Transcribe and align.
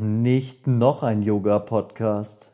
nicht 0.00 0.66
noch 0.66 1.02
ein 1.02 1.22
Yoga-Podcast. 1.22 2.50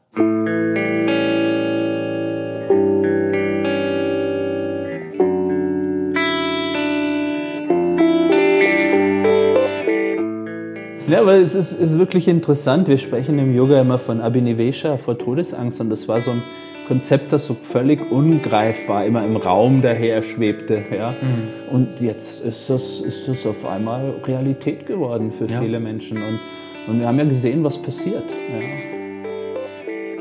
Ja, 11.06 11.20
aber 11.20 11.34
es 11.34 11.54
ist, 11.54 11.72
ist 11.72 11.98
wirklich 11.98 12.28
interessant. 12.28 12.88
Wir 12.88 12.98
sprechen 12.98 13.38
im 13.38 13.54
Yoga 13.54 13.80
immer 13.80 13.98
von 13.98 14.20
Abhinivesha, 14.20 14.96
vor 14.96 15.18
Todesangst. 15.18 15.80
Und 15.80 15.90
das 15.90 16.08
war 16.08 16.20
so 16.20 16.30
ein 16.30 16.42
Konzept, 16.88 17.32
das 17.32 17.46
so 17.46 17.54
völlig 17.54 18.10
ungreifbar 18.10 19.04
immer 19.04 19.24
im 19.24 19.36
Raum 19.36 19.82
daher 19.82 20.22
schwebte. 20.22 20.82
Ja? 20.90 21.12
Mhm. 21.12 21.74
Und 21.74 22.00
jetzt 22.00 22.44
ist 22.44 22.68
das, 22.70 23.00
ist 23.00 23.28
das 23.28 23.46
auf 23.46 23.64
einmal 23.66 24.14
Realität 24.24 24.86
geworden 24.86 25.30
für 25.30 25.46
ja. 25.46 25.60
viele 25.60 25.78
Menschen. 25.78 26.18
Und, 26.18 26.40
und 26.86 27.00
wir 27.00 27.06
haben 27.06 27.18
ja 27.18 27.24
gesehen, 27.24 27.64
was 27.64 27.80
passiert. 27.80 28.24
Ja? 28.30 28.60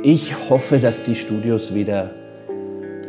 Ich 0.04 0.50
hoffe, 0.50 0.80
dass 0.80 1.04
die 1.04 1.16
Studios 1.16 1.74
wieder 1.74 2.12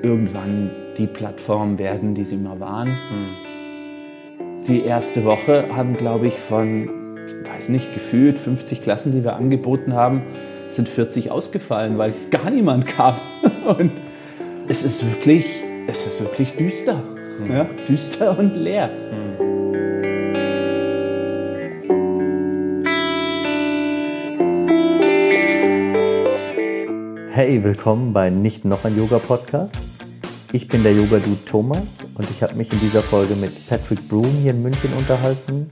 irgendwann 0.03 0.71
die 0.97 1.07
Plattform 1.07 1.79
werden, 1.79 2.15
die 2.15 2.25
sie 2.25 2.37
mal 2.37 2.61
waren. 2.61 2.89
Mhm. 2.89 4.65
Die 4.69 4.83
erste 4.83 5.25
Woche 5.25 5.67
haben, 5.75 5.97
glaube 5.97 6.27
ich, 6.29 6.39
von 6.39 6.89
weiß 7.57 7.69
nicht, 7.69 7.95
gefühlt 7.95 8.39
50 8.39 8.83
Klassen, 8.83 9.13
die 9.13 9.25
wir 9.25 9.37
angeboten 9.37 9.95
haben, 9.95 10.23
sind 10.69 10.89
40 10.89 11.31
ausgefallen, 11.31 11.99
weil 11.99 12.13
gar 12.31 12.51
niemand 12.51 12.87
kam. 12.87 13.17
Und 13.79 13.93
es 14.69 14.83
ist 14.83 15.05
wirklich, 15.09 15.63
es 15.87 16.07
ist 16.07 16.21
wirklich 16.21 16.57
düster. 16.57 17.03
Mhm. 17.39 17.53
Ja, 17.53 17.67
düster 17.89 18.39
und 18.39 18.55
leer. 18.55 18.89
Mhm. 18.89 19.34
Hey, 27.37 27.65
willkommen 27.65 28.13
bei 28.13 28.31
Nicht 28.31 28.65
noch 28.65 28.85
ein 28.85 28.97
Yoga 28.97 29.19
Podcast. 29.19 29.75
Ich 30.53 30.69
bin 30.69 30.85
der 30.85 30.93
Yoga 30.93 31.19
Dude 31.19 31.45
Thomas 31.45 31.99
und 32.15 32.31
ich 32.31 32.45
habe 32.45 32.55
mich 32.55 32.73
in 32.73 32.79
dieser 32.79 33.03
Folge 33.03 33.35
mit 33.35 33.69
Patrick 33.69 34.09
Broom 34.09 34.31
hier 34.41 34.53
in 34.53 34.63
München 34.63 34.93
unterhalten 34.93 35.69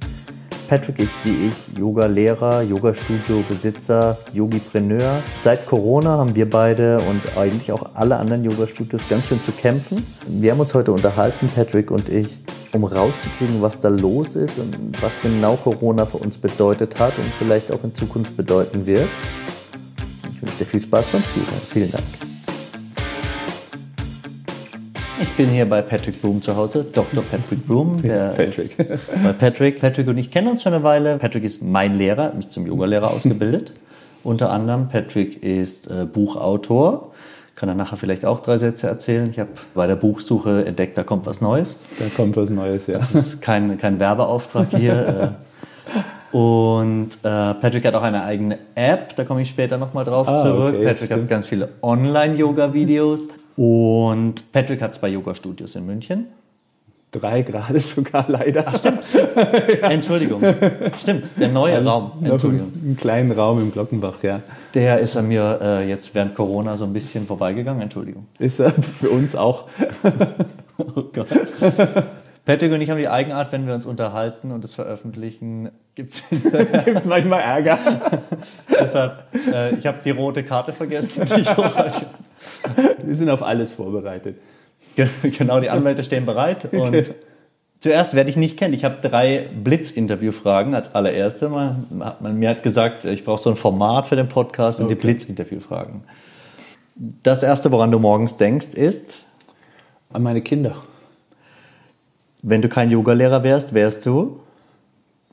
Patrick 0.72 1.00
ist 1.00 1.22
wie 1.22 1.48
ich 1.48 1.78
Yoga-Lehrer, 1.78 2.62
Yoga-Studio-Besitzer, 2.62 4.16
Yogipreneur. 4.32 5.22
Seit 5.38 5.66
Corona 5.66 6.16
haben 6.16 6.34
wir 6.34 6.48
beide 6.48 7.00
und 7.00 7.36
eigentlich 7.36 7.70
auch 7.72 7.90
alle 7.92 8.16
anderen 8.16 8.42
Yoga-Studios 8.42 9.02
ganz 9.10 9.26
schön 9.26 9.38
zu 9.42 9.52
kämpfen. 9.52 10.02
Wir 10.26 10.52
haben 10.52 10.60
uns 10.60 10.72
heute 10.72 10.92
unterhalten, 10.92 11.50
Patrick 11.54 11.90
und 11.90 12.08
ich, 12.08 12.38
um 12.72 12.84
rauszukriegen, 12.84 13.60
was 13.60 13.80
da 13.80 13.90
los 13.90 14.34
ist 14.34 14.58
und 14.58 15.02
was 15.02 15.20
genau 15.20 15.56
Corona 15.56 16.06
für 16.06 16.16
uns 16.16 16.38
bedeutet 16.38 16.98
hat 16.98 17.18
und 17.18 17.30
vielleicht 17.38 17.70
auch 17.70 17.84
in 17.84 17.94
Zukunft 17.94 18.34
bedeuten 18.34 18.86
wird. 18.86 19.10
Ich 20.42 20.48
wünsche 20.48 20.58
dir 20.58 20.64
viel 20.64 20.82
Spaß 20.82 21.06
beim 21.12 21.22
Zuhören. 21.22 21.62
Vielen 21.70 21.92
Dank. 21.92 22.04
Ich 25.20 25.30
bin 25.36 25.48
hier 25.48 25.66
bei 25.66 25.82
Patrick 25.82 26.20
Broom 26.20 26.42
zu 26.42 26.56
Hause, 26.56 26.84
Dr. 26.92 27.22
Patrick 27.22 27.64
Broom. 27.64 28.02
Patrick. 28.02 28.76
bei 28.76 29.32
Patrick. 29.34 29.80
Patrick 29.80 30.08
und 30.08 30.18
ich 30.18 30.32
kennen 30.32 30.48
uns 30.48 30.64
schon 30.64 30.74
eine 30.74 30.82
Weile. 30.82 31.18
Patrick 31.18 31.44
ist 31.44 31.62
mein 31.62 31.96
Lehrer, 31.96 32.32
mich 32.34 32.48
zum 32.48 32.66
Yogalehrer 32.66 33.10
ausgebildet. 33.12 33.72
Unter 34.24 34.50
anderem, 34.50 34.88
Patrick 34.88 35.40
ist 35.44 35.88
äh, 35.88 36.06
Buchautor. 36.06 37.12
Kann 37.54 37.68
er 37.68 37.76
nachher 37.76 37.96
vielleicht 37.96 38.24
auch 38.24 38.40
drei 38.40 38.56
Sätze 38.56 38.88
erzählen. 38.88 39.30
Ich 39.30 39.38
habe 39.38 39.50
bei 39.74 39.86
der 39.86 39.94
Buchsuche 39.94 40.64
entdeckt, 40.64 40.98
da 40.98 41.04
kommt 41.04 41.24
was 41.24 41.40
Neues. 41.40 41.78
Da 42.00 42.06
kommt 42.16 42.36
was 42.36 42.50
Neues, 42.50 42.88
ja. 42.88 42.94
Das 42.94 43.14
ist 43.14 43.42
kein, 43.42 43.78
kein 43.78 44.00
Werbeauftrag 44.00 44.70
hier. 44.70 45.36
Und 46.32 47.10
äh, 47.22 47.54
Patrick 47.54 47.84
hat 47.84 47.94
auch 47.94 48.02
eine 48.02 48.24
eigene 48.24 48.58
App, 48.74 49.14
da 49.16 49.24
komme 49.24 49.42
ich 49.42 49.50
später 49.50 49.76
nochmal 49.76 50.04
drauf 50.04 50.26
ah, 50.26 50.42
zurück. 50.42 50.74
Okay, 50.74 50.84
Patrick 50.84 51.06
stimmt. 51.06 51.22
hat 51.22 51.28
ganz 51.28 51.46
viele 51.46 51.68
Online-Yoga-Videos. 51.82 53.28
Und 53.56 54.50
Patrick 54.50 54.80
hat 54.80 54.94
zwei 54.94 55.08
Yoga-Studios 55.10 55.74
in 55.76 55.84
München. 55.84 56.28
Drei 57.10 57.42
gerade 57.42 57.78
sogar 57.80 58.24
leider. 58.28 58.64
Ach, 58.66 58.78
stimmt. 58.78 59.00
ja. 59.14 59.90
Entschuldigung. 59.90 60.42
Stimmt, 60.98 61.28
der 61.38 61.48
neue 61.48 61.76
also 61.76 61.90
Raum. 61.90 62.12
Entschuldigung. 62.24 62.72
Einen 62.82 62.96
kleinen 62.96 63.32
Raum 63.32 63.60
im 63.60 63.70
Glockenbach, 63.70 64.22
ja. 64.22 64.40
Der 64.72 65.00
ist 65.00 65.14
an 65.18 65.28
mir 65.28 65.58
äh, 65.62 65.86
jetzt 65.86 66.14
während 66.14 66.34
Corona 66.34 66.74
so 66.78 66.86
ein 66.86 66.94
bisschen 66.94 67.26
vorbeigegangen. 67.26 67.82
Entschuldigung. 67.82 68.26
Ist 68.38 68.58
er 68.58 68.70
für 69.00 69.10
uns 69.10 69.36
auch. 69.36 69.66
oh 70.78 71.02
Gott. 71.12 71.28
Patrick 72.44 72.72
und 72.72 72.80
ich 72.80 72.90
haben 72.90 72.98
die 72.98 73.08
Eigenart, 73.08 73.52
wenn 73.52 73.66
wir 73.68 73.74
uns 73.74 73.86
unterhalten 73.86 74.50
und 74.50 74.64
es 74.64 74.74
veröffentlichen, 74.74 75.70
gibt 75.94 76.10
es 76.10 76.22
manchmal 77.04 77.40
Ärger. 77.40 77.78
Deshalb, 78.68 79.26
äh, 79.52 79.76
ich 79.76 79.86
habe 79.86 79.98
die 80.04 80.10
rote 80.10 80.42
Karte 80.42 80.72
vergessen. 80.72 81.22
wir 83.02 83.14
sind 83.14 83.30
auf 83.30 83.42
alles 83.42 83.74
vorbereitet. 83.74 84.38
Genau, 85.22 85.60
die 85.60 85.70
Anwälte 85.70 86.02
stehen 86.02 86.26
bereit. 86.26 86.72
Und 86.72 86.88
okay. 86.88 87.04
zuerst 87.78 88.14
werde 88.14 88.28
ich 88.28 88.36
nicht 88.36 88.56
kennen. 88.58 88.74
Ich 88.74 88.84
habe 88.84 88.96
drei 89.00 89.48
Blitz-Interview-Fragen 89.62 90.74
als 90.74 90.96
allererste. 90.96 91.48
Man, 91.48 91.86
man, 91.90 92.38
mir 92.38 92.48
hat 92.48 92.64
gesagt, 92.64 93.04
ich 93.04 93.24
brauche 93.24 93.40
so 93.40 93.50
ein 93.50 93.56
Format 93.56 94.08
für 94.08 94.16
den 94.16 94.28
Podcast 94.28 94.80
und 94.80 94.86
okay. 94.86 94.96
die 94.96 95.00
Blitz-Interview-Fragen. 95.00 96.02
Das 97.22 97.42
erste, 97.44 97.70
woran 97.70 97.92
du 97.92 98.00
morgens 98.00 98.36
denkst, 98.36 98.74
ist? 98.74 99.18
An 100.12 100.24
meine 100.24 100.42
Kinder. 100.42 100.82
Wenn 102.42 102.60
du 102.60 102.68
kein 102.68 102.90
Yogalehrer 102.90 103.44
wärst, 103.44 103.72
wärst 103.72 104.04
du? 104.04 104.40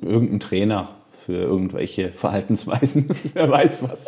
Irgendein 0.01 0.39
Trainer 0.39 0.89
für 1.25 1.33
irgendwelche 1.33 2.11
Verhaltensweisen. 2.11 3.09
Wer 3.33 3.49
weiß 3.49 3.83
was. 3.83 4.07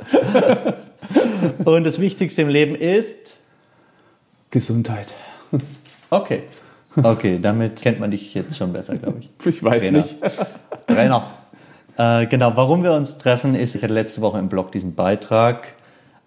Und 1.65 1.83
das 1.83 1.99
Wichtigste 1.99 2.43
im 2.43 2.49
Leben 2.49 2.75
ist? 2.75 3.35
Gesundheit. 4.51 5.07
Okay. 6.09 6.43
Okay, 7.01 7.39
damit 7.41 7.81
kennt 7.81 7.99
man 7.99 8.11
dich 8.11 8.33
jetzt 8.33 8.57
schon 8.57 8.73
besser, 8.73 8.95
glaube 8.95 9.19
ich. 9.19 9.29
Ich 9.45 9.63
weiß 9.63 9.79
Trainer. 9.79 9.97
nicht. 9.99 10.15
Trainer. 10.87 11.27
Äh, 11.97 12.27
genau, 12.27 12.53
warum 12.55 12.83
wir 12.83 12.93
uns 12.93 13.17
treffen, 13.17 13.55
ist, 13.55 13.75
ich 13.75 13.83
hatte 13.83 13.93
letzte 13.93 14.21
Woche 14.21 14.37
im 14.39 14.49
Blog 14.49 14.71
diesen 14.71 14.93
Beitrag, 14.95 15.73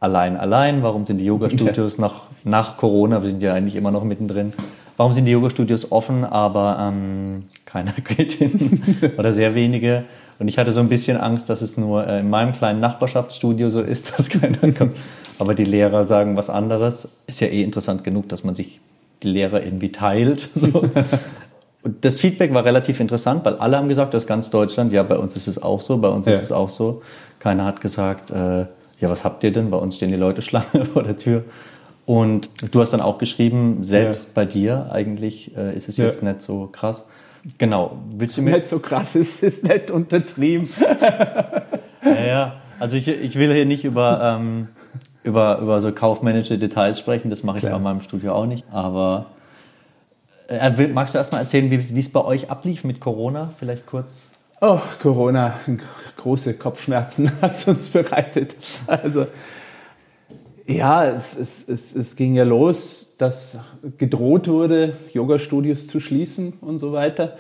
allein, 0.01 0.37
allein, 0.37 0.83
warum 0.83 1.07
sind 1.07 1.19
die 1.19 1.25
Yoga-Studios 1.25 1.99
ja. 1.99 2.03
nach, 2.03 2.23
nach 2.45 2.77
Corona, 2.77 3.23
wir 3.23 3.31
sind 3.31 3.43
ja 3.43 3.55
eigentlich 3.55 3.77
immer 3.77 3.91
noch 3.91 4.05
mittendrin, 4.05 4.53
warum 4.97 5.13
sind 5.13 5.25
die 5.25 5.33
Yoga-Studios 5.33 5.91
offen, 5.93 6.25
aber 6.25 6.79
ähm, 6.81 7.45
keiner 7.65 7.93
geht 8.17 8.33
hin 8.33 8.83
oder 9.17 9.33
sehr 9.33 9.55
wenige. 9.55 10.05
Und 10.39 10.49
ich 10.49 10.59
hatte 10.59 10.73
so 10.73 10.81
ein 10.81 10.89
bisschen 10.89 11.17
Angst, 11.17 11.49
dass 11.49 11.63
es 11.63 11.77
nur 11.77 12.07
äh, 12.07 12.21
in 12.21 12.31
meinem 12.31 12.53
kleinen 12.53 12.81
Nachbarschaftsstudio 12.81 13.71
so 13.71 13.81
ist, 13.81 14.13
dass 14.19 14.29
keiner 14.29 14.73
kommt. 14.73 14.97
Aber 15.39 15.55
die 15.55 15.65
Lehrer 15.65 16.05
sagen 16.05 16.37
was 16.37 16.51
anderes. 16.51 17.09
Ist 17.27 17.41
ja 17.41 17.49
eh 17.49 17.63
interessant 17.63 18.05
genug, 18.05 18.29
dass 18.29 18.45
man 18.45 18.55
sich 18.55 18.81
die 19.23 19.29
Lehrer 19.29 19.65
irgendwie 19.65 19.93
teilt. 19.93 20.49
So. 20.55 20.89
Und 21.83 22.03
das 22.03 22.19
Feedback 22.19 22.55
war 22.55 22.65
relativ 22.65 22.99
interessant, 22.99 23.45
weil 23.45 23.57
alle 23.57 23.77
haben 23.77 23.91
gesagt, 23.91 24.15
aus 24.15 24.27
ganz 24.27 24.49
Deutschland, 24.49 24.91
ja, 24.95 25.03
bei 25.03 25.19
uns 25.19 25.37
ist 25.37 25.47
es 25.47 25.63
auch 25.63 25.83
so, 25.83 25.99
bei 25.99 26.09
uns 26.09 26.25
ja. 26.25 26.33
ist 26.33 26.41
es 26.41 26.51
auch 26.51 26.71
so. 26.71 27.03
Keiner 27.41 27.67
hat 27.67 27.83
gesagt, 27.83 28.31
äh, 28.31 28.61
ja, 29.01 29.11
was 29.11 29.23
habt 29.23 29.45
ihr 29.45 29.53
denn? 29.53 29.71
Bei 29.71 29.77
uns 29.77 29.97
stehen 29.97 30.09
die 30.09 30.17
Leute 30.17 30.41
Schlange 30.41 30.87
vor 30.93 31.03
der 31.03 31.19
Tür. 31.19 31.45
Und 32.07 32.51
du 32.73 32.81
hast 32.81 32.93
dann 32.93 33.01
auch 33.01 33.19
geschrieben, 33.19 33.83
selbst 33.83 34.25
ja. 34.25 34.31
bei 34.35 34.45
dir 34.45 34.91
eigentlich 34.93 35.57
äh, 35.57 35.75
ist 35.75 35.89
es 35.89 35.97
ja. 35.97 36.05
jetzt 36.05 36.23
nicht 36.23 36.43
so 36.43 36.69
krass. 36.71 37.07
Genau. 37.59 37.99
Willst 38.11 38.37
du 38.37 38.43
mir 38.43 38.57
nicht 38.57 38.69
so 38.69 38.79
krass 38.79 39.15
ist, 39.17 39.43
ist 39.43 39.65
nicht 39.65 39.91
untertrieben. 39.91 40.69
naja, 42.03 42.57
also 42.79 42.97
ich, 42.97 43.09
ich 43.09 43.37
will 43.37 43.53
hier 43.55 43.67
nicht 43.67 43.85
über, 43.85 44.21
ähm, 44.23 44.69
über, 45.23 45.59
über 45.59 45.81
so 45.81 45.93
kaufmännische 45.93 46.59
Details 46.59 46.99
sprechen, 46.99 47.31
das 47.31 47.43
mache 47.43 47.59
ich 47.59 47.63
Klar. 47.63 47.75
bei 47.75 47.83
meinem 47.83 48.01
Studio 48.01 48.35
auch 48.35 48.47
nicht. 48.47 48.65
Aber 48.71 49.27
äh, 50.49 50.89
magst 50.89 51.15
du 51.15 51.19
erstmal 51.19 51.43
erzählen, 51.43 51.71
wie 51.71 51.99
es 51.99 52.13
bei 52.13 52.25
euch 52.25 52.51
ablief 52.51 52.85
mit 52.85 53.01
Corona? 53.01 53.51
Vielleicht 53.59 53.87
kurz. 53.87 54.23
Oh, 54.61 54.81
Corona, 55.03 55.55
große 56.17 56.55
Kopfschmerzen 56.55 57.31
hat 57.43 57.55
es 57.55 57.69
uns 57.69 57.91
bereitet. 57.91 58.55
Also 58.87 59.27
ja, 60.67 61.05
es, 61.05 61.37
es, 61.37 61.69
es, 61.69 61.95
es 61.95 62.17
ging 62.17 62.35
ja 62.35 62.45
los, 62.45 63.17
dass 63.19 63.59
gedroht 63.99 64.49
wurde, 64.49 64.97
Yoga-Studios 65.13 65.87
zu 65.87 66.01
schließen 66.01 66.55
und 66.61 66.79
so 66.79 66.93
weiter. 66.93 67.37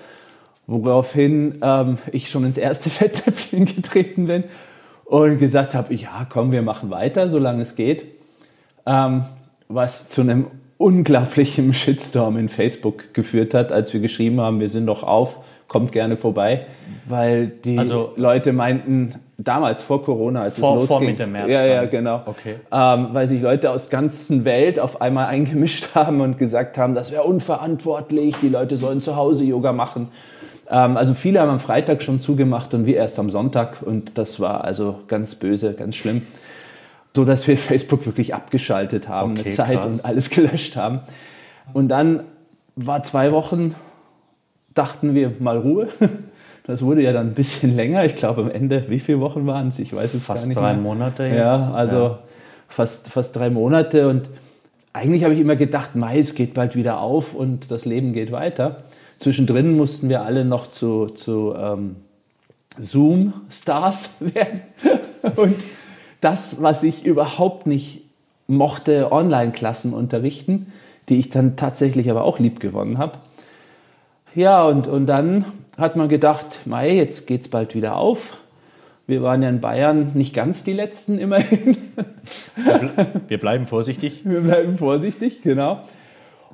Woraufhin 0.66 1.58
ähm, 1.62 1.98
ich 2.12 2.30
schon 2.30 2.44
ins 2.44 2.56
erste 2.56 2.90
Fettnäpfchen 2.90 3.64
getreten 3.64 4.26
bin 4.26 4.44
und 5.04 5.38
gesagt 5.38 5.74
habe, 5.74 5.94
ja, 5.94 6.26
komm, 6.28 6.52
wir 6.52 6.62
machen 6.62 6.90
weiter, 6.90 7.28
solange 7.28 7.62
es 7.62 7.76
geht. 7.76 8.04
Ähm, 8.86 9.24
was 9.68 10.10
zu 10.10 10.20
einem 10.20 10.46
unglaublichen 10.76 11.72
Shitstorm 11.72 12.36
in 12.36 12.48
Facebook 12.48 13.14
geführt 13.14 13.54
hat, 13.54 13.72
als 13.72 13.94
wir 13.94 14.00
geschrieben 14.00 14.40
haben, 14.40 14.60
wir 14.60 14.68
sind 14.68 14.86
doch 14.86 15.02
auf, 15.02 15.38
kommt 15.68 15.92
gerne 15.92 16.16
vorbei, 16.16 16.66
weil 17.06 17.48
die 17.48 17.78
also, 17.78 18.12
Leute 18.16 18.52
meinten, 18.52 19.14
damals 19.36 19.82
vor 19.82 20.04
Corona, 20.04 20.42
als 20.42 20.58
vor, 20.58 20.74
es 20.74 20.82
losging. 20.82 20.98
Vor 20.98 21.06
Mitte 21.06 21.26
März. 21.26 21.48
Ja, 21.48 21.66
ja, 21.66 21.84
genau. 21.84 22.22
Okay. 22.26 22.56
Ähm, 22.72 23.08
weil 23.12 23.28
sich 23.28 23.42
Leute 23.42 23.70
aus 23.70 23.90
ganzen 23.90 24.44
Welt 24.44 24.80
auf 24.80 25.00
einmal 25.00 25.26
eingemischt 25.26 25.88
haben 25.94 26.20
und 26.20 26.38
gesagt 26.38 26.78
haben, 26.78 26.94
das 26.94 27.12
wäre 27.12 27.24
unverantwortlich, 27.24 28.36
die 28.40 28.48
Leute 28.48 28.76
sollen 28.76 29.02
zu 29.02 29.16
Hause 29.16 29.44
Yoga 29.44 29.72
machen. 29.72 30.08
Ähm, 30.70 30.96
also 30.96 31.14
viele 31.14 31.40
haben 31.40 31.50
am 31.50 31.60
Freitag 31.60 32.02
schon 32.02 32.20
zugemacht 32.20 32.74
und 32.74 32.86
wir 32.86 32.96
erst 32.96 33.18
am 33.18 33.30
Sonntag 33.30 33.82
und 33.82 34.16
das 34.16 34.40
war 34.40 34.64
also 34.64 35.00
ganz 35.08 35.34
böse, 35.34 35.74
ganz 35.74 35.96
schlimm. 35.96 36.22
So 37.14 37.24
dass 37.24 37.46
wir 37.46 37.58
Facebook 37.58 38.06
wirklich 38.06 38.34
abgeschaltet 38.34 39.08
haben, 39.08 39.32
okay, 39.32 39.42
eine 39.46 39.54
Zeit 39.54 39.80
krass. 39.80 39.94
und 39.94 40.04
alles 40.04 40.30
gelöscht 40.30 40.76
haben. 40.76 41.00
Und 41.72 41.88
dann 41.88 42.24
war 42.76 43.02
zwei 43.02 43.30
Wochen, 43.32 43.74
dachten 44.74 45.14
wir 45.14 45.32
mal 45.38 45.58
Ruhe. 45.58 45.88
Das 46.66 46.82
wurde 46.82 47.02
ja 47.02 47.12
dann 47.12 47.28
ein 47.28 47.34
bisschen 47.34 47.76
länger. 47.76 48.04
Ich 48.04 48.16
glaube 48.16 48.42
am 48.42 48.50
Ende, 48.50 48.88
wie 48.88 48.98
viele 48.98 49.20
Wochen 49.20 49.46
waren 49.46 49.68
es? 49.68 49.78
Ich 49.78 49.94
weiß 49.94 50.14
es 50.14 50.26
fast 50.26 50.44
gar 50.44 50.48
nicht. 50.48 50.54
Fast 50.56 50.66
drei 50.66 50.72
mehr. 50.72 50.82
Monate 50.82 51.22
jetzt. 51.24 51.38
Ja, 51.38 51.72
also 51.72 51.96
ja. 51.96 52.18
Fast, 52.68 53.08
fast 53.08 53.36
drei 53.36 53.50
Monate. 53.50 54.08
Und 54.08 54.28
eigentlich 54.92 55.24
habe 55.24 55.34
ich 55.34 55.40
immer 55.40 55.56
gedacht, 55.56 55.94
Mai, 55.94 56.18
es 56.18 56.34
geht 56.34 56.54
bald 56.54 56.74
wieder 56.74 57.00
auf 57.00 57.34
und 57.34 57.70
das 57.70 57.84
Leben 57.84 58.12
geht 58.12 58.32
weiter. 58.32 58.84
Zwischendrin 59.18 59.76
mussten 59.76 60.08
wir 60.08 60.22
alle 60.22 60.44
noch 60.44 60.70
zu, 60.70 61.06
zu 61.06 61.54
ähm, 61.56 61.96
Zoom-Stars 62.78 64.16
werden. 64.34 64.62
und 65.36 65.56
das, 66.20 66.62
was 66.62 66.82
ich 66.82 67.04
überhaupt 67.04 67.66
nicht 67.66 68.02
mochte, 68.46 69.12
Online-Klassen 69.12 69.92
unterrichten, 69.92 70.72
die 71.08 71.18
ich 71.18 71.30
dann 71.30 71.56
tatsächlich 71.56 72.10
aber 72.10 72.24
auch 72.24 72.38
lieb 72.38 72.60
gewonnen 72.60 72.98
habe. 72.98 73.18
Ja, 74.34 74.64
und, 74.64 74.88
und 74.88 75.06
dann 75.06 75.44
hat 75.78 75.96
man 75.96 76.08
gedacht, 76.08 76.60
Mai, 76.66 76.94
jetzt 76.94 77.26
geht 77.26 77.42
es 77.42 77.48
bald 77.48 77.74
wieder 77.74 77.96
auf. 77.96 78.36
Wir 79.06 79.22
waren 79.22 79.42
ja 79.42 79.50
in 79.50 79.60
Bayern 79.60 80.12
nicht 80.14 80.34
ganz 80.34 80.64
die 80.64 80.72
Letzten 80.72 81.18
immerhin. 81.18 81.76
Wir 83.28 83.38
bleiben 83.38 83.66
vorsichtig. 83.66 84.22
Wir 84.24 84.40
bleiben 84.40 84.78
vorsichtig, 84.78 85.42
genau. 85.42 85.80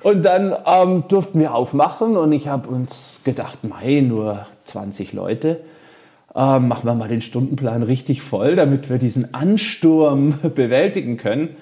Und 0.03 0.25
dann 0.25 0.55
ähm, 0.67 1.05
durften 1.09 1.39
wir 1.39 1.55
aufmachen 1.55 2.17
und 2.17 2.33
ich 2.33 2.49
habe 2.49 2.69
uns 2.69 3.21
gedacht, 3.23 3.63
Mai, 3.63 4.01
nur 4.01 4.47
20 4.65 5.13
Leute. 5.13 5.61
Ähm, 6.35 6.69
machen 6.69 6.87
wir 6.87 6.95
mal 6.95 7.09
den 7.09 7.23
Stundenplan 7.23 7.83
richtig 7.83 8.23
voll, 8.23 8.57
damit 8.57 8.89
wir 8.89 8.99
diesen 8.99 9.35
Ansturm 9.35 10.35
bewältigen 10.55 11.17
können. 11.19 11.57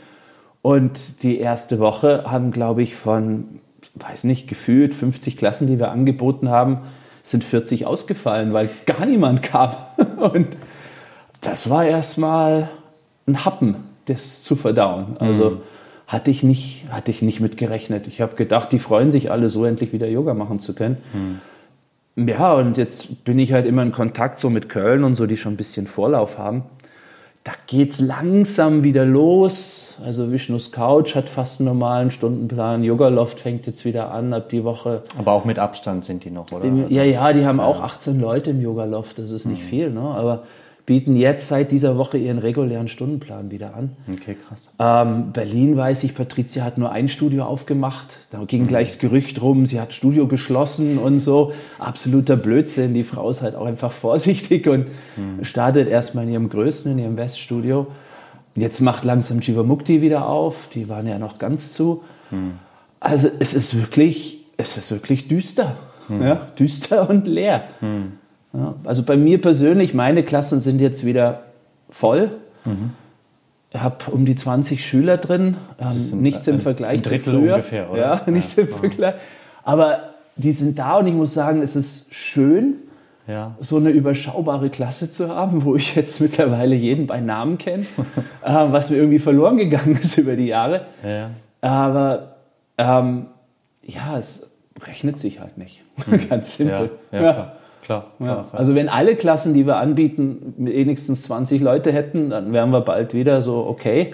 Und 0.63 1.23
die 1.23 1.39
erste 1.39 1.79
Woche 1.79 2.25
haben, 2.27 2.51
glaube 2.51 2.83
ich, 2.83 2.95
von, 2.95 3.61
weiß 3.95 4.25
nicht, 4.25 4.49
gefühlt 4.49 4.95
50 4.95 5.37
Klassen, 5.37 5.67
die 5.67 5.79
wir 5.79 5.91
angeboten 5.91 6.49
haben, 6.49 6.83
sind 7.31 7.45
40 7.45 7.87
ausgefallen, 7.87 8.53
weil 8.53 8.69
gar 8.87 9.07
niemand 9.07 9.43
kam. 9.43 9.75
Und 10.19 10.49
das 11.41 11.71
war 11.71 11.85
erstmal 11.85 12.71
ein 13.27 13.45
Happen, 13.45 13.77
das 14.07 14.43
zu 14.43 14.57
verdauen. 14.57 15.17
Also 15.19 15.51
mhm. 15.51 15.61
hatte, 16.07 16.31
ich 16.31 16.43
nicht, 16.43 16.87
hatte 16.91 17.11
ich 17.11 17.23
nicht 17.23 17.41
mit 17.41 17.57
gerechnet. 17.57 18.07
Ich 18.07 18.21
habe 18.21 18.37
gedacht, 18.37 18.73
die 18.73 18.79
freuen 18.79 19.13
sich 19.13 19.31
alle 19.31 19.49
so, 19.49 19.65
endlich 19.65 19.93
wieder 19.93 20.09
Yoga 20.09 20.35
machen 20.35 20.61
zu 20.61 20.75
können. 20.75 20.99
Mhm. 21.13 22.29
Ja, 22.29 22.55
und 22.55 22.77
jetzt 22.79 23.25
bin 23.25 23.39
ich 23.39 23.53
halt 23.53 23.65
immer 23.65 23.83
in 23.83 23.93
Kontakt 23.93 24.41
so 24.41 24.51
mit 24.51 24.69
Köln 24.69 25.05
und 25.05 25.15
so, 25.15 25.27
die 25.27 25.37
schon 25.37 25.55
ein 25.55 25.57
bisschen 25.57 25.87
Vorlauf 25.87 26.37
haben 26.37 26.65
da 27.45 27.53
geht 27.67 27.93
es 27.93 28.01
langsam 28.01 28.85
wieder 28.85 29.05
los. 29.05 29.95
Also 30.05 30.31
Vishnus 30.31 30.71
Couch 30.71 31.15
hat 31.15 31.29
fast 31.29 31.61
einen 31.61 31.69
normalen 31.69 32.11
Stundenplan. 32.11 32.85
Yoga 32.85 33.09
Loft 33.09 33.41
fängt 33.41 33.67
jetzt 33.67 33.85
wieder 33.85 34.11
an 34.11 34.33
ab 34.33 34.49
die 34.51 34.65
Woche. 34.65 35.03
Aber 35.19 35.33
auch 35.33 35.45
mit 35.45 35.59
Abstand 35.59 36.05
sind 36.05 36.25
die 36.25 36.31
noch, 36.31 36.53
oder? 36.53 36.65
Im, 36.65 36.89
ja, 36.89 37.05
ja, 37.05 37.33
die 37.33 37.47
haben 37.47 37.61
auch 37.61 37.81
18 37.81 38.21
Leute 38.21 38.51
im 38.51 38.61
Yoga 38.61 38.85
Loft. 38.85 39.19
Das 39.19 39.31
ist 39.31 39.47
nicht 39.47 39.63
mhm. 39.63 39.69
viel, 39.69 39.91
ne? 39.91 40.01
Aber 40.01 40.43
bieten 40.89 41.17
jetzt 41.17 41.49
seit 41.49 41.71
dieser 41.71 41.99
Woche 41.99 42.17
ihren 42.17 42.39
regulären 42.39 42.89
Stundenplan 42.89 43.51
wieder 43.51 43.75
an. 43.77 43.91
Okay, 44.11 44.35
krass. 44.49 44.73
Ähm, 44.79 45.33
Berlin 45.33 45.77
weiß 45.77 46.03
ich, 46.05 46.15
Patricia 46.15 46.65
hat 46.65 46.79
nur 46.79 46.91
ein 46.91 47.11
Studio 47.11 47.45
aufgemacht. 47.45 48.07
Da 48.31 48.43
ging 48.45 48.63
mhm. 48.63 48.69
gleich 48.69 48.89
das 48.89 48.99
Gerücht 48.99 49.43
rum, 49.43 49.67
sie 49.67 49.83
hat 49.83 49.93
Studio 49.93 50.27
geschlossen 50.27 50.97
und 50.97 51.21
so. 51.21 51.53
Absoluter 51.79 52.39
Blödsinn. 52.39 52.95
Die 52.95 53.03
Frau 53.03 53.29
ist 53.29 53.43
halt 53.43 53.55
auch 53.55 53.67
einfach 53.67 53.93
vorsichtig 54.07 54.67
und 54.67 54.87
mhm. 55.19 55.45
startet 55.45 55.89
erstmal 55.89 56.25
in 56.25 56.31
ihrem 56.31 56.49
größten, 56.49 56.93
in 56.93 56.99
ihrem 57.01 57.17
Weststudio. 57.19 57.89
Jetzt 58.55 58.81
macht 58.81 59.05
langsam 59.05 59.41
Jivamukti 59.41 60.01
wieder 60.01 60.27
auf. 60.27 60.71
Die 60.73 60.89
waren 60.89 61.07
ja 61.07 61.19
noch 61.19 61.39
ganz 61.39 61.75
zu. 61.75 62.03
Mhm. 62.31 62.55
Also 62.99 63.29
es 63.39 63.53
ist 63.53 63.77
wirklich, 63.77 64.47
es 64.57 64.79
ist 64.79 64.91
wirklich 64.91 65.29
düster. 65.29 65.77
Mhm. 66.09 66.23
Ja, 66.23 66.35
düster 66.59 67.11
und 67.11 67.27
leer. 67.27 67.65
Mhm. 67.83 68.13
Ja, 68.53 68.75
also 68.85 69.03
bei 69.03 69.17
mir 69.17 69.41
persönlich, 69.41 69.95
meine 69.95 70.23
Klassen 70.23 70.61
sind 70.61 70.81
jetzt 70.81 71.05
wieder 71.05 71.43
voll. 71.91 72.31
Mhm. 72.65 72.93
Ich 73.71 73.81
habe 73.81 74.11
um 74.11 74.25
die 74.25 74.35
20 74.35 74.87
Schüler 74.87 75.19
drin. 75.19 75.57
Ähm, 75.79 76.23
nichts 76.23 76.49
im 76.49 76.61
Vergleich 76.61 76.99
ein 76.99 77.03
Drittel 77.03 77.35
zu 77.35 77.39
früher. 77.41 77.55
ungefähr, 77.55 77.91
oder? 77.91 78.01
Ja, 78.01 78.31
nichts 78.31 78.57
ja. 78.57 78.63
im 78.63 78.69
Vergleich. 78.71 79.15
Aber 79.63 80.15
die 80.37 80.53
sind 80.53 80.79
da 80.79 80.97
und 80.97 81.07
ich 81.07 81.15
muss 81.15 81.35
sagen, 81.35 81.61
es 81.61 81.77
ist 81.77 82.15
schön, 82.15 82.77
ja. 83.27 83.55
so 83.61 83.77
eine 83.77 83.91
überschaubare 83.91 84.71
Klasse 84.71 85.11
zu 85.11 85.29
haben, 85.29 85.65
wo 85.65 85.77
ich 85.77 85.95
jetzt 85.95 86.21
mittlerweile 86.23 86.75
jeden 86.75 87.07
bei 87.07 87.21
Namen 87.21 87.59
kenne, 87.59 87.85
äh, 88.43 88.53
was 88.53 88.89
mir 88.89 88.97
irgendwie 88.97 89.19
verloren 89.19 89.59
gegangen 89.59 89.99
ist 90.03 90.17
über 90.19 90.35
die 90.35 90.47
Jahre. 90.47 90.87
Ja. 91.05 91.31
Aber 91.61 92.37
ähm, 92.79 93.27
ja, 93.83 94.19
es 94.19 94.49
rechnet 94.87 95.19
sich 95.19 95.41
halt 95.41 95.59
nicht. 95.59 95.83
Mhm. 96.07 96.29
Ganz 96.29 96.57
simpel. 96.57 96.93
Ja, 97.13 97.58
Klar, 97.89 98.09
ja. 98.19 98.45
Also 98.53 98.75
wenn 98.75 98.91
alle 98.91 99.17
Klassen, 99.17 99.55
die 99.55 99.67
wir 99.67 99.77
anbieten, 99.77 100.53
wenigstens 100.59 101.23
20 101.23 101.63
Leute 101.63 101.91
hätten, 101.91 102.29
dann 102.29 102.53
wären 102.53 102.69
wir 102.69 102.83
bald 102.83 103.15
wieder 103.15 103.41
so 103.41 103.67
okay. 103.67 104.13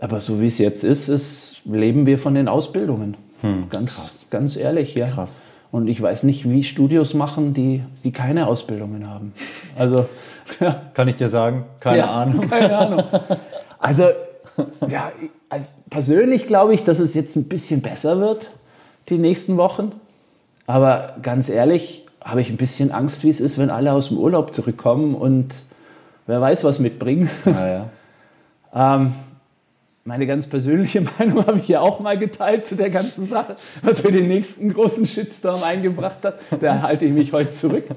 Aber 0.00 0.22
so 0.22 0.40
wie 0.40 0.46
es 0.46 0.56
jetzt 0.56 0.84
ist, 0.84 1.08
ist 1.08 1.60
leben 1.66 2.06
wir 2.06 2.18
von 2.18 2.34
den 2.34 2.48
Ausbildungen. 2.48 3.18
Hm, 3.42 3.68
ganz, 3.68 3.94
krass. 3.94 4.26
ganz 4.30 4.56
ehrlich, 4.56 4.94
ja. 4.94 5.06
Krass. 5.06 5.38
Und 5.70 5.88
ich 5.88 6.00
weiß 6.00 6.22
nicht, 6.22 6.48
wie 6.48 6.64
Studios 6.64 7.12
machen, 7.12 7.52
die, 7.52 7.82
die 8.04 8.10
keine 8.10 8.46
Ausbildungen 8.46 9.06
haben. 9.06 9.34
Also, 9.78 10.06
ja. 10.60 10.80
Kann 10.94 11.06
ich 11.06 11.16
dir 11.16 11.28
sagen? 11.28 11.66
Keine 11.78 11.98
ja, 11.98 12.06
Ahnung. 12.06 12.40
Keine 12.48 12.74
Ahnung. 12.74 13.02
Also, 13.78 14.04
ja, 14.88 15.12
also 15.50 15.68
persönlich 15.90 16.46
glaube 16.46 16.72
ich, 16.72 16.84
dass 16.84 17.00
es 17.00 17.12
jetzt 17.12 17.36
ein 17.36 17.48
bisschen 17.48 17.82
besser 17.82 18.18
wird, 18.18 18.50
die 19.10 19.18
nächsten 19.18 19.58
Wochen. 19.58 19.92
Aber 20.66 21.16
ganz 21.20 21.50
ehrlich, 21.50 22.06
habe 22.22 22.40
ich 22.40 22.50
ein 22.50 22.56
bisschen 22.56 22.92
Angst, 22.92 23.24
wie 23.24 23.30
es 23.30 23.40
ist, 23.40 23.58
wenn 23.58 23.70
alle 23.70 23.92
aus 23.92 24.08
dem 24.08 24.18
Urlaub 24.18 24.54
zurückkommen 24.54 25.14
und 25.14 25.54
wer 26.26 26.40
weiß, 26.40 26.64
was 26.64 26.78
mitbringen. 26.78 27.30
Ah, 27.46 27.66
ja. 27.66 27.90
ähm, 28.96 29.14
meine 30.04 30.26
ganz 30.26 30.46
persönliche 30.46 31.02
Meinung 31.18 31.46
habe 31.46 31.58
ich 31.58 31.68
ja 31.68 31.80
auch 31.80 32.00
mal 32.00 32.18
geteilt 32.18 32.66
zu 32.66 32.76
der 32.76 32.90
ganzen 32.90 33.26
Sache, 33.26 33.56
was 33.82 34.02
mir 34.02 34.12
den 34.12 34.28
nächsten 34.28 34.72
großen 34.72 35.06
Shitstorm 35.06 35.62
eingebracht 35.62 36.24
hat. 36.24 36.40
Da 36.60 36.82
halte 36.82 37.06
ich 37.06 37.12
mich 37.12 37.32
heute 37.32 37.50
zurück. 37.50 37.84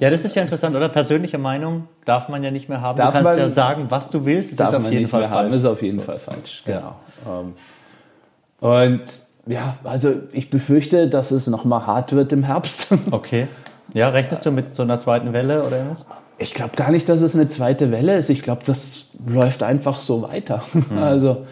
Ja, 0.00 0.10
das 0.10 0.24
ist 0.24 0.34
ja 0.34 0.42
interessant, 0.42 0.74
oder? 0.74 0.88
Persönliche 0.88 1.38
Meinung 1.38 1.86
darf 2.04 2.28
man 2.28 2.42
ja 2.42 2.50
nicht 2.50 2.68
mehr 2.68 2.80
haben. 2.80 2.96
Darf 2.96 3.14
du 3.14 3.22
kannst 3.22 3.38
ja 3.38 3.48
sagen, 3.50 3.86
was 3.88 4.08
du 4.08 4.24
willst. 4.24 4.58
Das 4.58 4.70
ist 4.70 4.74
auf 4.74 4.90
jeden 4.90 5.06
Fall 5.06 5.28
falsch. 5.28 5.32
Haben, 5.32 5.52
ist 5.52 5.64
auf 5.64 5.82
jeden 5.82 5.98
so. 5.98 6.04
Fall 6.04 6.18
falsch. 6.18 6.62
Genau. 6.64 6.96
Ja. 7.24 8.68
Und 8.68 9.02
ja, 9.46 9.76
also 9.84 10.14
ich 10.32 10.50
befürchte, 10.50 11.08
dass 11.08 11.30
es 11.30 11.46
nochmal 11.46 11.86
hart 11.86 12.12
wird 12.12 12.32
im 12.32 12.44
Herbst. 12.44 12.88
Okay. 13.10 13.48
Ja, 13.94 14.08
rechnest 14.08 14.46
du 14.46 14.50
mit 14.50 14.74
so 14.74 14.82
einer 14.82 14.98
zweiten 14.98 15.32
Welle 15.34 15.64
oder 15.64 15.76
irgendwas? 15.78 16.06
Ich 16.38 16.54
glaube 16.54 16.76
gar 16.76 16.90
nicht, 16.90 17.08
dass 17.08 17.20
es 17.20 17.34
eine 17.34 17.48
zweite 17.48 17.90
Welle 17.90 18.16
ist. 18.16 18.30
Ich 18.30 18.42
glaube, 18.42 18.62
das 18.64 19.10
läuft 19.26 19.62
einfach 19.62 19.98
so 19.98 20.22
weiter. 20.22 20.62
Mhm. 20.72 20.98
Also 20.98 21.46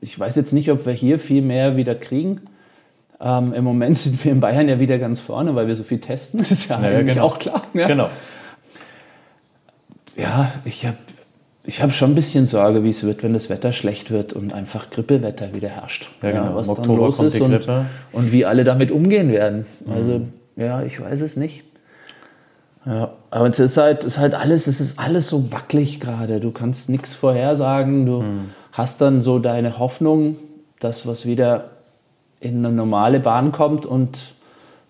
ich 0.00 0.18
weiß 0.18 0.36
jetzt 0.36 0.52
nicht, 0.52 0.70
ob 0.70 0.86
wir 0.86 0.92
hier 0.92 1.18
viel 1.18 1.42
mehr 1.42 1.76
wieder 1.76 1.94
kriegen. 1.94 2.42
Ähm, 3.20 3.52
Im 3.54 3.64
Moment 3.64 3.98
sind 3.98 4.24
wir 4.24 4.30
in 4.30 4.40
Bayern 4.40 4.68
ja 4.68 4.78
wieder 4.78 4.98
ganz 4.98 5.20
vorne, 5.20 5.54
weil 5.54 5.66
wir 5.66 5.74
so 5.74 5.82
viel 5.82 6.00
testen. 6.00 6.44
Ist 6.50 6.68
ja, 6.68 6.80
ja 6.80 6.98
eigentlich 6.98 7.14
genau. 7.14 7.26
auch 7.26 7.38
klar. 7.38 7.62
Ja. 7.74 7.86
Genau. 7.86 8.10
Ja, 10.16 10.52
ich 10.64 10.86
habe 10.86 10.96
ich 11.66 11.82
habe 11.82 11.92
schon 11.92 12.12
ein 12.12 12.14
bisschen 12.14 12.46
Sorge, 12.46 12.84
wie 12.84 12.90
es 12.90 13.02
wird, 13.04 13.22
wenn 13.22 13.32
das 13.32 13.50
Wetter 13.50 13.72
schlecht 13.72 14.10
wird 14.10 14.32
und 14.32 14.52
einfach 14.52 14.90
Grippewetter 14.90 15.54
wieder 15.54 15.68
herrscht. 15.68 16.06
Ja, 16.22 16.30
genau. 16.30 16.44
Ja, 16.44 16.54
was 16.54 16.68
Im 16.68 16.74
dann 16.74 16.82
Oktober 16.82 17.06
los 17.06 17.20
ist 17.20 17.40
und, 17.40 17.68
und, 18.12 18.32
wie 18.32 18.44
alle 18.44 18.64
damit 18.64 18.90
umgehen 18.90 19.32
werden. 19.32 19.66
Also, 19.92 20.20
mhm. 20.20 20.32
ja, 20.56 20.82
ich 20.82 21.00
weiß 21.00 21.20
es 21.20 21.36
nicht. 21.36 21.64
Ja, 22.84 23.14
aber 23.30 23.48
es 23.48 23.58
ist 23.58 23.76
halt, 23.76 24.04
ist 24.04 24.18
halt 24.18 24.34
alles, 24.34 24.68
es 24.68 24.80
ist 24.80 24.98
alles 25.00 25.28
so 25.28 25.52
wackelig 25.52 25.98
gerade. 25.98 26.38
Du 26.38 26.52
kannst 26.52 26.88
nichts 26.88 27.14
vorhersagen. 27.14 28.06
Du 28.06 28.22
mhm. 28.22 28.50
hast 28.70 29.00
dann 29.00 29.20
so 29.20 29.40
deine 29.40 29.80
Hoffnung, 29.80 30.36
dass 30.78 31.06
was 31.06 31.26
wieder 31.26 31.70
in 32.38 32.64
eine 32.64 32.74
normale 32.74 33.18
Bahn 33.18 33.50
kommt 33.50 33.86
und 33.86 34.34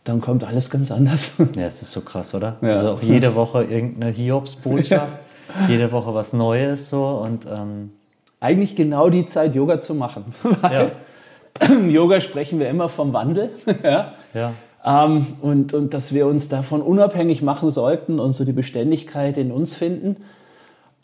dann 0.04 0.21
kommt 0.21 0.45
alles 0.45 0.68
ganz 0.68 0.92
anders. 0.92 1.37
Ja, 1.56 1.66
es 1.66 1.80
ist 1.80 1.92
so 1.92 2.02
krass, 2.02 2.35
oder? 2.35 2.56
Ja. 2.61 2.71
Also 2.71 2.90
auch 2.90 3.02
jede 3.02 3.35
Woche 3.35 3.64
irgendeine 3.64 4.12
Hiobsbotschaft. 4.12 5.18
jede 5.69 5.93
Woche 5.93 6.15
was 6.15 6.33
Neues 6.33 6.88
so 6.88 7.05
und 7.07 7.47
ähm 7.47 7.91
eigentlich 8.41 8.76
genau 8.76 9.09
die 9.11 9.26
Zeit, 9.26 9.55
Yoga 9.55 9.81
zu 9.81 9.95
machen. 9.95 10.35
Weil 10.43 10.93
ja. 11.61 11.67
im 11.67 11.91
Yoga 11.91 12.21
sprechen 12.21 12.59
wir 12.59 12.69
immer 12.69 12.88
vom 12.88 13.12
Wandel. 13.12 13.50
ja. 13.83 14.15
ja. 14.35 14.53
Ähm, 14.85 15.26
und, 15.43 15.75
und 15.75 15.95
dass 15.95 16.15
wir 16.15 16.26
uns 16.26 16.49
davon 16.49 16.81
unabhängig 16.81 17.43
machen 17.43 17.71
sollten 17.71 18.21
und 18.21 18.33
so 18.33 18.45
die 18.45 18.53
Beständigkeit 18.53 19.37
in 19.37 19.50
uns 19.50 19.75
finden. 19.75 20.17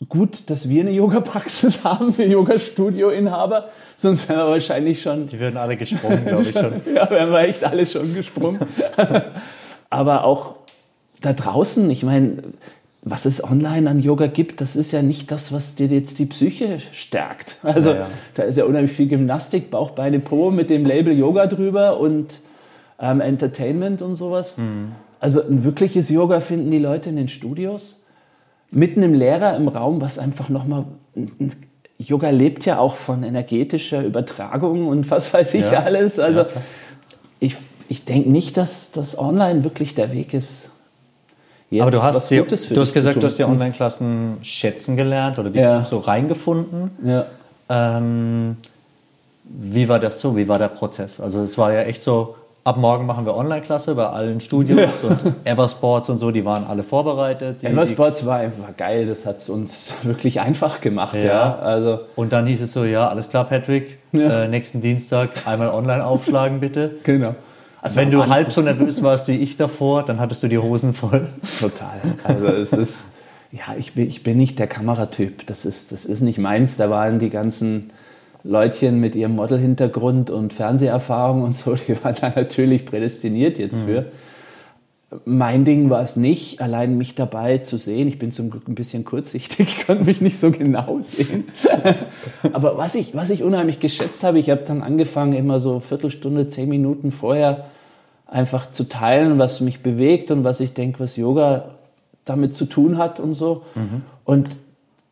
Gut, 0.09 0.49
dass 0.49 0.69
wir 0.69 0.81
eine 0.81 0.91
Yoga-Praxis 0.91 1.83
haben 1.83 2.13
für 2.13 2.25
Yoga-Studio-Inhaber, 2.25 3.69
sonst 3.97 4.27
wären 4.27 4.39
wir 4.39 4.51
wahrscheinlich 4.51 5.01
schon. 5.01 5.27
Die 5.27 5.39
würden 5.39 5.57
alle 5.57 5.77
gesprungen, 5.77 6.25
glaube 6.25 6.43
ich 6.43 6.51
schon. 6.51 6.73
ja, 6.93 7.09
wären 7.09 7.31
wir 7.31 7.39
echt 7.39 7.63
alle 7.63 7.85
schon 7.85 8.13
gesprungen. 8.13 8.59
aber 9.89 10.25
auch 10.25 10.55
da 11.21 11.31
draußen, 11.31 11.89
ich 11.89 12.03
meine, 12.03 12.43
was 13.05 13.25
es 13.25 13.43
online 13.43 13.89
an 13.89 13.99
Yoga 13.99 14.27
gibt, 14.27 14.61
das 14.61 14.75
ist 14.75 14.91
ja 14.93 15.01
nicht 15.01 15.29
das, 15.31 15.51
was 15.51 15.75
dir 15.75 15.87
jetzt 15.87 16.19
die 16.19 16.25
Psyche 16.25 16.79
stärkt. 16.93 17.57
Also 17.61 17.91
ja, 17.91 17.95
ja. 17.95 18.07
da 18.35 18.43
ist 18.43 18.57
ja 18.57 18.65
unheimlich 18.65 18.93
viel 18.93 19.07
Gymnastik, 19.07 19.69
Bauch, 19.69 19.91
Beine, 19.91 20.19
Po 20.19 20.51
mit 20.51 20.69
dem 20.69 20.85
Label 20.85 21.17
Yoga 21.17 21.47
drüber 21.47 21.99
und 21.99 22.39
ähm, 22.99 23.19
Entertainment 23.19 24.01
und 24.01 24.15
sowas. 24.15 24.57
Mhm. 24.57 24.93
Also 25.19 25.41
ein 25.41 25.63
wirkliches 25.63 26.09
Yoga 26.09 26.39
finden 26.39 26.71
die 26.71 26.79
Leute 26.79 27.09
in 27.09 27.17
den 27.17 27.29
Studios. 27.29 28.05
Mitten 28.71 29.03
im 29.03 29.13
Lehrer 29.13 29.55
im 29.55 29.67
Raum, 29.67 30.01
was 30.01 30.17
einfach 30.17 30.49
nochmal. 30.49 30.85
Yoga 31.97 32.29
lebt 32.29 32.65
ja 32.65 32.79
auch 32.79 32.95
von 32.95 33.23
energetischer 33.23 34.03
Übertragung 34.03 34.87
und 34.87 35.11
was 35.11 35.33
weiß 35.33 35.53
ich 35.55 35.71
ja. 35.71 35.83
alles. 35.83 36.19
Also 36.19 36.45
ich, 37.39 37.57
ich 37.89 38.05
denke 38.05 38.29
nicht, 38.29 38.57
dass 38.57 38.91
das 38.91 39.17
online 39.19 39.63
wirklich 39.63 39.93
der 39.93 40.11
Weg 40.13 40.33
ist 40.33 40.72
jetzt 41.75 41.81
Aber 41.81 41.91
du 41.91 42.03
hast, 42.03 42.29
die, 42.29 42.41
du 42.41 42.81
hast 42.81 42.93
gesagt, 42.93 43.21
du 43.21 43.25
hast 43.25 43.39
die 43.39 43.43
Online-Klassen 43.43 44.37
schätzen 44.41 44.95
gelernt 44.95 45.39
oder 45.39 45.49
dich 45.49 45.61
ja. 45.61 45.83
so 45.83 45.99
reingefunden. 45.99 46.91
Ja. 47.03 47.25
Ähm, 47.69 48.57
wie 49.43 49.89
war 49.89 49.99
das 49.99 50.19
so? 50.19 50.35
Wie 50.35 50.47
war 50.47 50.59
der 50.59 50.69
Prozess? 50.69 51.19
Also 51.19 51.41
es 51.41 51.57
war 51.57 51.73
ja 51.73 51.81
echt 51.81 52.03
so, 52.03 52.35
ab 52.63 52.77
morgen 52.77 53.05
machen 53.05 53.25
wir 53.25 53.35
Online-Klasse 53.35 53.95
bei 53.95 54.07
allen 54.07 54.39
Studios 54.41 55.01
ja. 55.01 55.07
und 55.09 55.23
Eversports 55.43 56.09
und 56.09 56.17
so, 56.17 56.31
die 56.31 56.45
waren 56.45 56.65
alle 56.65 56.83
vorbereitet. 56.83 57.61
Die, 57.61 57.67
Eversports 57.67 58.25
war 58.25 58.37
einfach 58.37 58.75
geil, 58.77 59.05
das 59.05 59.25
hat 59.25 59.37
es 59.37 59.49
uns 59.49 59.93
wirklich 60.03 60.39
einfach 60.39 60.81
gemacht. 60.81 61.15
Ja. 61.15 61.23
ja. 61.23 61.55
Also 61.59 61.99
und 62.15 62.31
dann 62.31 62.47
hieß 62.47 62.61
es 62.61 62.73
so, 62.73 62.85
ja, 62.85 63.07
alles 63.07 63.29
klar, 63.29 63.45
Patrick, 63.45 63.97
ja. 64.11 64.43
äh, 64.43 64.47
nächsten 64.47 64.81
Dienstag 64.81 65.29
einmal 65.45 65.69
online 65.69 66.05
aufschlagen 66.05 66.59
bitte. 66.59 66.91
Genau. 67.03 67.35
Also 67.83 67.97
wenn 67.97 68.11
du 68.11 68.25
halb 68.27 68.49
so 68.53 68.61
nervös 68.61 69.03
warst 69.03 69.27
wie 69.27 69.35
ich 69.35 69.57
davor, 69.57 70.05
dann 70.05 70.17
hattest 70.17 70.41
du 70.41 70.47
die 70.47 70.57
Hosen 70.57 70.93
voll. 70.93 71.27
Total. 71.59 71.99
Also 72.23 72.47
es 72.47 72.71
ist, 72.71 73.03
ja, 73.51 73.75
ich 73.77 73.93
bin, 73.93 74.07
ich 74.07 74.23
bin 74.23 74.37
nicht 74.37 74.57
der 74.57 74.67
Kameratyp. 74.67 75.45
Das 75.47 75.65
ist, 75.65 75.91
das 75.91 76.05
ist 76.05 76.21
nicht 76.21 76.37
meins. 76.37 76.77
Da 76.77 76.89
waren 76.89 77.19
die 77.19 77.29
ganzen 77.29 77.91
Leutchen 78.45 79.01
mit 79.01 79.15
ihrem 79.15 79.35
Modelhintergrund 79.35 80.29
und 80.29 80.53
Fernseherfahrung 80.53 81.43
und 81.43 81.55
so, 81.55 81.75
die 81.75 82.01
waren 82.01 82.15
da 82.21 82.31
natürlich 82.33 82.85
prädestiniert 82.85 83.59
jetzt 83.59 83.81
für. 83.81 84.05
Mein 85.25 85.65
Ding 85.65 85.89
war 85.89 86.01
es 86.01 86.15
nicht, 86.15 86.61
allein 86.61 86.97
mich 86.97 87.15
dabei 87.15 87.59
zu 87.59 87.77
sehen. 87.77 88.07
Ich 88.07 88.19
bin 88.19 88.31
zum 88.31 88.49
Glück 88.49 88.67
ein 88.67 88.75
bisschen 88.75 89.05
kurzsichtig, 89.05 89.59
ich 89.79 89.85
konnte 89.85 90.03
mich 90.05 90.21
nicht 90.21 90.39
so 90.39 90.51
genau 90.51 90.99
sehen. 91.01 91.45
Aber 92.53 92.77
was 92.77 92.95
ich, 92.95 93.15
was 93.15 93.29
ich 93.29 93.43
unheimlich 93.43 93.79
geschätzt 93.79 94.23
habe, 94.23 94.39
ich 94.39 94.49
habe 94.49 94.63
dann 94.65 94.81
angefangen, 94.81 95.33
immer 95.33 95.59
so 95.59 95.79
Viertelstunde, 95.79 96.47
zehn 96.47 96.69
Minuten 96.69 97.11
vorher 97.11 97.65
einfach 98.25 98.71
zu 98.71 98.85
teilen, 98.85 99.37
was 99.37 99.61
mich 99.61 99.83
bewegt 99.83 100.31
und 100.31 100.43
was 100.43 100.59
ich 100.59 100.73
denke, 100.73 100.99
was 100.99 101.15
Yoga 101.17 101.75
damit 102.25 102.55
zu 102.55 102.65
tun 102.65 102.97
hat 102.97 103.19
und 103.19 103.35
so. 103.35 103.63
Mhm. 103.75 104.01
Und 104.25 104.49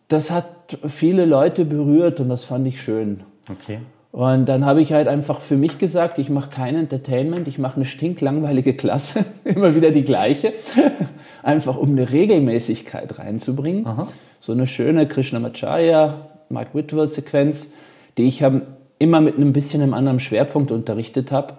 das 0.08 0.32
hat 0.32 0.48
viele 0.88 1.26
Leute 1.26 1.66
berührt 1.66 2.20
und 2.20 2.30
das 2.30 2.44
fand 2.44 2.68
ich 2.68 2.82
schön. 2.82 3.22
Okay. 3.50 3.80
Und 4.12 4.46
dann 4.48 4.66
habe 4.66 4.82
ich 4.82 4.92
halt 4.92 5.08
einfach 5.08 5.40
für 5.40 5.56
mich 5.56 5.78
gesagt, 5.78 6.20
ich 6.20 6.30
mache 6.30 6.50
kein 6.50 6.76
Entertainment, 6.76 7.48
ich 7.48 7.58
mache 7.58 7.78
eine 7.78 7.86
stinklangweilige 7.86 8.74
Klasse, 8.74 9.26
immer 9.46 9.74
wieder 9.74 9.92
die 9.92 10.04
gleiche, 10.04 10.52
einfach 11.44 11.78
um 11.78 11.92
eine 11.92 12.12
Regelmäßigkeit 12.12 13.18
reinzubringen. 13.18 13.88
Aha. 13.88 14.08
So 14.40 14.52
eine 14.52 14.68
schöne 14.68 15.08
Krishnamacharya, 15.08 16.28
Mark 16.50 16.76
Whitwell 16.76 17.08
Sequenz, 17.08 17.74
die 18.18 18.24
ich 18.24 18.44
immer 19.00 19.22
mit 19.22 19.38
einem 19.38 19.54
bisschen 19.54 19.82
einem 19.82 19.94
anderen 19.94 20.20
Schwerpunkt 20.20 20.72
unterrichtet 20.72 21.32
habe. 21.32 21.54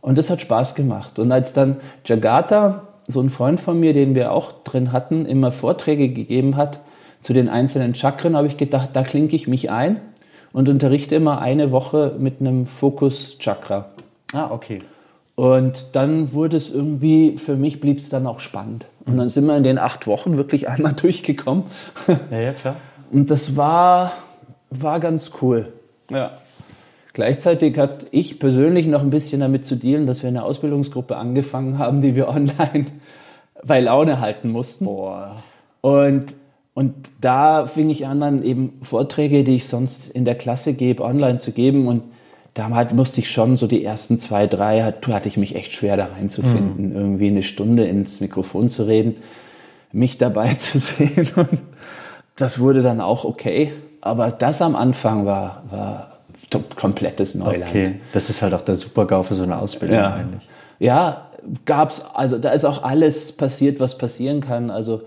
Und 0.00 0.18
das 0.18 0.28
hat 0.28 0.40
Spaß 0.40 0.74
gemacht. 0.74 1.18
Und 1.18 1.30
als 1.30 1.52
dann 1.52 1.76
Jagata, 2.04 2.88
so 3.06 3.20
ein 3.20 3.30
Freund 3.30 3.60
von 3.60 3.78
mir, 3.78 3.92
den 3.92 4.16
wir 4.16 4.32
auch 4.32 4.64
drin 4.64 4.90
hatten, 4.90 5.24
immer 5.26 5.52
Vorträge 5.52 6.08
gegeben 6.08 6.56
hat 6.56 6.80
zu 7.20 7.32
den 7.32 7.48
einzelnen 7.48 7.94
Chakren, 7.94 8.36
habe 8.36 8.48
ich 8.48 8.56
gedacht, 8.56 8.90
da 8.92 9.04
klinke 9.04 9.36
ich 9.36 9.46
mich 9.46 9.70
ein 9.70 10.00
und 10.56 10.70
unterrichte 10.70 11.14
immer 11.14 11.42
eine 11.42 11.70
Woche 11.70 12.14
mit 12.18 12.40
einem 12.40 12.64
Fokus-Chakra. 12.64 13.90
Ah, 14.32 14.50
okay. 14.50 14.78
Und 15.34 15.88
dann 15.92 16.32
wurde 16.32 16.56
es 16.56 16.72
irgendwie, 16.72 17.36
für 17.36 17.56
mich 17.56 17.78
blieb 17.78 17.98
es 17.98 18.08
dann 18.08 18.26
auch 18.26 18.40
spannend. 18.40 18.86
Und 19.04 19.18
dann 19.18 19.28
sind 19.28 19.44
wir 19.44 19.54
in 19.54 19.64
den 19.64 19.76
acht 19.76 20.06
Wochen 20.06 20.38
wirklich 20.38 20.66
einmal 20.66 20.92
durchgekommen. 20.96 21.64
Ja, 22.30 22.38
ja, 22.38 22.52
klar. 22.54 22.76
Und 23.12 23.30
das 23.30 23.58
war, 23.58 24.12
war 24.70 24.98
ganz 24.98 25.30
cool. 25.42 25.74
Ja. 26.10 26.30
Gleichzeitig 27.12 27.76
hat 27.76 28.06
ich 28.10 28.40
persönlich 28.40 28.86
noch 28.86 29.02
ein 29.02 29.10
bisschen 29.10 29.40
damit 29.40 29.66
zu 29.66 29.76
dealen, 29.76 30.06
dass 30.06 30.22
wir 30.22 30.28
eine 30.28 30.42
Ausbildungsgruppe 30.42 31.16
angefangen 31.16 31.78
haben, 31.78 32.00
die 32.00 32.16
wir 32.16 32.28
online 32.30 32.86
bei 33.62 33.78
Laune 33.80 34.20
halten 34.20 34.52
mussten. 34.52 34.86
Boah. 34.86 35.42
Und 35.82 36.34
und 36.76 36.92
da 37.22 37.64
fing 37.64 37.88
ich 37.88 38.06
an, 38.06 38.20
dann 38.20 38.42
eben 38.42 38.74
Vorträge, 38.82 39.44
die 39.44 39.54
ich 39.54 39.66
sonst 39.66 40.10
in 40.10 40.26
der 40.26 40.34
Klasse 40.34 40.74
gebe, 40.74 41.02
online 41.02 41.38
zu 41.38 41.52
geben. 41.52 41.88
Und 41.88 42.02
da 42.52 42.68
halt 42.68 42.92
musste 42.92 43.20
ich 43.20 43.30
schon 43.30 43.56
so 43.56 43.66
die 43.66 43.82
ersten 43.82 44.20
zwei, 44.20 44.46
drei, 44.46 44.82
hatte 44.82 45.26
ich 45.26 45.38
mich 45.38 45.56
echt 45.56 45.72
schwer 45.72 45.96
da 45.96 46.04
reinzufinden, 46.04 46.90
mhm. 46.90 46.94
irgendwie 46.94 47.28
eine 47.28 47.42
Stunde 47.42 47.86
ins 47.86 48.20
Mikrofon 48.20 48.68
zu 48.68 48.82
reden, 48.82 49.16
mich 49.90 50.18
dabei 50.18 50.52
zu 50.58 50.78
sehen. 50.78 51.30
Und 51.34 51.62
das 52.36 52.58
wurde 52.58 52.82
dann 52.82 53.00
auch 53.00 53.24
okay. 53.24 53.72
Aber 54.02 54.30
das 54.30 54.60
am 54.60 54.76
Anfang 54.76 55.24
war, 55.24 55.62
war 55.70 56.18
komplettes 56.76 57.34
Neuland. 57.34 57.70
Okay, 57.70 58.00
das 58.12 58.28
ist 58.28 58.42
halt 58.42 58.52
auch 58.52 58.60
der 58.60 58.76
Super-GAU 58.76 59.22
für 59.22 59.34
so 59.34 59.44
eine 59.44 59.56
Ausbildung 59.56 59.96
ja. 59.96 60.12
eigentlich. 60.12 60.46
Ja, 60.78 61.30
gab's, 61.64 62.04
also 62.12 62.36
da 62.36 62.50
ist 62.50 62.66
auch 62.66 62.82
alles 62.82 63.32
passiert, 63.32 63.80
was 63.80 63.96
passieren 63.96 64.42
kann. 64.42 64.70
Also 64.70 65.04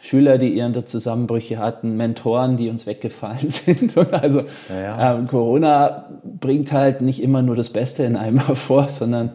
Schüler, 0.00 0.38
die 0.38 0.50
ihre 0.50 0.84
Zusammenbrüche 0.86 1.58
hatten, 1.58 1.96
Mentoren, 1.96 2.56
die 2.56 2.68
uns 2.68 2.86
weggefallen 2.86 3.48
sind. 3.50 3.96
also 4.12 4.44
ja, 4.68 4.80
ja. 4.80 5.14
Ähm, 5.16 5.26
Corona 5.26 6.06
bringt 6.22 6.72
halt 6.72 7.00
nicht 7.00 7.22
immer 7.22 7.42
nur 7.42 7.56
das 7.56 7.70
Beste 7.70 8.04
in 8.04 8.16
einem 8.16 8.38
hervor, 8.46 8.88
sondern 8.88 9.32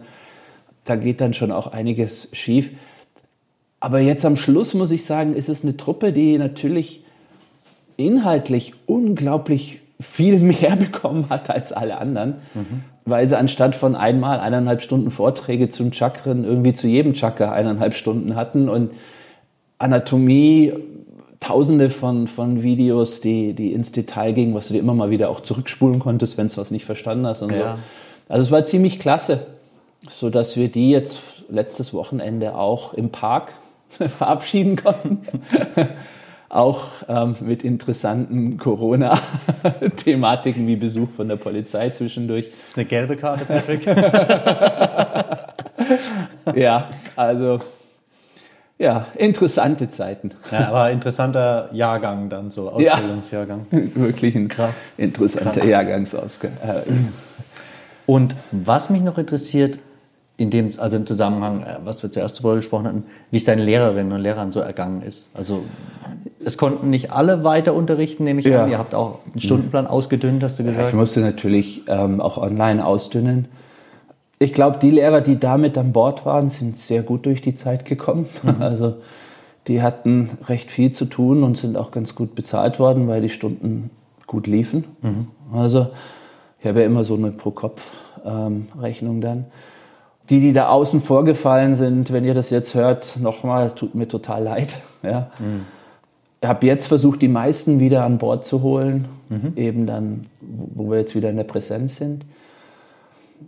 da 0.85 0.95
geht 0.95 1.21
dann 1.21 1.33
schon 1.33 1.51
auch 1.51 1.67
einiges 1.67 2.29
schief. 2.33 2.71
Aber 3.79 3.99
jetzt 3.99 4.25
am 4.25 4.37
Schluss 4.37 4.73
muss 4.73 4.91
ich 4.91 5.05
sagen, 5.05 5.35
ist 5.35 5.49
es 5.49 5.63
eine 5.63 5.75
Truppe, 5.75 6.13
die 6.13 6.37
natürlich 6.37 7.03
inhaltlich 7.97 8.73
unglaublich 8.85 9.81
viel 9.99 10.39
mehr 10.39 10.75
bekommen 10.77 11.29
hat 11.29 11.49
als 11.49 11.73
alle 11.73 11.97
anderen, 11.97 12.35
mhm. 12.53 12.83
weil 13.05 13.27
sie 13.27 13.37
anstatt 13.37 13.75
von 13.75 13.95
einmal 13.95 14.39
eineinhalb 14.39 14.81
Stunden 14.81 15.11
Vorträge 15.11 15.69
zum 15.69 15.91
Chakren 15.91 16.45
irgendwie 16.45 16.73
zu 16.73 16.87
jedem 16.87 17.13
Chakra 17.13 17.51
eineinhalb 17.51 17.93
Stunden 17.93 18.35
hatten 18.35 18.69
und 18.69 18.91
Anatomie, 19.83 20.73
tausende 21.41 21.89
von, 21.89 22.27
von 22.27 22.63
Videos, 22.63 23.19
die, 23.19 23.53
die 23.53 23.73
ins 23.73 23.91
Detail 23.91 24.31
gingen, 24.31 24.55
was 24.55 24.67
du 24.67 24.73
dir 24.73 24.79
immer 24.79 24.93
mal 24.93 25.09
wieder 25.09 25.29
auch 25.29 25.41
zurückspulen 25.41 25.99
konntest, 25.99 26.37
wenn 26.37 26.47
du 26.47 26.57
was 26.57 26.71
nicht 26.71 26.85
verstanden 26.85 27.27
hast 27.27 27.41
und 27.41 27.51
ja. 27.51 27.57
so. 27.57 27.65
Also 28.29 28.43
es 28.43 28.51
war 28.51 28.63
ziemlich 28.63 28.99
klasse, 28.99 29.45
so 30.09 30.29
dass 30.29 30.55
wir 30.55 30.69
die 30.69 30.89
jetzt 30.89 31.19
letztes 31.49 31.93
Wochenende 31.93 32.55
auch 32.55 32.93
im 32.93 33.09
Park 33.09 33.51
verabschieden 33.89 34.77
konnten. 34.77 35.19
auch 36.47 36.85
ähm, 37.09 37.35
mit 37.41 37.63
interessanten 37.63 38.57
Corona-Thematiken 38.57 40.67
wie 40.67 40.75
Besuch 40.75 41.09
von 41.09 41.27
der 41.27 41.37
Polizei 41.37 41.89
zwischendurch. 41.89 42.51
Das 42.61 42.69
ist 42.69 42.77
eine 42.77 42.85
gelbe 42.85 43.17
Karte, 43.17 43.45
Patrick. 43.45 43.85
ja, 46.55 46.89
also 47.15 47.57
ja, 48.83 49.07
interessante 49.17 49.89
Zeiten. 49.89 50.31
Ja, 50.51 50.67
aber 50.67 50.91
interessanter 50.91 51.69
Jahrgang 51.71 52.29
dann 52.29 52.51
so, 52.51 52.69
Ausbildungsjahrgang. 52.69 53.65
Ja, 53.71 53.79
wirklich 53.95 54.35
ein 54.35 54.49
krass 54.49 54.87
interessanter 54.97 55.61
krass. 55.61 55.69
Jahrgangsausgang. 55.69 56.51
Äh, 56.61 56.91
und 58.05 58.35
was 58.51 58.89
mich 58.89 59.01
noch 59.01 59.17
interessiert, 59.17 59.79
in 60.35 60.49
dem, 60.49 60.73
also 60.77 60.97
im 60.97 61.05
Zusammenhang, 61.05 61.63
äh, 61.63 61.77
was 61.85 62.03
wir 62.03 62.11
zuerst 62.11 62.39
darüber 62.39 62.55
gesprochen 62.55 62.87
hatten, 62.87 63.03
wie 63.31 63.37
es 63.37 63.45
deinen 63.45 63.61
Lehrerinnen 63.61 64.11
und 64.11 64.19
Lehrern 64.19 64.51
so 64.51 64.59
ergangen 64.59 65.01
ist. 65.01 65.29
Also 65.33 65.63
es 66.43 66.57
konnten 66.57 66.89
nicht 66.89 67.11
alle 67.11 67.45
weiter 67.45 67.73
unterrichten, 67.73 68.25
nehme 68.25 68.41
ich 68.41 68.45
ja. 68.45 68.63
an. 68.63 68.69
Ihr 68.69 68.79
habt 68.79 68.95
auch 68.95 69.19
einen 69.31 69.39
Stundenplan 69.39 69.87
ausgedünnt, 69.87 70.43
hast 70.43 70.59
du 70.59 70.63
gesagt. 70.63 70.83
Ja, 70.83 70.89
ich 70.89 70.95
musste 70.95 71.21
natürlich 71.21 71.83
ähm, 71.87 72.19
auch 72.19 72.37
online 72.37 72.85
ausdünnen 72.85 73.47
ich 74.43 74.53
glaube, 74.53 74.77
die 74.79 74.91
Lehrer, 74.91 75.21
die 75.21 75.39
damit 75.39 75.77
an 75.77 75.93
Bord 75.93 76.25
waren, 76.25 76.49
sind 76.49 76.79
sehr 76.79 77.01
gut 77.01 77.25
durch 77.25 77.41
die 77.41 77.55
Zeit 77.55 77.85
gekommen. 77.85 78.27
Mhm. 78.43 78.55
Also 78.59 78.95
die 79.67 79.81
hatten 79.81 80.31
recht 80.47 80.69
viel 80.69 80.91
zu 80.91 81.05
tun 81.05 81.43
und 81.43 81.57
sind 81.57 81.77
auch 81.77 81.91
ganz 81.91 82.15
gut 82.15 82.35
bezahlt 82.35 82.79
worden, 82.79 83.07
weil 83.07 83.21
die 83.21 83.29
Stunden 83.29 83.89
gut 84.27 84.45
liefen. 84.45 84.83
Mhm. 85.01 85.27
Also 85.53 85.87
ich 86.59 86.67
habe 86.67 86.81
ja 86.81 86.85
immer 86.85 87.05
so 87.05 87.15
eine 87.15 87.31
Pro-Kopf-Rechnung 87.31 89.15
ähm, 89.15 89.21
dann. 89.21 89.45
Die, 90.29 90.39
die 90.39 90.53
da 90.53 90.69
außen 90.69 91.01
vorgefallen 91.01 91.75
sind, 91.75 92.11
wenn 92.11 92.23
ihr 92.23 92.33
das 92.33 92.49
jetzt 92.49 92.75
hört, 92.75 93.17
nochmal, 93.19 93.71
tut 93.71 93.95
mir 93.95 94.07
total 94.07 94.43
leid. 94.43 94.69
Ja. 95.03 95.31
Mhm. 95.37 95.65
Ich 96.39 96.47
habe 96.47 96.65
jetzt 96.65 96.87
versucht, 96.87 97.21
die 97.21 97.27
meisten 97.27 97.81
wieder 97.81 98.05
an 98.05 98.19
Bord 98.19 98.45
zu 98.45 98.61
holen, 98.61 99.05
mhm. 99.27 99.51
eben 99.57 99.85
dann, 99.85 100.21
wo 100.39 100.89
wir 100.89 100.99
jetzt 100.99 101.13
wieder 101.13 101.29
in 101.29 101.35
der 101.35 101.43
Präsenz 101.43 101.97
sind. 101.97 102.23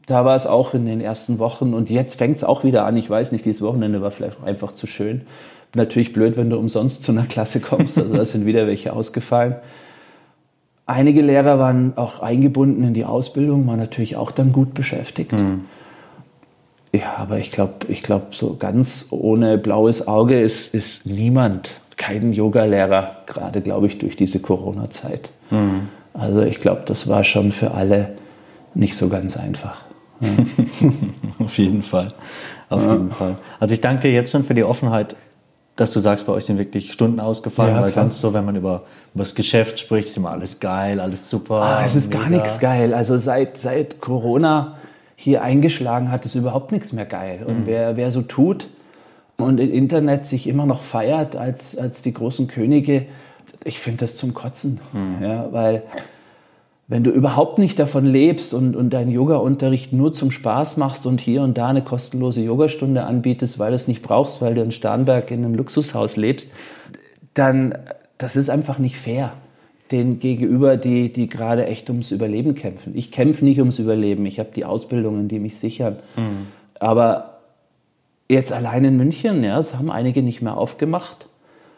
Da 0.06 0.25
war 0.25 0.36
es 0.36 0.46
auch 0.46 0.74
in 0.74 0.86
den 0.86 1.01
ersten 1.01 1.39
Wochen 1.39 1.74
und 1.74 1.89
jetzt 1.89 2.15
fängt 2.15 2.38
es 2.38 2.44
auch 2.44 2.63
wieder 2.63 2.86
an. 2.86 2.98
Ich 2.98 3.10
weiß 3.10 3.32
nicht, 3.32 3.46
dieses 3.46 3.62
Wochenende 3.62 4.01
war 4.01 4.12
vielleicht 4.12 4.44
einfach 4.44 4.74
zu 4.74 4.88
schön. 4.88 5.22
Natürlich 5.74 6.13
blöd, 6.13 6.38
wenn 6.38 6.50
du 6.50 6.58
umsonst 6.58 7.04
zu 7.04 7.12
einer 7.12 7.25
Klasse 7.25 7.60
kommst. 7.60 7.98
Also 7.98 8.15
da 8.15 8.25
sind 8.25 8.46
wieder 8.46 8.68
welche 8.68 8.94
ausgefallen. 8.94 9.56
Einige 10.86 11.22
Lehrer 11.22 11.58
waren 11.58 11.94
auch 11.98 12.20
eingebunden 12.20 12.84
in 12.84 12.94
die 12.94 13.06
Ausbildung, 13.06 13.65
waren 13.68 13.80
natürlich 13.80 14.15
auch 14.18 14.32
dann 14.32 14.51
gut 14.51 14.74
beschäftigt. 14.74 15.34
Mhm. 15.34 15.65
Ja, 16.94 17.15
aber 17.18 17.39
ich 17.39 17.51
glaube, 17.51 17.74
ich 17.89 18.04
glaube, 18.04 18.27
so 18.32 18.56
ganz 18.56 19.08
ohne 19.10 19.58
blaues 19.58 20.08
Auge 20.08 20.39
ist, 20.39 20.74
ist 20.74 21.06
niemand, 21.06 21.75
kein 21.98 22.32
Yoga-Lehrer, 22.32 23.18
gerade 23.25 23.62
glaube 23.62 23.88
ich 23.88 23.98
durch 23.98 24.15
diese 24.15 24.39
Corona-Zeit. 24.39 25.30
Mhm. 25.50 25.89
Also 26.13 26.42
ich 26.42 26.62
glaube, 26.62 26.84
das 26.86 27.10
war 27.10 27.24
schon 27.24 27.51
für 27.51 27.72
alle 27.72 28.12
nicht 28.75 28.96
so 28.96 29.10
ganz 29.10 29.38
einfach. 29.38 29.82
Ja. 30.20 30.29
Auf 31.46 31.58
jeden 31.58 31.84
Fall. 31.84 32.10
Auf 32.70 32.84
ja. 32.84 32.94
jeden 32.94 33.12
Fall. 33.12 33.38
Also 33.60 33.74
ich 33.74 33.82
danke 33.82 34.03
dir 34.03 34.12
jetzt 34.12 34.32
schon 34.32 34.44
für 34.44 34.53
die 34.53 34.63
Offenheit, 34.63 35.15
dass 35.75 35.91
du 35.91 36.00
sagst, 36.00 36.25
bei 36.25 36.34
euch 36.34 36.46
sind 36.46 36.58
wirklich 36.58 36.94
Stunden 36.94 37.20
ausgefallen, 37.20 37.75
ja, 37.75 37.82
weil 37.82 37.94
sonst 37.94 38.22
so, 38.22 38.34
wenn 38.34 38.46
man 38.46 38.55
über, 38.55 38.84
über 39.13 39.24
das 39.24 39.36
Geschäft 39.36 39.79
spricht, 39.79 40.08
ist 40.08 40.17
immer 40.17 40.32
alles 40.32 40.60
geil, 40.60 41.00
alles 41.00 41.29
super. 41.29 41.55
Ah, 41.55 41.86
es 41.86 41.96
ist 41.96 42.10
mega. 42.10 42.22
gar 42.22 42.29
nichts 42.29 42.60
geil. 42.60 42.94
Also 42.94 43.17
seit, 43.17 43.58
seit 43.58 44.00
Corona 44.00 44.75
hier 45.17 45.41
eingeschlagen 45.44 46.12
hat, 46.12 46.25
ist 46.25 46.36
überhaupt 46.36 46.72
nichts 46.72 46.94
mehr 46.94 47.05
geil. 47.05 47.44
Und 47.46 47.62
mhm. 47.62 47.65
wer, 47.65 47.98
wer 47.98 48.12
so 48.12 48.22
tut 48.22 48.70
und 49.38 49.60
im 49.60 49.72
Internet 49.72 50.27
sich 50.27 50.48
immer 50.48 50.65
noch 50.65 50.82
feiert 50.82 51.36
als, 51.36 51.77
als 51.77 52.01
die 52.01 52.13
großen 52.13 52.48
Könige, 52.48 53.05
ich 53.65 53.79
finde 53.79 54.00
das 54.00 54.15
zum 54.15 54.34
Kotzen. 54.34 54.79
Mhm. 54.94 55.24
Ja, 55.24 55.48
weil 55.51 55.84
wenn 56.88 57.04
du 57.04 57.10
überhaupt 57.10 57.58
nicht 57.58 57.80
davon 57.80 58.06
lebst 58.06 58.54
und, 58.54 58.75
und 58.75 58.92
deinen 58.92 59.12
Yoga-Unterricht 59.12 59.92
nur 59.92 60.13
zum 60.13 60.30
Spaß 60.30 60.77
machst 60.77 61.06
und 61.08 61.20
hier 61.20 61.42
und 61.42 61.58
da 61.58 61.68
eine 61.68 61.82
kostenlose 61.82 62.42
Yogastunde 62.42 63.04
anbietest, 63.04 63.58
weil 63.58 63.72
du 63.72 63.75
es 63.75 63.88
nicht 63.88 64.04
brauchst, 64.04 64.42
weil 64.42 64.54
du 64.54 64.62
in 64.62 64.72
Starnberg 64.72 65.32
in 65.32 65.44
einem 65.44 65.56
Luxushaus 65.56 66.15
lebst, 66.15 66.51
dann 67.34 67.75
das 68.18 68.36
ist 68.36 68.50
einfach 68.50 68.80
nicht 68.80 68.98
fair 68.98 69.34
den 69.92 70.20
gegenüber, 70.20 70.77
die, 70.77 71.12
die 71.13 71.30
gerade 71.30 71.68
echt 71.68 71.89
ums 71.89 72.12
Überleben 72.12 72.56
kämpfen. 72.56 72.94
Ich 72.96 73.12
kämpfe 73.12 73.46
nicht 73.46 73.60
ums 73.60 73.77
Überleben, 73.77 74.25
ich 74.25 74.39
habe 74.39 74.50
die 74.56 74.65
Ausbildungen, 74.65 75.27
die 75.27 75.39
mich 75.39 75.58
sichern. 75.58 75.98
Mhm. 76.15 76.48
Aber 76.80 77.39
jetzt 78.27 78.51
allein 78.51 78.84
in 78.84 78.98
München, 78.98 79.44
ja, 79.44 79.60
es 79.60 79.75
haben 79.75 79.92
einige 79.92 80.24
nicht 80.24 80.42
mehr 80.42 80.58
aufgemacht, 80.58 81.27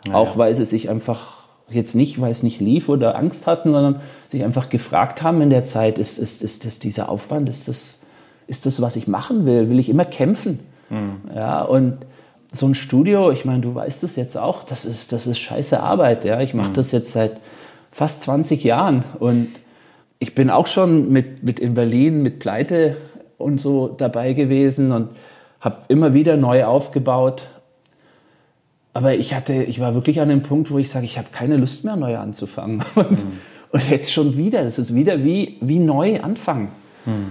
ja, 0.08 0.14
auch 0.14 0.38
weil 0.38 0.56
sie 0.56 0.66
sich 0.66 0.90
einfach 0.90 1.37
jetzt 1.69 1.95
nicht, 1.95 2.21
weil 2.21 2.31
es 2.31 2.43
nicht 2.43 2.59
lief 2.59 2.89
oder 2.89 3.17
Angst 3.17 3.47
hatten, 3.47 3.71
sondern 3.71 4.01
sich 4.29 4.43
einfach 4.43 4.69
gefragt 4.69 5.21
haben 5.21 5.41
in 5.41 5.50
der 5.50 5.65
Zeit, 5.65 6.00
ist, 6.00 6.17
ist, 6.17 6.43
ist 6.43 6.65
das 6.65 6.79
dieser 6.79 7.09
Aufwand, 7.09 7.50
ist 7.50 7.67
das, 7.67 8.01
ist 8.47 8.65
das, 8.65 8.81
was 8.81 8.95
ich 8.95 9.07
machen 9.07 9.45
will? 9.45 9.69
Will 9.69 9.79
ich 9.79 9.89
immer 9.89 10.05
kämpfen? 10.05 10.59
Mhm. 10.89 11.31
Ja, 11.36 11.62
und 11.63 11.97
so 12.53 12.65
ein 12.65 12.75
Studio, 12.75 13.31
ich 13.31 13.45
meine, 13.45 13.62
du 13.62 13.75
weißt 13.75 14.03
es 14.03 14.15
jetzt 14.15 14.38
auch, 14.38 14.63
das 14.63 14.86
ist, 14.86 15.12
das 15.12 15.27
ist 15.27 15.39
scheiße 15.39 15.81
Arbeit. 15.81 16.25
Ja? 16.25 16.39
Ich 16.41 16.53
mache 16.53 16.69
mhm. 16.69 16.74
das 16.74 16.91
jetzt 16.91 17.12
seit 17.12 17.39
fast 17.91 18.24
20 18.24 18.63
Jahren 18.63 19.03
und 19.19 19.47
ich 20.19 20.33
bin 20.33 20.50
auch 20.50 20.67
schon 20.67 21.12
mit, 21.12 21.43
mit 21.43 21.59
in 21.59 21.74
Berlin 21.74 22.24
mit 22.24 22.39
Pleite 22.39 22.97
und 23.38 23.59
so 23.59 23.88
dabei 23.88 24.33
gewesen 24.33 24.91
und 24.91 25.09
habe 25.59 25.77
immer 25.89 26.13
wieder 26.13 26.38
neu 26.38 26.65
aufgebaut. 26.65 27.43
Aber 28.98 29.13
ich 29.13 29.36
hatte, 29.36 29.54
ich 29.54 29.80
war 29.80 29.94
wirklich 29.94 30.22
an 30.22 30.30
dem 30.30 30.42
Punkt, 30.42 30.72
wo 30.72 30.80
ich 30.80 30.89
sage, 30.89 31.06
ich 31.06 31.20
habe 31.20 31.27
keine 31.32 31.56
Lust 31.58 31.86
mehr, 31.86 31.96
neu 31.96 32.18
anzufangen. 32.18 32.84
Und, 32.96 33.12
mhm. 33.12 33.34
und, 33.72 33.89
jetzt 33.92 34.12
schon 34.12 34.36
wieder, 34.38 34.63
das 34.63 34.80
ist 34.80 34.96
wieder 34.96 35.24
wie, 35.24 35.58
wie 35.62 35.77
neu 35.77 36.20
anfangen. 36.20 36.70
Mhm. 37.06 37.27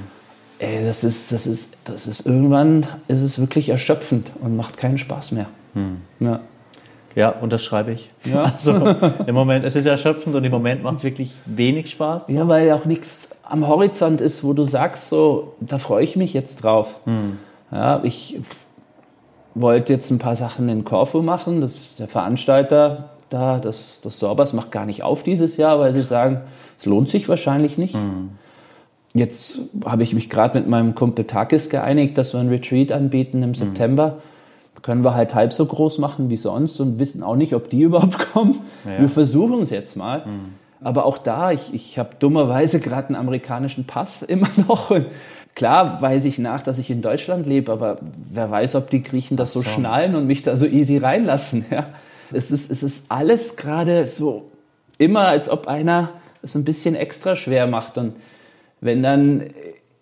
Ey, 0.61 0.85
das 0.85 1.03
ist, 1.03 1.33
das 1.33 1.45
ist, 1.45 1.77
das 1.85 2.07
ist 2.07 2.25
irgendwann 2.25 2.87
ist 3.09 3.21
es 3.21 3.41
wirklich 3.41 3.69
erschöpfend 3.71 4.31
und 4.41 4.55
macht 4.55 4.77
keinen 4.77 4.97
Spaß 4.97 5.33
mehr. 5.33 5.47
Mhm. 5.75 6.03
Ja. 6.21 6.39
Ja, 7.17 7.31
unterschreibe 7.31 7.91
ich. 7.91 8.11
Ja. 8.23 8.45
Also 8.55 8.73
im 9.27 9.35
Moment, 9.35 9.65
es 9.65 9.75
ist 9.75 9.87
erschöpfend 9.87 10.37
und 10.37 10.45
im 10.45 10.53
Moment 10.53 10.85
macht 10.85 10.99
es 10.99 11.03
wirklich 11.03 11.35
wenig 11.47 11.91
Spaß. 11.91 12.29
Ja, 12.29 12.47
weil 12.47 12.71
auch 12.71 12.85
nichts 12.85 13.35
am 13.43 13.67
Horizont 13.67 14.21
ist, 14.21 14.45
wo 14.45 14.53
du 14.53 14.63
sagst, 14.67 15.09
so, 15.09 15.57
da 15.59 15.79
freue 15.79 16.05
ich 16.05 16.15
mich 16.15 16.33
jetzt 16.33 16.63
drauf. 16.63 17.01
Hm. 17.07 17.39
Ja, 17.73 18.05
ich 18.05 18.41
wollte 19.61 19.93
jetzt 19.93 20.11
ein 20.11 20.19
paar 20.19 20.37
Sachen 20.37 20.69
in 20.69 20.85
Corfu 20.85 21.23
machen. 21.23 21.61
Das, 21.61 21.97
der 21.97 22.09
Veranstalter 22.09 23.11
da, 23.31 23.59
das, 23.59 24.01
das 24.03 24.19
Sorbers 24.19 24.53
macht 24.53 24.71
gar 24.71 24.87
nicht 24.87 25.03
auf 25.03 25.23
dieses 25.23 25.57
Jahr, 25.57 25.81
weil 25.81 25.93
sie 25.93 26.03
sagen, 26.03 26.43
es 26.79 26.87
lohnt 26.87 27.09
sich 27.09 27.29
wahrscheinlich 27.29 27.77
nicht. 27.77 27.95
Hm. 27.95 28.31
Jetzt 29.15 29.59
habe 29.85 30.03
ich 30.03 30.15
mich 30.15 30.31
gerade 30.31 30.59
mit 30.59 30.69
meinem 30.69 30.95
Kumpel 30.95 31.25
Takis 31.25 31.71
geeinigt, 31.71 32.17
dass 32.19 32.35
wir 32.35 32.41
ein 32.41 32.49
Retreat 32.49 32.93
anbieten 32.93 33.43
im 33.43 33.49
hm. 33.49 33.55
September 33.55 34.19
können 34.87 35.03
wir 35.03 35.15
halt 35.15 35.35
halb 35.35 35.53
so 35.53 35.67
groß 35.67 35.99
machen 35.99 36.31
wie 36.31 36.37
sonst 36.37 36.79
und 36.79 37.01
wissen 37.01 37.25
auch 37.25 37.35
nicht, 37.35 37.55
ob 37.55 37.71
die 37.71 37.81
überhaupt 37.83 38.33
kommen. 38.33 38.61
Ja. 38.85 39.01
Wir 39.01 39.09
versuchen 39.09 39.61
es 39.61 39.71
jetzt 39.71 39.97
mal. 39.97 40.21
Mhm. 40.25 40.55
Aber 40.81 41.07
auch 41.07 41.19
da, 41.19 41.51
ich, 41.51 41.75
ich 41.75 41.99
habe 41.99 42.11
dummerweise 42.21 42.79
gerade 42.79 43.09
einen 43.09 43.17
amerikanischen 43.17 43.85
Pass 43.85 44.23
immer 44.23 44.49
noch. 44.69 44.91
Und 44.91 45.07
klar 45.57 46.01
weiß 46.01 46.25
ich 46.27 46.39
nach, 46.39 46.63
dass 46.63 46.79
ich 46.79 46.91
in 46.91 47.03
Deutschland 47.03 47.47
lebe, 47.47 47.73
aber 47.73 47.97
wer 48.31 48.49
weiß, 48.49 48.77
ob 48.77 48.91
die 48.91 49.03
Griechen 49.03 49.37
das 49.37 49.53
so, 49.53 49.63
so 49.63 49.71
schnallen 49.71 50.15
und 50.15 50.29
mich 50.29 50.45
da 50.45 50.55
so 50.55 50.67
easy 50.67 50.99
reinlassen. 50.99 51.65
Ja. 51.71 51.89
Es, 52.33 52.53
ist, 52.53 52.71
es 52.71 52.85
ist 52.85 53.11
alles 53.11 53.57
gerade 53.57 54.07
so 54.07 54.51
immer, 54.99 55.27
als 55.27 55.49
ob 55.49 55.67
einer 55.67 56.11
es 56.43 56.55
ein 56.55 56.65
bisschen 56.65 56.95
extra 56.95 57.35
schwer 57.35 57.67
macht. 57.67 57.99
Und 57.99 58.15
wenn 58.81 59.03
dann 59.03 59.51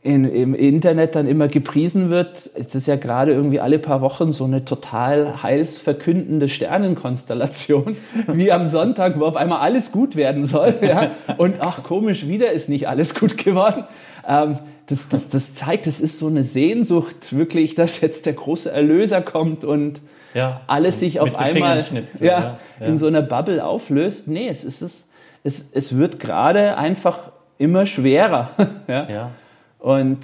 in, 0.05 0.27
im 0.27 0.55
Internet 0.55 1.15
dann 1.17 1.27
immer 1.27 1.49
gepriesen 1.49 2.11
wird. 2.11 2.51
Es 2.53 2.75
ist 2.75 2.87
ja 2.87 2.97
gerade 2.97 3.33
irgendwie 3.33 3.59
alle 3.59 3.79
paar 3.79 4.03
Wochen 4.03 4.33
so 4.33 4.45
eine 4.45 4.67
total 4.67 5.43
heilsverkündende 5.43 6.51
Sternenkonstellation, 6.51 7.97
wie 8.27 8.53
am 8.53 8.67
Sonntag, 8.67 9.19
wo 9.19 9.25
auf 9.25 9.35
einmal 9.35 9.61
alles 9.61 9.93
gut 9.93 10.15
werden 10.15 10.45
soll. 10.45 10.75
Ja? 10.83 11.13
Und 11.39 11.55
ach, 11.61 11.83
komisch, 11.83 12.29
wieder 12.29 12.53
ist 12.53 12.69
nicht 12.69 12.87
alles 12.87 13.15
gut 13.15 13.39
geworden. 13.39 13.85
Ähm, 14.29 14.59
das, 14.87 15.09
das, 15.09 15.29
das 15.31 15.55
zeigt, 15.55 15.87
es 15.87 16.01
ist 16.01 16.19
so 16.19 16.27
eine 16.27 16.43
Sehnsucht, 16.43 17.37
wirklich, 17.37 17.75
dass 17.75 18.01
jetzt 18.01 18.27
der 18.27 18.35
große 18.35 18.71
Erlöser 18.71 19.23
kommt 19.23 19.65
und 19.65 20.01
ja, 20.35 20.63
alles 20.67 20.99
sich 20.99 21.21
auf 21.21 21.35
einmal 21.37 21.81
so, 21.83 21.97
ja, 22.25 22.59
ja, 22.81 22.87
in 22.87 22.99
so 22.99 23.07
einer 23.07 23.23
Bubble 23.23 23.65
auflöst. 23.65 24.29
Nee, 24.29 24.49
es, 24.49 24.65
ist, 24.65 24.83
es, 24.83 25.09
es, 25.45 25.71
es 25.73 25.97
wird 25.97 26.19
gerade 26.19 26.77
einfach 26.77 27.31
immer 27.57 27.87
schwerer. 27.87 28.51
ja. 28.89 29.09
ja. 29.09 29.31
Und 29.79 30.19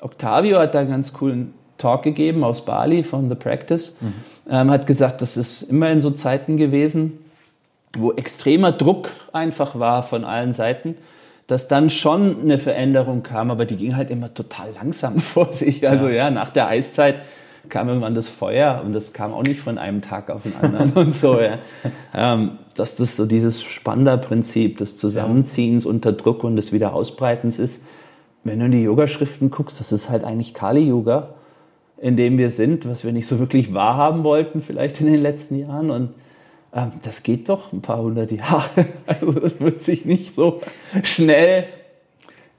Octavio 0.00 0.58
hat 0.58 0.74
da 0.74 0.80
einen 0.80 0.90
ganz 0.90 1.12
coolen 1.12 1.54
Talk 1.78 2.02
gegeben 2.02 2.42
aus 2.42 2.64
Bali 2.64 3.02
von 3.02 3.28
The 3.28 3.34
Practice. 3.34 3.96
Mhm. 4.00 4.14
Ähm, 4.48 4.70
hat 4.70 4.86
gesagt, 4.86 5.22
das 5.22 5.36
ist 5.36 5.62
immer 5.62 5.90
in 5.90 6.00
so 6.00 6.10
Zeiten 6.10 6.56
gewesen, 6.56 7.18
wo 7.96 8.12
extremer 8.12 8.72
Druck 8.72 9.10
einfach 9.32 9.78
war 9.78 10.02
von 10.02 10.24
allen 10.24 10.52
Seiten, 10.52 10.96
dass 11.50 11.68
dann 11.68 11.90
schon 11.90 12.42
eine 12.42 12.58
Veränderung 12.58 13.22
kam, 13.22 13.50
aber 13.50 13.64
die 13.64 13.76
ging 13.76 13.96
halt 13.96 14.10
immer 14.10 14.32
total 14.32 14.68
langsam 14.74 15.18
vor 15.18 15.52
sich. 15.52 15.88
Also 15.88 16.08
ja, 16.08 16.14
ja 16.14 16.30
nach 16.30 16.50
der 16.50 16.68
Eiszeit 16.68 17.20
kam 17.68 17.88
irgendwann 17.88 18.14
das 18.14 18.28
Feuer 18.28 18.82
und 18.84 18.92
das 18.92 19.12
kam 19.12 19.32
auch 19.32 19.42
nicht 19.42 19.60
von 19.60 19.78
einem 19.78 20.02
Tag 20.02 20.30
auf 20.30 20.44
den 20.44 20.54
anderen 20.56 20.92
und 20.94 21.14
so. 21.14 21.40
Ja. 21.40 21.58
Ähm, 22.14 22.52
dass 22.74 22.96
das 22.96 23.16
so 23.16 23.26
dieses 23.26 23.62
Spanda-Prinzip 23.62 24.78
des 24.78 24.96
Zusammenziehens 24.96 25.86
unter 25.86 26.12
Druck 26.12 26.42
und 26.44 26.56
des 26.56 26.72
Wiederausbreitens 26.72 27.58
ist 27.58 27.84
wenn 28.44 28.58
du 28.58 28.66
in 28.66 28.72
die 28.72 28.82
Yoga-Schriften 28.82 29.50
guckst, 29.50 29.80
das 29.80 29.92
ist 29.92 30.08
halt 30.08 30.24
eigentlich 30.24 30.54
Kali-Yoga, 30.54 31.34
in 31.98 32.16
dem 32.16 32.38
wir 32.38 32.50
sind, 32.50 32.88
was 32.88 33.04
wir 33.04 33.12
nicht 33.12 33.26
so 33.26 33.38
wirklich 33.38 33.74
wahrhaben 33.74 34.24
wollten, 34.24 34.62
vielleicht 34.62 35.00
in 35.00 35.06
den 35.06 35.20
letzten 35.20 35.58
Jahren. 35.58 35.90
Und 35.90 36.10
ähm, 36.74 36.92
das 37.02 37.22
geht 37.22 37.48
doch 37.48 37.72
ein 37.72 37.82
paar 37.82 37.98
hundert 37.98 38.32
Jahre. 38.32 38.86
Also 39.06 39.32
das 39.32 39.60
wird 39.60 39.80
sich 39.82 40.04
nicht 40.04 40.34
so 40.34 40.60
schnell 41.02 41.64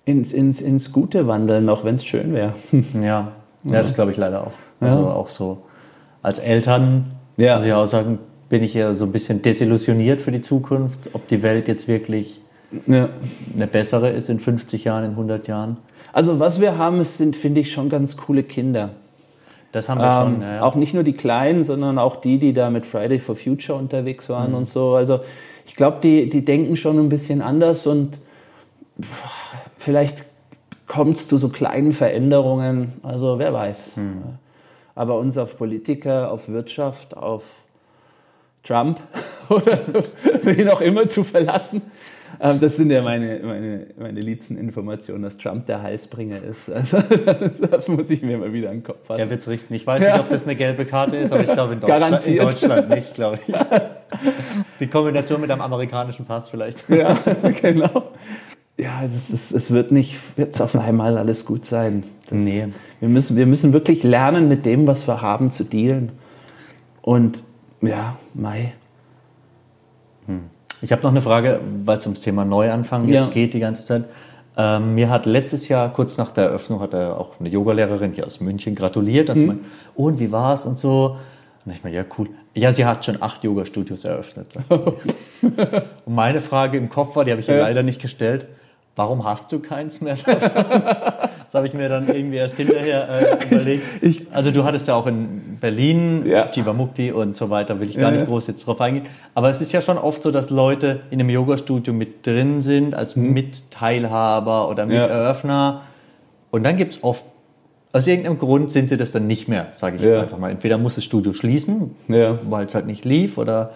ins, 0.06 0.34
ins, 0.34 0.62
ins 0.62 0.92
Gute 0.92 1.28
wandeln, 1.28 1.70
auch 1.70 1.84
wenn 1.84 1.96
es 1.96 2.06
schön 2.06 2.34
wäre. 2.34 2.54
Ja. 2.94 3.32
ja, 3.64 3.82
das 3.82 3.94
glaube 3.94 4.12
ich 4.12 4.18
leider 4.18 4.48
auch. 4.48 4.54
Also 4.80 5.00
ja. 5.00 5.14
auch 5.14 5.30
so 5.30 5.64
als 6.22 6.40
Eltern, 6.40 7.12
ja. 7.38 7.58
muss 7.58 7.66
ich 7.66 7.74
auch 7.74 7.86
sagen, 7.86 8.20
bin 8.50 8.64
ich 8.64 8.74
ja 8.74 8.94
so 8.94 9.06
ein 9.06 9.12
bisschen 9.12 9.42
desillusioniert 9.42 10.22
für 10.22 10.32
die 10.32 10.42
Zukunft, 10.42 11.12
ob 11.14 11.28
die 11.28 11.42
Welt 11.42 11.68
jetzt 11.68 11.88
wirklich 11.88 12.42
ja. 12.86 13.10
eine 13.56 13.68
bessere 13.68 14.10
ist 14.10 14.30
in 14.30 14.40
50 14.40 14.84
Jahren, 14.84 15.06
in 15.06 15.12
100 15.12 15.48
Jahren. 15.48 15.78
Also 16.14 16.40
was 16.40 16.60
wir 16.60 16.78
haben, 16.78 17.04
sind, 17.06 17.38
finde 17.38 17.62
ich, 17.62 17.72
schon 17.72 17.90
ganz 17.90 18.18
coole 18.18 18.44
Kinder. 18.44 18.92
Das 19.72 19.90
haben 19.90 20.00
wir 20.00 20.08
ähm, 20.08 20.34
schon. 20.34 20.42
Ja, 20.42 20.56
ja. 20.56 20.62
Auch 20.64 20.76
nicht 20.76 20.94
nur 20.94 21.04
die 21.04 21.14
Kleinen, 21.14 21.64
sondern 21.64 21.98
auch 21.98 22.18
die, 22.18 22.38
die 22.38 22.54
da 22.54 22.70
mit 22.70 22.86
Friday 22.86 23.20
for 23.20 23.36
Future 23.36 23.78
unterwegs 23.78 24.30
waren 24.30 24.52
mhm. 24.52 24.58
und 24.58 24.70
so. 24.70 24.96
Also 24.96 25.22
ich 25.66 25.76
glaube, 25.76 26.00
die, 26.04 26.30
die 26.30 26.44
denken 26.44 26.76
schon 26.76 27.00
ein 27.00 27.10
bisschen 27.10 27.42
anders 27.42 27.88
und 27.88 28.18
vielleicht 29.78 30.26
kommt 30.88 31.18
es 31.18 31.28
zu 31.28 31.38
so 31.38 31.50
kleinen 31.50 31.94
Veränderungen. 31.94 32.94
Also 33.04 33.40
wer 33.40 33.54
weiß. 33.54 33.98
Mhm. 33.98 34.24
Aber 34.94 35.18
uns 35.18 35.38
auf 35.38 35.58
Politiker, 35.58 36.32
auf 36.32 36.50
Wirtschaft, 36.50 37.16
auf 37.16 37.44
Trump 38.64 39.00
oder 39.50 39.80
wen 40.44 40.70
auch 40.70 40.82
immer 40.82 41.08
zu 41.08 41.24
verlassen. 41.24 41.82
Ähm, 42.40 42.60
das 42.60 42.76
sind 42.76 42.92
ja 42.92 43.02
meine, 43.02 43.40
meine, 43.44 43.88
meine 44.00 44.22
liebsten 44.22 44.58
Informationen, 44.58 45.24
dass 45.24 45.38
Trump 45.38 45.66
der 45.66 45.82
Heilsbringer 45.82 46.42
ist. 46.42 46.72
Also, 46.72 46.98
das 47.72 47.88
muss 47.88 48.10
ich 48.10 48.22
mir 48.22 48.38
mal 48.38 48.54
wieder 48.54 48.70
an 48.70 48.78
den 48.78 48.84
Kopf 48.84 49.06
fassen. 49.06 49.20
Er 49.20 49.30
wird 49.30 49.42
es 49.42 49.48
richten. 49.48 49.74
Ich 49.74 49.86
weiß 49.86 50.02
nicht, 50.02 50.20
ob 50.20 50.30
das 50.30 50.44
eine 50.44 50.56
gelbe 50.56 50.86
Karte 50.86 51.18
ist, 51.18 51.32
aber 51.32 51.44
ich 51.44 51.52
glaube 51.52 51.74
in 51.74 51.80
Deutschland, 51.82 52.26
in 52.26 52.38
Deutschland 52.38 52.90
nicht, 52.90 53.14
glaube 53.14 53.40
ich. 53.46 53.56
Die 54.80 54.88
Kombination 54.88 55.42
mit 55.42 55.52
einem 55.52 55.62
amerikanischen 55.62 56.26
Pass 56.26 56.50
vielleicht. 56.50 56.84
Ja, 56.90 57.18
genau. 57.62 58.12
Ja, 58.78 59.02
das 59.04 59.30
ist, 59.30 59.52
es 59.52 59.72
wird 59.72 59.92
nicht 59.92 60.18
jetzt 60.38 60.62
auf 60.62 60.76
einmal 60.76 61.18
alles 61.18 61.46
gut 61.46 61.66
sein. 61.66 62.04
Das, 62.30 62.38
nee. 62.44 62.68
Wir 63.00 63.10
müssen, 63.10 63.38
wir 63.38 63.46
müssen 63.46 63.74
wirklich 63.74 64.04
lernen, 64.04 64.48
mit 64.48 64.66
dem, 64.66 64.88
was 64.88 65.08
wir 65.08 65.22
haben, 65.22 65.52
zu 65.52 65.64
dealen. 65.64 66.12
Und 67.02 67.44
ja, 67.82 68.18
Mai. 68.34 68.74
Ich 70.82 70.92
habe 70.92 71.02
noch 71.04 71.12
eine 71.12 71.22
Frage, 71.22 71.60
weil 71.86 71.98
es 71.98 72.06
ums 72.06 72.22
Thema 72.22 72.46
Neuanfang 72.46 73.08
jetzt 73.08 73.26
ja. 73.26 73.32
geht 73.32 73.54
die 73.54 73.60
ganze 73.60 73.86
Zeit. 73.86 74.06
Ähm, 74.58 74.96
mir 74.96 75.10
hat 75.10 75.26
letztes 75.26 75.68
Jahr, 75.68 75.94
kurz 75.94 76.18
nach 76.18 76.32
der 76.32 76.46
Eröffnung, 76.46 76.82
hat 76.82 76.94
er 76.94 77.20
auch 77.20 77.40
eine 77.40 77.50
Yogalehrerin 77.50 78.14
hier 78.14 78.26
aus 78.26 78.42
München 78.42 78.76
gratuliert. 78.76 79.30
Also 79.30 79.44
mhm. 79.44 79.48
man, 79.48 79.60
oh, 79.96 80.06
und 80.06 80.20
wie 80.20 80.32
war 80.32 80.54
es 80.54 80.66
und 80.66 80.78
so. 80.78 81.18
Und 81.66 81.72
ich 81.72 81.84
meine, 81.84 81.96
ja, 81.96 82.04
cool. 82.18 82.30
Ja, 82.56 82.74
sie 82.74 82.86
hat 82.86 83.06
schon 83.06 83.22
acht 83.22 83.44
Yoga-Studios 83.44 84.04
eröffnet. 84.04 84.58
und 84.70 86.16
meine 86.16 86.42
Frage 86.42 86.78
im 86.78 86.90
Kopf 86.90 87.16
war, 87.16 87.26
die 87.26 87.32
habe 87.32 87.42
ich 87.42 87.48
ja. 87.48 87.58
leider 87.58 87.84
nicht 87.84 88.02
gestellt 88.02 88.48
warum 88.96 89.24
hast 89.24 89.52
du 89.52 89.60
keins 89.60 90.02
mehr 90.02 90.18
das 91.52 91.58
habe 91.58 91.68
ich 91.68 91.74
mir 91.74 91.90
dann 91.90 92.08
irgendwie 92.08 92.38
erst 92.38 92.56
hinterher 92.56 93.10
äh, 93.10 93.46
überlegt. 93.46 93.84
Ich, 94.02 94.28
also 94.32 94.52
du 94.52 94.64
hattest 94.64 94.88
ja 94.88 94.96
auch 94.96 95.06
in 95.06 95.58
Berlin, 95.60 96.26
ja. 96.26 96.50
Jivamukti 96.50 97.12
und 97.12 97.36
so 97.36 97.50
weiter, 97.50 97.80
will 97.82 97.90
ich 97.90 97.98
gar 97.98 98.12
ja. 98.12 98.20
nicht 98.20 98.28
groß 98.28 98.48
jetzt 98.48 98.66
drauf 98.66 98.80
eingehen. 98.80 99.06
Aber 99.36 99.50
es 99.50 99.60
ist 99.60 99.74
ja 99.74 99.82
schon 99.82 99.98
oft 99.98 100.24
so, 100.24 100.32
dass 100.32 100.50
Leute 100.50 101.02
in 101.10 101.20
einem 101.20 101.30
Yoga-Studio 101.30 101.94
mit 101.94 102.26
drin 102.26 102.62
sind, 102.62 102.96
als 102.96 103.18
mhm. 103.18 103.34
Mitteilhaber 103.34 104.70
oder 104.70 104.86
Miteröffner. 104.86 105.82
Und 106.52 106.64
dann 106.64 106.78
gibt 106.78 106.94
es 106.94 107.04
oft, 107.04 107.26
aus 107.92 108.08
irgendeinem 108.08 108.38
Grund 108.38 108.72
sind 108.72 108.88
sie 108.88 108.96
das 108.96 109.12
dann 109.12 109.28
nicht 109.28 109.50
mehr, 109.50 109.68
sage 109.74 109.98
ich 109.98 110.04
jetzt 110.04 110.18
einfach 110.18 110.38
mal. 110.38 110.52
Entweder 110.52 110.78
muss 110.78 110.96
das 110.96 111.04
Studio 111.04 111.34
schließen, 111.34 111.96
weil 112.08 112.66
es 112.66 112.76
halt 112.76 112.86
nicht 112.86 113.04
lief, 113.04 113.38
oder, 113.38 113.72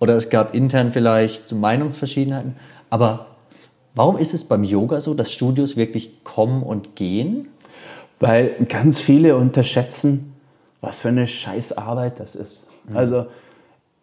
oder 0.00 0.16
es 0.16 0.28
gab 0.28 0.54
intern 0.54 0.92
vielleicht 0.92 1.52
Meinungsverschiedenheiten. 1.52 2.56
Aber 2.90 3.26
Warum 3.96 4.18
ist 4.18 4.34
es 4.34 4.44
beim 4.44 4.62
Yoga 4.62 5.00
so, 5.00 5.14
dass 5.14 5.32
Studios 5.32 5.76
wirklich 5.76 6.22
kommen 6.22 6.62
und 6.62 6.96
gehen? 6.96 7.48
Weil 8.20 8.54
ganz 8.68 8.98
viele 8.98 9.36
unterschätzen, 9.36 10.34
was 10.82 11.00
für 11.00 11.08
eine 11.08 11.26
Scheißarbeit 11.26 12.20
das 12.20 12.34
ist. 12.34 12.68
Mhm. 12.88 12.96
Also 12.96 13.26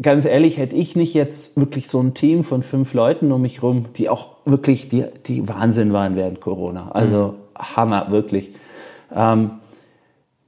ganz 0.01 0.25
ehrlich, 0.25 0.58
hätte 0.58 0.75
ich 0.75 0.95
nicht 0.95 1.13
jetzt 1.13 1.58
wirklich 1.58 1.88
so 1.88 1.99
ein 1.99 2.15
Team 2.15 2.43
von 2.43 2.63
fünf 2.63 2.95
Leuten 2.95 3.32
um 3.32 3.43
mich 3.43 3.62
rum, 3.62 3.86
die 3.95 4.10
auch 4.10 4.32
wirklich 4.45 4.89
die, 4.89 5.06
die 5.27 5.47
Wahnsinn 5.47 5.93
waren 5.93 6.15
während 6.15 6.41
Corona. 6.41 6.91
Also 6.91 7.36
mhm. 7.36 7.75
Hammer, 7.75 8.10
wirklich. 8.10 8.49
Ähm, 9.15 9.51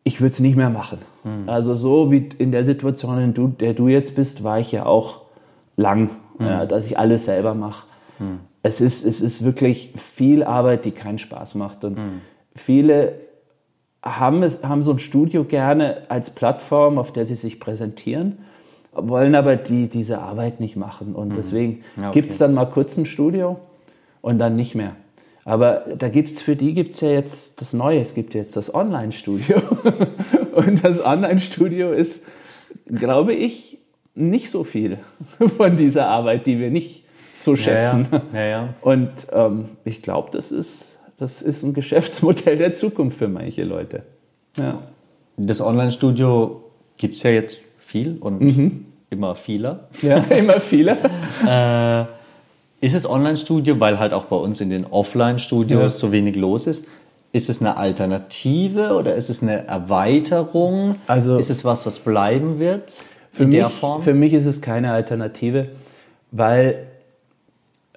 ich 0.04 0.22
würde 0.22 0.34
es 0.34 0.40
nicht 0.40 0.56
mehr 0.56 0.72
machen. 0.72 0.98
Mhm. 1.24 1.48
Also 1.48 1.76
so 1.76 2.12
wie 2.12 2.30
in 2.40 2.52
der 2.52 2.64
Situation, 2.64 3.20
in 3.20 3.58
der 3.60 3.76
du 3.76 3.88
jetzt 3.90 4.16
bist, 4.16 4.44
war 4.44 4.60
ich 4.60 4.72
ja 4.72 4.88
auch 4.88 5.22
lang, 5.78 6.10
mhm. 6.40 6.46
ja, 6.48 6.66
dass 6.66 6.88
ich 6.88 6.98
alles 6.98 7.26
selber 7.26 7.54
mache. 7.54 7.86
Es 8.66 8.82
ist, 8.82 9.06
es 9.06 9.22
ist 9.22 9.46
wirklich 9.46 9.94
viel 9.96 10.44
Arbeit, 10.44 10.86
die 10.86 10.92
keinen 10.92 11.20
Spaß 11.20 11.54
macht. 11.54 11.84
Und 11.84 12.00
mhm. 12.00 12.22
viele 12.56 13.14
haben, 14.02 14.42
es, 14.42 14.64
haben 14.64 14.82
so 14.82 14.92
ein 14.92 14.98
Studio 14.98 15.44
gerne 15.44 16.10
als 16.10 16.32
Plattform, 16.32 16.98
auf 16.98 17.14
der 17.14 17.28
sie 17.28 17.36
sich 17.36 17.60
präsentieren, 17.60 18.40
wollen 18.92 19.36
aber 19.36 19.56
die, 19.56 19.88
diese 19.88 20.18
Arbeit 20.18 20.62
nicht 20.62 20.78
machen. 20.78 21.14
Und 21.14 21.30
mhm. 21.30 21.36
deswegen 21.36 21.84
ja, 21.96 22.10
okay. 22.10 22.20
gibt 22.20 22.32
es 22.32 22.40
dann 22.40 22.56
mal 22.56 22.66
kurz 22.66 22.98
ein 22.98 23.06
Studio 23.06 23.60
und 24.22 24.40
dann 24.40 24.56
nicht 24.56 24.74
mehr. 24.74 24.96
Aber 25.44 25.86
da 25.96 26.10
gibt's 26.10 26.42
für 26.42 26.56
die 26.56 26.74
gibt 26.74 26.96
es 26.96 27.02
ja 27.02 27.12
jetzt 27.12 27.62
das 27.62 27.72
Neue, 27.74 28.00
es 28.00 28.16
gibt 28.16 28.34
jetzt 28.34 28.58
das 28.58 28.74
Online-Studio. 28.74 29.62
und 30.54 30.84
das 30.84 31.06
Online-Studio 31.06 31.92
ist, 31.92 32.24
glaube 32.88 33.36
ich, 33.36 33.78
nicht 34.16 34.50
so 34.50 34.64
viel 34.64 34.98
von 35.56 35.78
dieser 35.78 36.08
Arbeit, 36.08 36.48
die 36.48 36.58
wir 36.58 36.72
nicht 36.72 37.05
so 37.36 37.56
schätzen. 37.56 38.08
Ja, 38.34 38.46
ja. 38.46 38.74
Und 38.82 39.10
ähm, 39.32 39.70
ich 39.84 40.02
glaube, 40.02 40.30
das 40.32 40.52
ist, 40.52 40.98
das 41.18 41.42
ist 41.42 41.64
ein 41.64 41.74
Geschäftsmodell 41.74 42.58
der 42.58 42.74
Zukunft 42.74 43.18
für 43.18 43.28
manche 43.28 43.64
Leute. 43.64 44.04
Ja. 44.58 44.80
Das 45.38 45.62
Online-Studio 45.62 46.64
gibt 46.98 47.16
es 47.16 47.24
ja 47.24 47.32
jetzt 47.32 47.58
viel 47.78 48.18
und 48.20 48.42
mhm. 48.42 48.86
immer 49.10 49.36
vieler. 49.36 49.88
Ja, 50.02 50.18
immer 50.30 50.60
vieler. 50.60 50.98
äh, 51.46 52.06
ist 52.86 52.94
es 52.94 53.10
Online-Studio, 53.10 53.80
weil 53.80 54.00
halt 54.00 54.14
auch 54.14 54.26
bei 54.26 54.36
uns 54.36 54.62
in 54.62 54.70
den 54.70 54.86
Offline-Studios 54.86 56.00
so 56.00 56.12
wenig 56.12 56.36
los 56.36 56.68
ist? 56.68 56.86
Ist 57.32 57.50
es 57.50 57.60
eine 57.60 57.76
Alternative 57.76 58.96
oder 58.96 59.16
ist 59.16 59.30
es 59.30 59.44
eine 59.44 59.68
Erweiterung? 59.68 60.94
Also 61.08 61.38
ist 61.38 61.50
es 61.50 61.66
was, 61.66 61.86
was 61.86 62.00
bleiben 62.00 62.60
wird? 62.60 62.96
Für, 63.32 63.44
in 63.44 63.50
mich, 63.50 63.58
der 63.58 63.70
Form? 63.70 64.02
für 64.02 64.14
mich 64.14 64.34
ist 64.34 64.46
es 64.46 64.62
keine 64.62 64.92
Alternative, 64.92 65.68
weil 66.32 66.88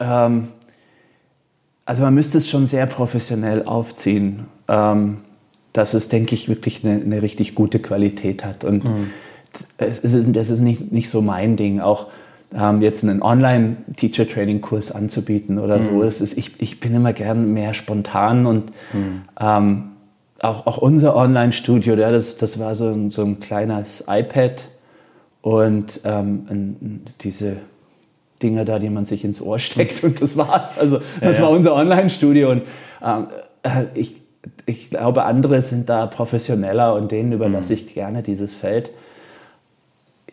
ähm, 0.00 0.48
also 1.84 2.02
man 2.02 2.14
müsste 2.14 2.38
es 2.38 2.48
schon 2.48 2.66
sehr 2.66 2.86
professionell 2.86 3.64
aufziehen, 3.64 4.46
ähm, 4.68 5.18
dass 5.72 5.94
es, 5.94 6.08
denke 6.08 6.34
ich, 6.34 6.48
wirklich 6.48 6.84
eine, 6.84 7.00
eine 7.00 7.22
richtig 7.22 7.54
gute 7.54 7.78
Qualität 7.78 8.44
hat. 8.44 8.64
Und 8.64 8.84
mhm. 8.84 9.10
es 9.78 10.00
ist, 10.00 10.36
das 10.36 10.50
ist 10.50 10.60
nicht, 10.60 10.92
nicht 10.92 11.08
so 11.08 11.22
mein 11.22 11.56
Ding, 11.56 11.80
auch 11.80 12.08
ähm, 12.54 12.82
jetzt 12.82 13.04
einen 13.04 13.22
Online-Teacher-Training-Kurs 13.22 14.92
anzubieten 14.92 15.58
oder 15.58 15.78
mhm. 15.78 15.82
so. 15.82 16.02
Das 16.02 16.20
ist, 16.20 16.36
ich, 16.36 16.60
ich 16.60 16.80
bin 16.80 16.94
immer 16.94 17.12
gern 17.12 17.52
mehr 17.52 17.74
spontan 17.74 18.46
und 18.46 18.70
mhm. 18.92 19.22
ähm, 19.40 19.84
auch, 20.40 20.66
auch 20.66 20.78
unser 20.78 21.16
Online-Studio, 21.16 21.94
ja, 21.94 22.12
das, 22.12 22.36
das 22.36 22.58
war 22.58 22.74
so 22.74 22.88
ein, 22.88 23.10
so 23.10 23.24
ein 23.24 23.40
kleines 23.40 24.04
iPad 24.06 24.64
und 25.42 26.00
ähm, 26.04 27.00
diese 27.20 27.56
Dinge 28.42 28.64
da, 28.64 28.78
die 28.78 28.90
man 28.90 29.04
sich 29.04 29.24
ins 29.24 29.40
Ohr 29.40 29.58
steckt 29.58 30.02
und 30.04 30.20
das 30.20 30.36
war's. 30.36 30.78
Also 30.78 31.00
das 31.20 31.38
ja, 31.38 31.44
war 31.44 31.50
unser 31.50 31.74
Online-Studio 31.74 32.50
und 32.50 32.62
ähm, 33.04 33.26
äh, 33.62 33.84
ich, 33.94 34.16
ich 34.66 34.90
glaube, 34.90 35.24
andere 35.24 35.62
sind 35.62 35.88
da 35.88 36.06
professioneller 36.06 36.94
und 36.94 37.12
denen 37.12 37.32
überlasse 37.32 37.72
mhm. 37.72 37.78
ich 37.78 37.94
gerne 37.94 38.22
dieses 38.22 38.54
Feld. 38.54 38.90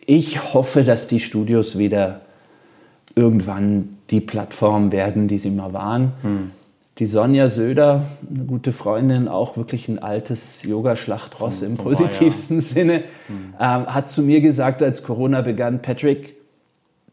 Ich 0.04 0.54
hoffe, 0.54 0.84
dass 0.84 1.08
die 1.08 1.20
Studios 1.20 1.78
wieder 1.78 2.20
irgendwann 3.16 3.98
die 4.10 4.20
Plattform 4.20 4.92
werden, 4.92 5.26
die 5.26 5.38
sie 5.38 5.50
mal 5.50 5.72
waren. 5.72 6.12
Mhm. 6.22 6.50
Die 6.98 7.06
Sonja 7.06 7.48
Söder, 7.48 8.06
eine 8.30 8.44
gute 8.44 8.72
Freundin, 8.72 9.28
auch 9.28 9.56
wirklich 9.58 9.88
ein 9.88 9.98
altes 9.98 10.62
Yoga-Schlachtross 10.62 11.60
im 11.62 11.76
positivsten 11.76 12.60
Sinne, 12.62 13.02
mhm. 13.28 13.54
ähm, 13.60 13.86
hat 13.86 14.10
zu 14.10 14.22
mir 14.22 14.40
gesagt, 14.40 14.82
als 14.82 15.02
Corona 15.02 15.42
begann, 15.42 15.82
Patrick, 15.82 16.35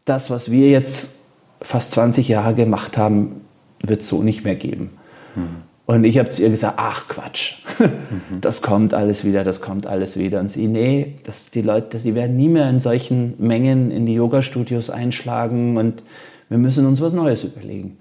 das, 0.05 0.29
was 0.29 0.51
wir 0.51 0.69
jetzt 0.69 1.15
fast 1.61 1.91
20 1.93 2.27
Jahre 2.27 2.55
gemacht 2.55 2.97
haben, 2.97 3.41
wird 3.81 4.01
es 4.01 4.07
so 4.07 4.21
nicht 4.21 4.43
mehr 4.43 4.55
geben. 4.55 4.91
Mhm. 5.35 5.63
Und 5.85 6.05
ich 6.05 6.17
habe 6.17 6.29
zu 6.29 6.41
ihr 6.41 6.49
gesagt, 6.49 6.75
ach 6.77 7.07
Quatsch, 7.07 7.63
mhm. 7.79 8.39
das 8.41 8.61
kommt 8.61 8.93
alles 8.93 9.25
wieder, 9.25 9.43
das 9.43 9.61
kommt 9.61 9.85
alles 9.85 10.17
wieder. 10.17 10.39
Und 10.39 10.49
sie, 10.49 10.67
nee, 10.67 11.15
das, 11.23 11.51
die 11.51 11.61
Leute, 11.61 11.97
die 11.97 12.15
werden 12.15 12.37
nie 12.37 12.47
mehr 12.47 12.69
in 12.69 12.79
solchen 12.79 13.33
Mengen 13.37 13.91
in 13.91 14.05
die 14.05 14.13
Yoga-Studios 14.13 14.89
einschlagen 14.89 15.77
und 15.77 16.01
wir 16.49 16.57
müssen 16.57 16.85
uns 16.85 17.01
was 17.01 17.13
Neues 17.13 17.43
überlegen. 17.43 17.97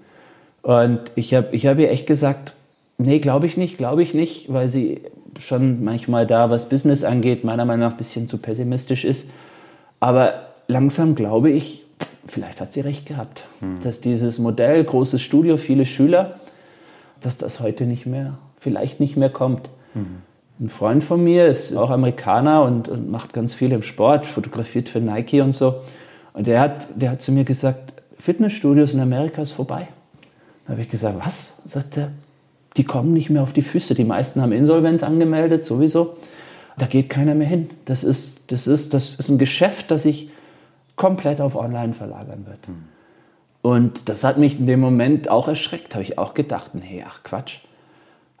Und 0.61 0.99
ich 1.15 1.33
habe 1.33 1.47
ich 1.51 1.65
hab 1.65 1.77
ihr 1.77 1.91
echt 1.91 2.07
gesagt, 2.07 2.53
nee, 2.97 3.19
glaube 3.19 3.47
ich 3.47 3.57
nicht, 3.57 3.77
glaube 3.77 4.01
ich 4.01 4.13
nicht, 4.13 4.51
weil 4.51 4.69
sie 4.69 5.01
schon 5.39 5.83
manchmal 5.83 6.25
da, 6.25 6.49
was 6.49 6.69
Business 6.69 7.03
angeht, 7.03 7.43
meiner 7.43 7.65
Meinung 7.65 7.87
nach 7.87 7.91
ein 7.91 7.97
bisschen 7.97 8.29
zu 8.29 8.37
pessimistisch 8.37 9.03
ist. 9.03 9.29
Aber 9.99 10.33
langsam 10.67 11.15
glaube 11.15 11.49
ich, 11.49 11.82
vielleicht 12.27 12.61
hat 12.61 12.73
sie 12.73 12.81
recht 12.81 13.05
gehabt, 13.05 13.45
hm. 13.59 13.79
dass 13.81 14.01
dieses 14.01 14.39
Modell, 14.39 14.83
großes 14.83 15.21
Studio, 15.21 15.57
viele 15.57 15.85
Schüler, 15.85 16.39
dass 17.21 17.37
das 17.37 17.59
heute 17.59 17.85
nicht 17.85 18.05
mehr, 18.05 18.37
vielleicht 18.59 18.99
nicht 18.99 19.17
mehr 19.17 19.29
kommt. 19.29 19.69
Mhm. 19.93 20.21
Ein 20.59 20.69
Freund 20.69 21.03
von 21.03 21.23
mir 21.23 21.47
ist 21.47 21.75
auch 21.75 21.89
Amerikaner 21.89 22.63
und, 22.63 22.87
und, 22.87 23.09
macht 23.09 23.33
ganz 23.33 23.53
viel 23.53 23.71
im 23.71 23.81
Sport, 23.81 24.25
fotografiert 24.25 24.89
für 24.89 24.99
Nike 24.99 25.41
und 25.41 25.53
so. 25.53 25.75
Und 26.33 26.47
der 26.47 26.59
hat, 26.59 26.87
der 26.95 27.11
hat 27.11 27.21
zu 27.21 27.31
mir 27.31 27.43
gesagt, 27.43 27.93
Fitnessstudios 28.19 28.93
in 28.93 28.99
Amerika 28.99 29.41
ist 29.41 29.51
vorbei. 29.51 29.87
Da 30.65 30.73
habe 30.73 30.81
ich 30.81 30.89
gesagt, 30.89 31.17
was? 31.23 31.57
Sagt 31.67 31.97
er, 31.97 32.11
die 32.77 32.83
kommen 32.83 33.13
nicht 33.13 33.29
mehr 33.29 33.43
auf 33.43 33.53
die 33.53 33.61
Füße. 33.61 33.95
Die 33.95 34.03
meisten 34.03 34.41
haben 34.41 34.51
Insolvenz 34.51 35.03
angemeldet, 35.03 35.65
sowieso. 35.65 36.17
Da 36.77 36.85
geht 36.85 37.09
keiner 37.09 37.35
mehr 37.35 37.47
hin. 37.47 37.69
Das 37.85 38.03
ist, 38.03 38.51
das 38.51 38.67
ist, 38.67 38.93
das 38.93 39.15
ist 39.15 39.29
ein 39.29 39.37
Geschäft, 39.37 39.91
das 39.91 40.05
ich 40.05 40.29
komplett 40.95 41.41
auf 41.41 41.55
Online 41.55 41.93
verlagern 41.93 42.45
wird. 42.47 42.67
Mhm. 42.67 42.83
Und 43.61 44.09
das 44.09 44.23
hat 44.23 44.37
mich 44.37 44.59
in 44.59 44.67
dem 44.67 44.81
Moment 44.81 45.29
auch 45.29 45.47
erschreckt. 45.47 45.95
Habe 45.95 46.03
ich 46.03 46.17
auch 46.17 46.33
gedacht, 46.33 46.71
nee, 46.75 47.03
ach 47.07 47.23
Quatsch. 47.23 47.59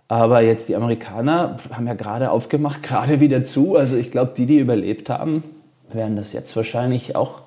Aber 0.09 0.41
jetzt 0.41 0.67
die 0.69 0.75
Amerikaner 0.75 1.57
haben 1.71 1.87
ja 1.87 1.93
gerade 1.93 2.29
aufgemacht, 2.29 2.83
gerade 2.83 3.19
wieder 3.19 3.43
zu. 3.43 3.75
Also 3.75 3.95
ich 3.95 4.11
glaube, 4.11 4.33
die, 4.35 4.45
die 4.45 4.59
überlebt 4.59 5.09
haben, 5.09 5.43
werden 5.91 6.15
das 6.15 6.33
jetzt 6.33 6.55
wahrscheinlich 6.55 7.15
auch 7.15 7.41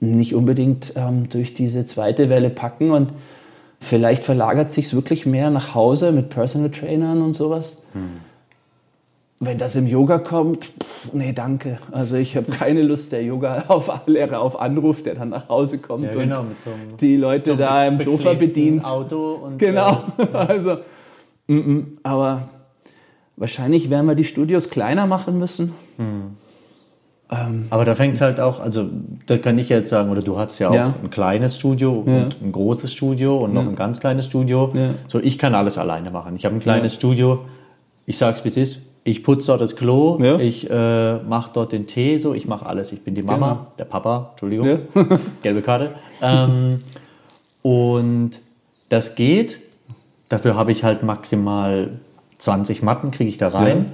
nicht 0.00 0.34
unbedingt 0.34 0.92
ähm, 0.96 1.28
durch 1.28 1.54
diese 1.54 1.86
zweite 1.86 2.28
Welle 2.28 2.50
packen 2.50 2.90
und 2.90 3.12
vielleicht 3.80 4.24
verlagert 4.24 4.70
sich 4.70 4.92
wirklich 4.94 5.26
mehr 5.26 5.50
nach 5.50 5.74
Hause 5.74 6.12
mit 6.12 6.30
Personal 6.30 6.70
Trainern 6.70 7.22
und 7.22 7.34
sowas. 7.34 7.82
Hm. 7.92 8.20
Wenn 9.40 9.56
das 9.56 9.76
im 9.76 9.86
Yoga 9.86 10.18
kommt, 10.18 10.64
pff, 10.64 11.12
nee, 11.12 11.32
danke. 11.32 11.78
Also 11.92 12.16
ich 12.16 12.36
habe 12.36 12.50
keine 12.50 12.82
Lust, 12.82 13.12
der 13.12 13.22
Yoga-Lehrer 13.22 14.40
auf 14.40 14.60
Anruf, 14.60 15.04
der 15.04 15.14
dann 15.14 15.28
nach 15.28 15.48
Hause 15.48 15.78
kommt 15.78 16.06
ja, 16.06 16.10
genau, 16.10 16.40
und 16.40 16.56
so 16.64 16.70
die 17.00 17.16
Leute 17.16 17.50
so 17.50 17.56
da 17.56 17.86
im 17.86 17.98
Sofa 18.00 18.34
bedient. 18.34 18.84
Auto 18.84 19.34
und 19.34 19.58
genau. 19.58 20.02
Äh, 20.18 20.26
also, 20.36 20.78
m 21.46 21.58
-m, 21.58 21.84
aber 22.02 22.48
wahrscheinlich 23.36 23.90
werden 23.90 24.06
wir 24.06 24.16
die 24.16 24.24
Studios 24.24 24.70
kleiner 24.70 25.06
machen 25.06 25.38
müssen. 25.38 25.74
Hm. 25.98 26.36
Ähm, 27.30 27.66
Aber 27.70 27.84
da 27.84 27.94
fängt 27.94 28.14
es 28.14 28.20
halt 28.20 28.40
auch, 28.40 28.58
also 28.58 28.88
da 29.26 29.36
kann 29.36 29.58
ich 29.58 29.68
jetzt 29.68 29.90
sagen, 29.90 30.10
oder 30.10 30.22
du 30.22 30.38
hast 30.38 30.58
ja 30.58 30.70
auch 30.70 30.74
ja. 30.74 30.94
ein 31.02 31.10
kleines 31.10 31.56
Studio 31.56 32.02
ja. 32.06 32.22
und 32.22 32.42
ein 32.42 32.52
großes 32.52 32.92
Studio 32.92 33.36
und 33.36 33.52
noch 33.52 33.66
ein 33.66 33.76
ganz 33.76 34.00
kleines 34.00 34.26
Studio. 34.26 34.72
So, 35.08 35.20
ich 35.20 35.38
kann 35.38 35.54
alles 35.54 35.76
alleine 35.76 36.10
machen. 36.10 36.36
Ich 36.36 36.44
habe 36.44 36.56
ein 36.56 36.60
kleines 36.60 36.94
Studio, 36.94 37.44
ich 38.06 38.16
sag's 38.16 38.44
wie 38.44 38.48
es 38.48 38.56
ist, 38.56 38.78
ich 39.08 39.22
putze 39.22 39.48
dort 39.48 39.60
das 39.60 39.76
Klo, 39.76 40.18
ich 40.38 40.68
äh, 40.68 41.18
mache 41.18 41.50
dort 41.54 41.72
den 41.72 41.86
Tee, 41.86 42.18
so, 42.18 42.34
ich 42.34 42.46
mache 42.46 42.66
alles. 42.66 42.92
Ich 42.92 43.02
bin 43.02 43.14
die 43.14 43.22
Mama, 43.22 43.48
genau. 43.48 43.66
der 43.78 43.84
Papa, 43.84 44.28
Entschuldigung, 44.32 44.80
gelbe 45.42 45.62
Karte. 45.62 45.92
Ähm, 46.22 46.80
und 47.62 48.40
das 48.88 49.14
geht. 49.14 49.60
Dafür 50.28 50.56
habe 50.56 50.72
ich 50.72 50.84
halt 50.84 51.02
maximal 51.02 52.00
20 52.38 52.82
Matten, 52.82 53.10
kriege 53.10 53.30
ich 53.30 53.38
da 53.38 53.48
rein 53.48 53.92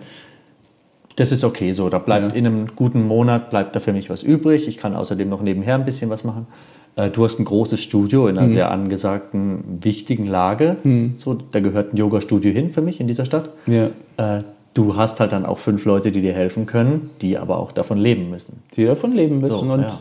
das 1.16 1.32
ist 1.32 1.44
okay 1.44 1.72
so. 1.72 1.88
Da 1.88 1.98
bleibt 1.98 2.32
ja. 2.32 2.38
in 2.38 2.46
einem 2.46 2.66
guten 2.74 3.06
Monat 3.06 3.50
bleibt 3.50 3.76
da 3.76 3.80
für 3.80 3.92
mich 3.92 4.10
was 4.10 4.22
übrig. 4.22 4.66
Ich 4.68 4.78
kann 4.78 4.94
außerdem 4.94 5.28
noch 5.28 5.42
nebenher 5.42 5.74
ein 5.74 5.84
bisschen 5.84 6.10
was 6.10 6.24
machen. 6.24 6.46
Äh, 6.96 7.10
du 7.10 7.24
hast 7.24 7.38
ein 7.38 7.44
großes 7.44 7.80
Studio 7.80 8.26
in 8.28 8.38
einer 8.38 8.48
mhm. 8.48 8.52
sehr 8.52 8.70
angesagten, 8.70 9.78
wichtigen 9.82 10.26
Lage. 10.26 10.76
Mhm. 10.82 11.14
So, 11.16 11.34
da 11.34 11.60
gehört 11.60 11.92
ein 11.92 11.96
Yoga-Studio 11.96 12.52
hin 12.52 12.72
für 12.72 12.82
mich 12.82 13.00
in 13.00 13.06
dieser 13.06 13.24
Stadt. 13.24 13.50
Ja. 13.66 13.90
Äh, 14.16 14.42
du 14.74 14.96
hast 14.96 15.20
halt 15.20 15.32
dann 15.32 15.46
auch 15.46 15.58
fünf 15.58 15.84
Leute, 15.84 16.12
die 16.12 16.20
dir 16.20 16.34
helfen 16.34 16.66
können, 16.66 17.10
die 17.20 17.38
aber 17.38 17.58
auch 17.58 17.72
davon 17.72 17.96
leben 17.98 18.30
müssen. 18.30 18.62
Die 18.76 18.84
davon 18.84 19.12
leben 19.12 19.38
müssen 19.38 19.50
so, 19.50 19.60
und 19.60 19.82
ja. 19.82 20.00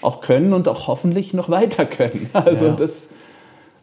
auch 0.00 0.22
können 0.22 0.52
und 0.52 0.66
auch 0.66 0.88
hoffentlich 0.88 1.34
noch 1.34 1.50
weiter 1.50 1.84
können. 1.84 2.30
Also 2.34 2.66
ja. 2.66 2.72
das 2.72 3.10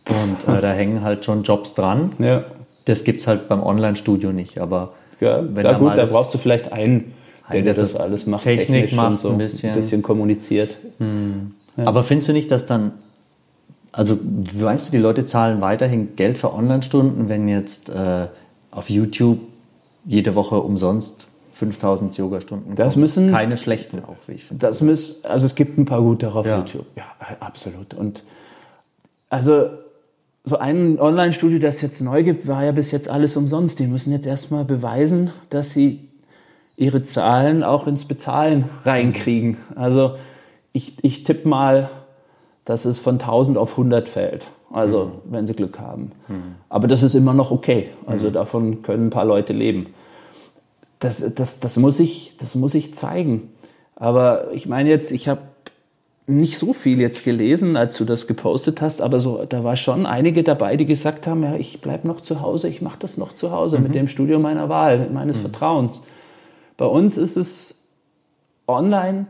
und 0.09 0.47
äh, 0.51 0.61
da 0.61 0.71
hängen 0.71 1.03
halt 1.03 1.23
schon 1.25 1.43
Jobs 1.43 1.75
dran. 1.75 2.13
Ja. 2.17 2.45
Das 2.85 3.03
gibt 3.03 3.21
es 3.21 3.27
halt 3.27 3.47
beim 3.47 3.61
Online-Studio 3.61 4.31
nicht, 4.31 4.57
aber 4.59 4.93
ja, 5.19 5.43
wenn 5.55 5.63
ja, 5.63 5.77
gut, 5.77 5.95
da 5.95 6.05
brauchst 6.05 6.33
du 6.33 6.39
vielleicht 6.39 6.73
einen, 6.73 7.13
der, 7.53 7.61
der 7.61 7.75
das 7.75 7.95
alles 7.95 8.25
macht, 8.25 8.43
Technik 8.43 8.91
macht, 8.93 9.19
so 9.19 9.29
ein 9.29 9.37
bisschen, 9.37 9.69
ein 9.69 9.75
bisschen 9.75 10.01
kommuniziert. 10.01 10.77
Hm. 10.97 11.51
Ja. 11.77 11.85
Aber 11.85 12.03
findest 12.03 12.29
du 12.29 12.33
nicht, 12.33 12.49
dass 12.49 12.65
dann, 12.65 12.93
also 13.91 14.17
weißt 14.21 14.87
du, 14.87 14.91
die 14.91 14.97
Leute 14.97 15.27
zahlen 15.27 15.61
weiterhin 15.61 16.15
Geld 16.15 16.39
für 16.39 16.51
Online-Stunden, 16.51 17.29
wenn 17.29 17.47
jetzt 17.47 17.89
äh, 17.89 18.27
auf 18.71 18.89
YouTube 18.89 19.50
jede 20.05 20.35
Woche 20.35 20.59
umsonst 20.59 21.27
5000 21.53 22.17
Yoga-Stunden 22.17 22.75
Das 22.75 22.95
müssen 22.95 23.29
keine 23.29 23.55
schlechten 23.55 24.03
auch, 24.03 24.17
wie 24.27 24.33
ich 24.33 24.45
finde. 24.45 24.65
Das 24.65 24.81
müssen, 24.81 25.23
also 25.25 25.45
es 25.45 25.53
gibt 25.53 25.77
ein 25.77 25.85
paar 25.85 26.01
gute 26.01 26.33
auf 26.33 26.45
ja. 26.45 26.57
YouTube. 26.57 26.87
Ja, 26.95 27.03
absolut. 27.39 27.93
Und 27.93 28.23
also 29.29 29.69
so 30.43 30.57
ein 30.57 30.99
Online-Studio, 30.99 31.59
das 31.59 31.81
jetzt 31.81 32.01
neu 32.01 32.23
gibt, 32.23 32.47
war 32.47 32.63
ja 32.65 32.71
bis 32.71 32.91
jetzt 32.91 33.09
alles 33.09 33.37
umsonst. 33.37 33.77
Die 33.77 33.85
müssen 33.85 34.11
jetzt 34.11 34.25
erstmal 34.25 34.65
beweisen, 34.65 35.31
dass 35.51 35.71
sie 35.71 36.09
ihre 36.77 37.03
Zahlen 37.03 37.63
auch 37.63 37.85
ins 37.85 38.05
Bezahlen 38.05 38.65
reinkriegen. 38.83 39.57
Also 39.75 40.15
ich, 40.73 41.03
ich 41.03 41.23
tippe 41.23 41.47
mal, 41.47 41.91
dass 42.65 42.85
es 42.85 42.97
von 42.97 43.19
1000 43.19 43.57
auf 43.57 43.71
100 43.71 44.09
fällt. 44.09 44.47
Also 44.71 45.05
mhm. 45.05 45.11
wenn 45.33 45.47
sie 45.47 45.53
Glück 45.53 45.79
haben. 45.79 46.11
Mhm. 46.27 46.55
Aber 46.69 46.87
das 46.87 47.03
ist 47.03 47.15
immer 47.15 47.33
noch 47.33 47.51
okay. 47.51 47.89
Also 48.05 48.29
mhm. 48.29 48.33
davon 48.33 48.81
können 48.81 49.07
ein 49.07 49.09
paar 49.09 49.25
Leute 49.25 49.53
leben. 49.53 49.87
Das, 50.99 51.23
das, 51.35 51.59
das, 51.59 51.77
muss 51.77 51.99
ich, 51.99 52.37
das 52.39 52.55
muss 52.55 52.75
ich 52.75 52.93
zeigen. 52.93 53.49
Aber 53.95 54.51
ich 54.53 54.67
meine 54.67 54.89
jetzt, 54.89 55.11
ich 55.11 55.27
habe 55.27 55.41
nicht 56.27 56.57
so 56.57 56.73
viel 56.73 56.99
jetzt 56.99 57.23
gelesen, 57.23 57.75
als 57.75 57.97
du 57.97 58.05
das 58.05 58.27
gepostet 58.27 58.81
hast, 58.81 59.01
aber 59.01 59.19
so, 59.19 59.43
da 59.47 59.63
war 59.63 59.75
schon 59.75 60.05
einige 60.05 60.43
dabei, 60.43 60.77
die 60.77 60.85
gesagt 60.85 61.27
haben, 61.27 61.43
ja, 61.43 61.55
ich 61.55 61.81
bleibe 61.81 62.07
noch 62.07 62.21
zu 62.21 62.41
Hause, 62.41 62.67
ich 62.67 62.81
mache 62.81 62.99
das 62.99 63.17
noch 63.17 63.33
zu 63.33 63.51
Hause 63.51 63.77
mhm. 63.77 63.83
mit 63.83 63.95
dem 63.95 64.07
Studio 64.07 64.39
meiner 64.39 64.69
Wahl, 64.69 64.99
mit 64.99 65.11
meines 65.11 65.37
mhm. 65.37 65.41
Vertrauens. 65.41 66.03
Bei 66.77 66.85
uns 66.85 67.17
ist 67.17 67.35
es 67.35 67.89
online. 68.67 69.27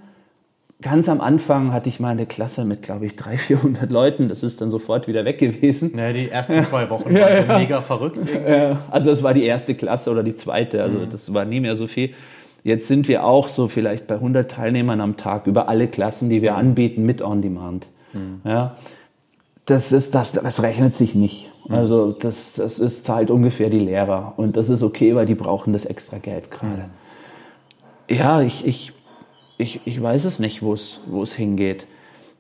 Ganz 0.82 1.10
am 1.10 1.22
Anfang 1.22 1.74
hatte 1.74 1.90
ich 1.90 2.00
mal 2.00 2.10
eine 2.10 2.26
Klasse 2.26 2.66
mit, 2.66 2.82
glaube 2.82 3.06
ich, 3.06 3.16
300, 3.16 3.40
400 3.40 3.90
Leuten. 3.92 4.30
Das 4.30 4.44
ist 4.44 4.62
dann 4.62 4.72
sofort 4.72 5.08
wieder 5.08 5.26
weg 5.26 5.38
gewesen. 5.38 5.98
Ja, 5.98 6.12
die 6.12 6.30
ersten 6.30 6.64
zwei 6.64 6.90
Wochen 6.90 7.12
ja, 7.16 7.22
waren 7.22 7.48
ja. 7.48 7.58
mega 7.60 7.82
verrückt. 7.82 8.20
Ja, 8.48 8.84
also 8.90 9.12
es 9.12 9.22
war 9.22 9.34
die 9.34 9.44
erste 9.44 9.76
Klasse 9.76 10.10
oder 10.10 10.24
die 10.24 10.36
zweite. 10.36 10.82
Also 10.82 11.00
mhm. 11.00 11.10
das 11.10 11.34
war 11.34 11.46
nie 11.46 11.60
mehr 11.60 11.76
so 11.76 11.88
viel. 11.88 12.12
Jetzt 12.64 12.88
sind 12.88 13.08
wir 13.08 13.26
auch 13.26 13.48
so 13.48 13.68
vielleicht 13.68 14.08
bei 14.08 14.16
100 14.16 14.50
Teilnehmern 14.50 15.02
am 15.02 15.18
Tag 15.18 15.48
über 15.48 15.68
alle 15.68 15.88
Klassen, 15.88 16.30
die 16.30 16.42
wir 16.42 16.56
anbieten 16.56 17.06
mit 17.06 17.22
On 17.22 17.42
Demand. 17.42 17.88
Mhm. 18.14 18.42
Ja, 18.44 18.76
das, 19.66 19.92
ist, 19.92 20.16
das, 20.16 20.34
das 20.34 20.62
rechnet 20.62 20.96
sich 20.96 21.16
nicht. 21.16 21.52
Mhm. 21.68 21.76
Also 21.76 22.12
das, 22.12 22.54
das 22.54 22.80
ist, 22.80 23.06
zahlt 23.06 23.32
ungefähr 23.32 23.70
die 23.70 23.80
Lehrer. 23.80 24.34
Und 24.38 24.58
das 24.58 24.70
ist 24.70 24.84
okay, 24.84 25.16
weil 25.16 25.26
die 25.26 25.36
brauchen 25.36 25.74
das 25.74 25.86
extra 25.86 26.18
Geld 26.18 26.52
gerade. 26.52 26.90
Mhm. 28.10 28.16
Ja, 28.16 28.42
ich, 28.42 28.66
ich, 28.66 28.94
ich, 29.62 29.82
ich 29.86 30.02
weiß 30.02 30.26
es 30.26 30.40
nicht, 30.40 30.62
wo 30.64 30.74
es, 30.74 31.34
hingeht. 31.34 31.86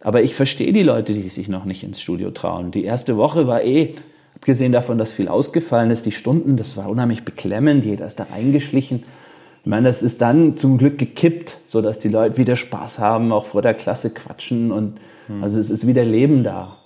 Aber 0.01 0.21
ich 0.23 0.35
verstehe 0.35 0.73
die 0.73 0.83
Leute, 0.83 1.13
die 1.13 1.29
sich 1.29 1.47
noch 1.47 1.65
nicht 1.65 1.83
ins 1.83 2.01
Studio 2.01 2.31
trauen. 2.31 2.71
Die 2.71 2.83
erste 2.83 3.17
Woche 3.17 3.47
war 3.47 3.63
eh, 3.63 3.95
abgesehen 4.35 4.71
davon, 4.71 4.97
dass 4.97 5.13
viel 5.13 5.27
ausgefallen 5.27 5.91
ist, 5.91 6.05
die 6.05 6.11
Stunden, 6.11 6.57
das 6.57 6.75
war 6.75 6.89
unheimlich 6.89 7.23
beklemmend. 7.23 7.85
Jeder 7.85 8.07
ist 8.07 8.19
da 8.19 8.27
eingeschlichen. 8.33 9.03
Ich 9.63 9.67
meine, 9.67 9.87
das 9.87 10.01
ist 10.01 10.21
dann 10.21 10.57
zum 10.57 10.79
Glück 10.79 10.97
gekippt, 10.97 11.57
sodass 11.67 11.99
die 11.99 12.09
Leute 12.09 12.37
wieder 12.37 12.55
Spaß 12.55 12.97
haben, 12.97 13.31
auch 13.31 13.45
vor 13.45 13.61
der 13.61 13.75
Klasse 13.75 14.09
quatschen 14.09 14.71
und 14.71 14.97
hm. 15.27 15.43
also 15.43 15.59
es 15.59 15.69
ist 15.69 15.85
wieder 15.85 16.03
Leben 16.03 16.43
da. 16.43 16.77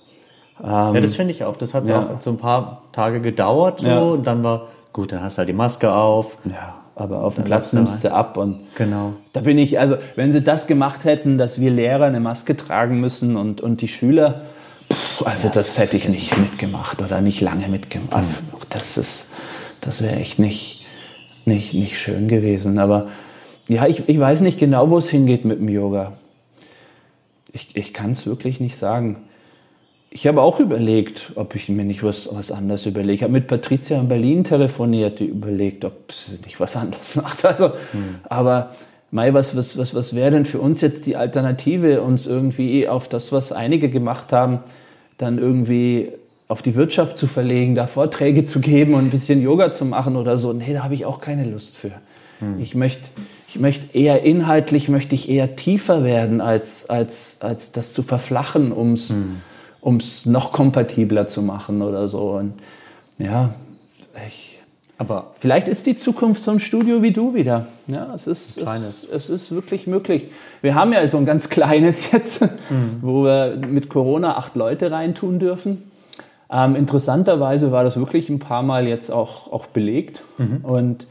Ähm, 0.62 0.94
ja, 0.94 1.00
das 1.00 1.16
finde 1.16 1.30
ich 1.30 1.44
auch. 1.44 1.56
Das 1.56 1.72
hat 1.72 1.88
ja. 1.88 2.10
auch 2.10 2.20
so 2.20 2.30
ein 2.30 2.36
paar 2.36 2.82
Tage 2.92 3.22
gedauert 3.22 3.80
so, 3.80 3.88
ja. 3.88 3.98
und 3.98 4.26
dann 4.26 4.44
war 4.44 4.68
gut, 4.92 5.12
dann 5.12 5.22
hast 5.22 5.36
du 5.36 5.38
halt 5.38 5.48
die 5.48 5.54
Maske 5.54 5.90
auf. 5.90 6.36
Ja, 6.44 6.82
aber 6.96 7.22
auf 7.22 7.36
dem 7.36 7.44
Platz 7.44 7.72
nimmst 7.72 8.02
du 8.02 8.12
ab 8.12 8.36
und 8.36 8.60
genau. 8.74 9.12
Da 9.32 9.40
bin 9.40 9.58
ich, 9.58 9.78
also 9.78 9.96
wenn 10.16 10.32
sie 10.32 10.42
das 10.42 10.66
gemacht 10.66 11.04
hätten, 11.04 11.38
dass 11.38 11.60
wir 11.60 11.70
Lehrer 11.70 12.06
eine 12.06 12.18
Maske 12.18 12.56
tragen 12.56 13.00
müssen 13.00 13.36
und, 13.36 13.60
und 13.60 13.82
die 13.82 13.88
Schüler, 13.88 14.46
pff, 14.92 15.24
also 15.24 15.46
ja, 15.46 15.54
das, 15.54 15.68
das 15.68 15.78
hätte 15.78 15.96
ich 15.96 16.08
nicht 16.08 16.36
mitgemacht 16.36 17.00
oder 17.00 17.20
nicht 17.20 17.40
lange 17.40 17.68
mitgemacht. 17.68 18.24
Mhm. 18.24 18.58
Das 18.70 18.98
ist, 18.98 19.30
das 19.80 20.02
wäre 20.02 20.16
echt 20.16 20.40
nicht 20.40 20.86
nicht, 21.46 21.74
nicht 21.74 21.98
schön 21.98 22.28
gewesen. 22.28 22.78
Aber 22.78 23.08
ja, 23.68 23.86
ich, 23.86 24.08
ich 24.08 24.18
weiß 24.18 24.40
nicht 24.42 24.58
genau, 24.58 24.90
wo 24.90 24.98
es 24.98 25.08
hingeht 25.08 25.44
mit 25.44 25.60
dem 25.60 25.68
Yoga. 25.68 26.12
Ich, 27.52 27.74
ich 27.74 27.94
kann 27.94 28.10
es 28.10 28.26
wirklich 28.26 28.60
nicht 28.60 28.76
sagen. 28.76 29.25
Ich 30.10 30.26
habe 30.26 30.40
auch 30.40 30.60
überlegt, 30.60 31.32
ob 31.34 31.54
ich 31.54 31.68
mir 31.68 31.84
nicht 31.84 32.02
was, 32.02 32.28
was 32.32 32.50
anderes 32.50 32.86
überlege. 32.86 33.12
Ich 33.12 33.22
habe 33.22 33.32
mit 33.32 33.48
Patricia 33.48 34.00
in 34.00 34.08
Berlin 34.08 34.44
telefoniert, 34.44 35.18
die 35.18 35.26
überlegt, 35.26 35.84
ob 35.84 36.10
sie 36.12 36.38
nicht 36.44 36.58
was 36.60 36.76
anderes 36.76 37.16
macht. 37.22 37.44
Also, 37.44 37.72
hm. 37.92 38.16
Aber 38.24 38.74
Mai, 39.10 39.34
was, 39.34 39.56
was, 39.56 39.78
was, 39.78 39.94
was 39.94 40.14
wäre 40.14 40.30
denn 40.30 40.44
für 40.44 40.58
uns 40.58 40.80
jetzt 40.80 41.06
die 41.06 41.16
Alternative, 41.16 42.02
uns 42.02 42.26
irgendwie 42.26 42.88
auf 42.88 43.08
das, 43.08 43.30
was 43.32 43.52
einige 43.52 43.88
gemacht 43.88 44.32
haben, 44.32 44.60
dann 45.18 45.38
irgendwie 45.38 46.12
auf 46.48 46.62
die 46.62 46.74
Wirtschaft 46.74 47.18
zu 47.18 47.26
verlegen, 47.26 47.74
da 47.74 47.86
Vorträge 47.86 48.44
zu 48.44 48.60
geben 48.60 48.94
und 48.94 49.04
ein 49.04 49.10
bisschen 49.10 49.42
Yoga 49.42 49.72
zu 49.72 49.84
machen 49.84 50.16
oder 50.16 50.38
so. 50.38 50.52
Nee, 50.52 50.72
da 50.72 50.84
habe 50.84 50.94
ich 50.94 51.04
auch 51.04 51.20
keine 51.20 51.44
Lust 51.44 51.76
für. 51.76 51.92
Hm. 52.40 52.60
Ich 52.60 52.74
möchte 52.74 53.08
ich 53.48 53.60
möchte 53.60 53.96
eher 53.96 54.22
inhaltlich, 54.22 54.88
möchte 54.88 55.14
ich 55.14 55.30
eher 55.30 55.56
tiefer 55.56 56.04
werden, 56.04 56.40
als, 56.40 56.90
als, 56.90 57.38
als 57.40 57.72
das 57.72 57.92
zu 57.94 58.02
verflachen, 58.02 58.70
um 58.72 58.92
es 58.92 59.14
hm. 59.86 60.32
noch 60.32 60.52
kompatibler 60.52 61.26
zu 61.28 61.42
machen 61.42 61.82
oder 61.82 62.08
so. 62.08 62.32
Und 62.32 62.54
ja, 63.18 63.54
ich, 64.26 64.60
aber 64.98 65.34
vielleicht 65.40 65.68
ist 65.68 65.86
die 65.86 65.96
Zukunft 65.98 66.42
so 66.42 66.50
ein 66.50 66.60
Studio 66.60 67.02
wie 67.02 67.12
du 67.12 67.34
wieder. 67.34 67.66
Ja, 67.86 68.14
es 68.14 68.26
ist, 68.26 68.58
es, 68.58 69.04
es, 69.04 69.30
ist 69.30 69.50
wirklich 69.52 69.86
möglich. 69.86 70.26
Wir 70.62 70.74
haben 70.74 70.92
ja 70.92 71.06
so 71.06 71.18
ein 71.18 71.26
ganz 71.26 71.48
kleines 71.50 72.10
jetzt, 72.10 72.42
mhm. 72.42 72.98
wo 73.00 73.24
wir 73.24 73.56
mit 73.56 73.88
Corona 73.88 74.36
acht 74.36 74.56
Leute 74.56 74.90
reintun 74.90 75.38
dürfen. 75.38 75.90
Ähm, 76.50 76.76
interessanterweise 76.76 77.72
war 77.72 77.84
das 77.84 77.98
wirklich 77.98 78.28
ein 78.28 78.38
paar 78.38 78.62
Mal 78.62 78.86
jetzt 78.86 79.10
auch, 79.10 79.52
auch 79.52 79.66
belegt 79.66 80.22
mhm. 80.38 80.60
und, 80.62 81.06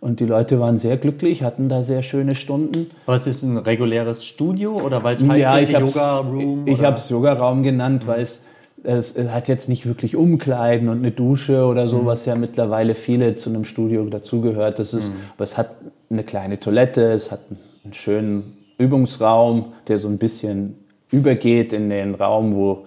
und 0.00 0.20
die 0.20 0.26
Leute 0.26 0.60
waren 0.60 0.78
sehr 0.78 0.96
glücklich, 0.96 1.42
hatten 1.42 1.68
da 1.68 1.82
sehr 1.82 2.02
schöne 2.02 2.34
Stunden. 2.34 2.90
Was 3.06 3.26
ist 3.26 3.42
ein 3.42 3.56
reguläres 3.56 4.24
Studio 4.24 4.76
oder 4.76 5.02
weil 5.02 5.16
es 5.16 5.26
heißt 5.26 5.42
ja, 5.42 5.58
ich 5.58 5.70
Yoga 5.70 6.18
Room? 6.18 6.66
Ich 6.66 6.82
habe 6.82 6.98
es 6.98 7.08
Yoga 7.08 7.32
Raum 7.32 7.62
genannt, 7.64 8.04
mhm. 8.04 8.08
weil 8.08 8.20
es, 8.20 8.44
es, 8.84 9.16
es, 9.16 9.30
hat 9.30 9.48
jetzt 9.48 9.68
nicht 9.68 9.86
wirklich 9.86 10.14
Umkleiden 10.14 10.88
und 10.88 10.98
eine 10.98 11.10
Dusche 11.10 11.64
oder 11.64 11.88
so, 11.88 11.98
mhm. 11.98 12.06
was 12.06 12.26
ja 12.26 12.36
mittlerweile 12.36 12.94
viele 12.94 13.34
zu 13.34 13.50
einem 13.50 13.64
Studio 13.64 14.04
dazugehört. 14.04 14.78
Das 14.78 14.94
ist, 14.94 15.08
mhm. 15.08 15.16
aber 15.34 15.44
es 15.44 15.58
hat 15.58 15.70
eine 16.10 16.22
kleine 16.22 16.60
Toilette, 16.60 17.12
es 17.12 17.32
hat 17.32 17.40
einen 17.84 17.92
schönen 17.92 18.56
Übungsraum, 18.78 19.72
der 19.88 19.98
so 19.98 20.06
ein 20.06 20.18
bisschen 20.18 20.76
übergeht 21.10 21.72
in 21.72 21.90
den 21.90 22.14
Raum, 22.14 22.54
wo, 22.54 22.86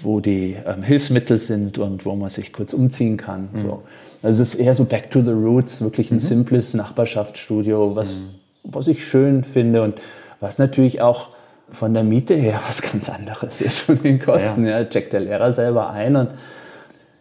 wo 0.00 0.20
die 0.20 0.56
ähm, 0.64 0.84
Hilfsmittel 0.84 1.38
sind 1.38 1.78
und 1.78 2.06
wo 2.06 2.14
man 2.14 2.28
sich 2.28 2.52
kurz 2.52 2.72
umziehen 2.72 3.16
kann. 3.16 3.48
Mhm. 3.52 3.62
So. 3.62 3.82
Also 4.22 4.42
es 4.42 4.54
ist 4.54 4.60
eher 4.60 4.74
so 4.74 4.84
back 4.84 5.10
to 5.10 5.22
the 5.22 5.30
roots, 5.30 5.80
wirklich 5.80 6.10
ein 6.10 6.16
mhm. 6.16 6.20
simples 6.20 6.74
Nachbarschaftsstudio, 6.74 7.96
was, 7.96 8.20
mhm. 8.20 8.24
was 8.64 8.88
ich 8.88 9.04
schön 9.04 9.44
finde 9.44 9.82
und 9.82 10.00
was 10.40 10.58
natürlich 10.58 11.00
auch 11.00 11.28
von 11.70 11.94
der 11.94 12.04
Miete 12.04 12.34
her 12.34 12.60
was 12.68 12.82
ganz 12.82 13.08
anderes 13.08 13.60
ist 13.60 13.80
von 13.80 14.02
den 14.02 14.20
Kosten. 14.20 14.66
Ja, 14.66 14.80
ja 14.80 14.84
checkt 14.84 15.12
der 15.12 15.20
Lehrer 15.20 15.52
selber 15.52 15.90
ein 15.90 16.16
und 16.16 16.30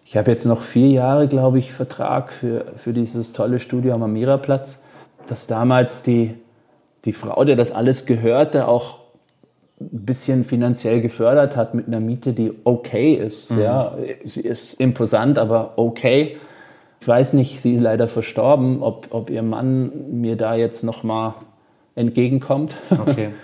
ich 0.06 0.18
habe 0.18 0.32
jetzt 0.32 0.46
noch 0.46 0.64
vier 0.64 0.88
Jahre, 0.88 1.28
glaube 1.28 1.60
ich, 1.60 1.72
Vertrag 1.72 2.34
für, 2.34 2.66
für 2.78 2.94
dieses 2.94 3.32
tolle 3.32 3.60
Studio 3.60 3.94
am 3.94 4.02
Amiraplatz, 4.02 4.82
dass 5.28 5.46
damals 5.46 6.02
die, 6.02 6.34
die 7.06 7.14
Frau, 7.14 7.44
der 7.44 7.56
das 7.56 7.72
alles 7.72 8.08
gehörte, 8.08 8.68
auch 8.68 9.02
ein 9.80 10.06
bisschen 10.06 10.44
finanziell 10.44 11.02
gefördert 11.02 11.56
hat 11.56 11.76
mit 11.76 11.86
einer 11.86 12.00
Miete, 12.00 12.34
die 12.34 12.52
okay 12.64 13.14
ist. 13.14 13.52
Mhm. 13.52 13.62
Ja, 13.62 13.98
sie 14.26 14.42
ist 14.42 14.74
imposant, 14.74 15.38
aber 15.38 15.74
okay. 15.76 16.38
Ich 17.02 17.08
weiß 17.08 17.34
nicht, 17.34 17.62
sie 17.62 17.76
ist 17.76 17.82
leider 17.82 18.08
verstorben, 18.08 18.84
ob, 18.84 19.08
ob 19.12 19.30
ihr 19.30 19.42
Mann 19.42 20.20
mir 20.20 20.36
da 20.36 20.56
jetzt 20.56 20.84
noch 20.84 21.04
mal 21.04 21.36
entgegenkommt. 21.96 22.76
Okay. 22.90 23.30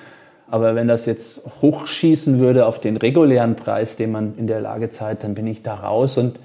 Aber 0.47 0.75
wenn 0.75 0.87
das 0.87 1.05
jetzt 1.05 1.49
hochschießen 1.61 2.39
würde 2.39 2.65
auf 2.65 2.79
den 2.79 2.97
regulären 2.97 3.55
Preis, 3.55 3.95
den 3.97 4.11
man 4.11 4.35
in 4.37 4.47
der 4.47 4.61
Lage 4.61 4.89
zahlt, 4.89 5.23
dann 5.23 5.33
bin 5.33 5.47
ich 5.47 5.63
da 5.63 5.73
raus 5.73 6.17
und 6.17 6.39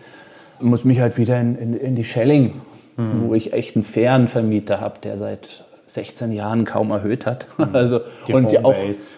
muss 0.60 0.84
mich 0.84 1.00
halt 1.00 1.18
wieder 1.18 1.38
in, 1.40 1.56
in, 1.56 1.74
in 1.74 1.94
die 1.96 2.04
Schelling, 2.04 2.54
mhm. 2.96 3.28
wo 3.28 3.34
ich 3.34 3.52
echt 3.52 3.76
einen 3.76 3.84
fairen 3.84 4.26
Vermieter 4.26 4.80
habe, 4.80 4.96
der 5.02 5.16
seit 5.16 5.64
16 5.86 6.32
Jahren 6.32 6.64
kaum 6.64 6.90
erhöht 6.90 7.26
hat. 7.26 7.46
Mhm. 7.58 7.68
Also 7.74 8.00
die 8.26 8.32
und 8.32 8.64
auch, 8.64 8.74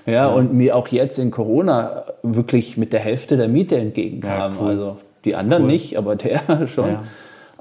ja, 0.07 0.13
ja, 0.13 0.29
und 0.29 0.53
mir 0.53 0.77
auch 0.77 0.89
jetzt 0.89 1.19
in 1.19 1.31
Corona 1.31 2.05
wirklich 2.23 2.77
mit 2.77 2.93
der 2.93 3.01
Hälfte 3.01 3.37
der 3.37 3.49
Miete 3.49 3.77
entgegenkam. 3.77 4.53
Ja, 4.53 4.61
cool. 4.61 4.71
Also 4.71 4.97
die 5.25 5.37
anderen 5.37 5.65
cool. 5.65 5.71
nicht, 5.71 5.97
aber 5.97 6.17
der 6.17 6.67
schon. 6.75 6.89
Ja. 6.89 7.05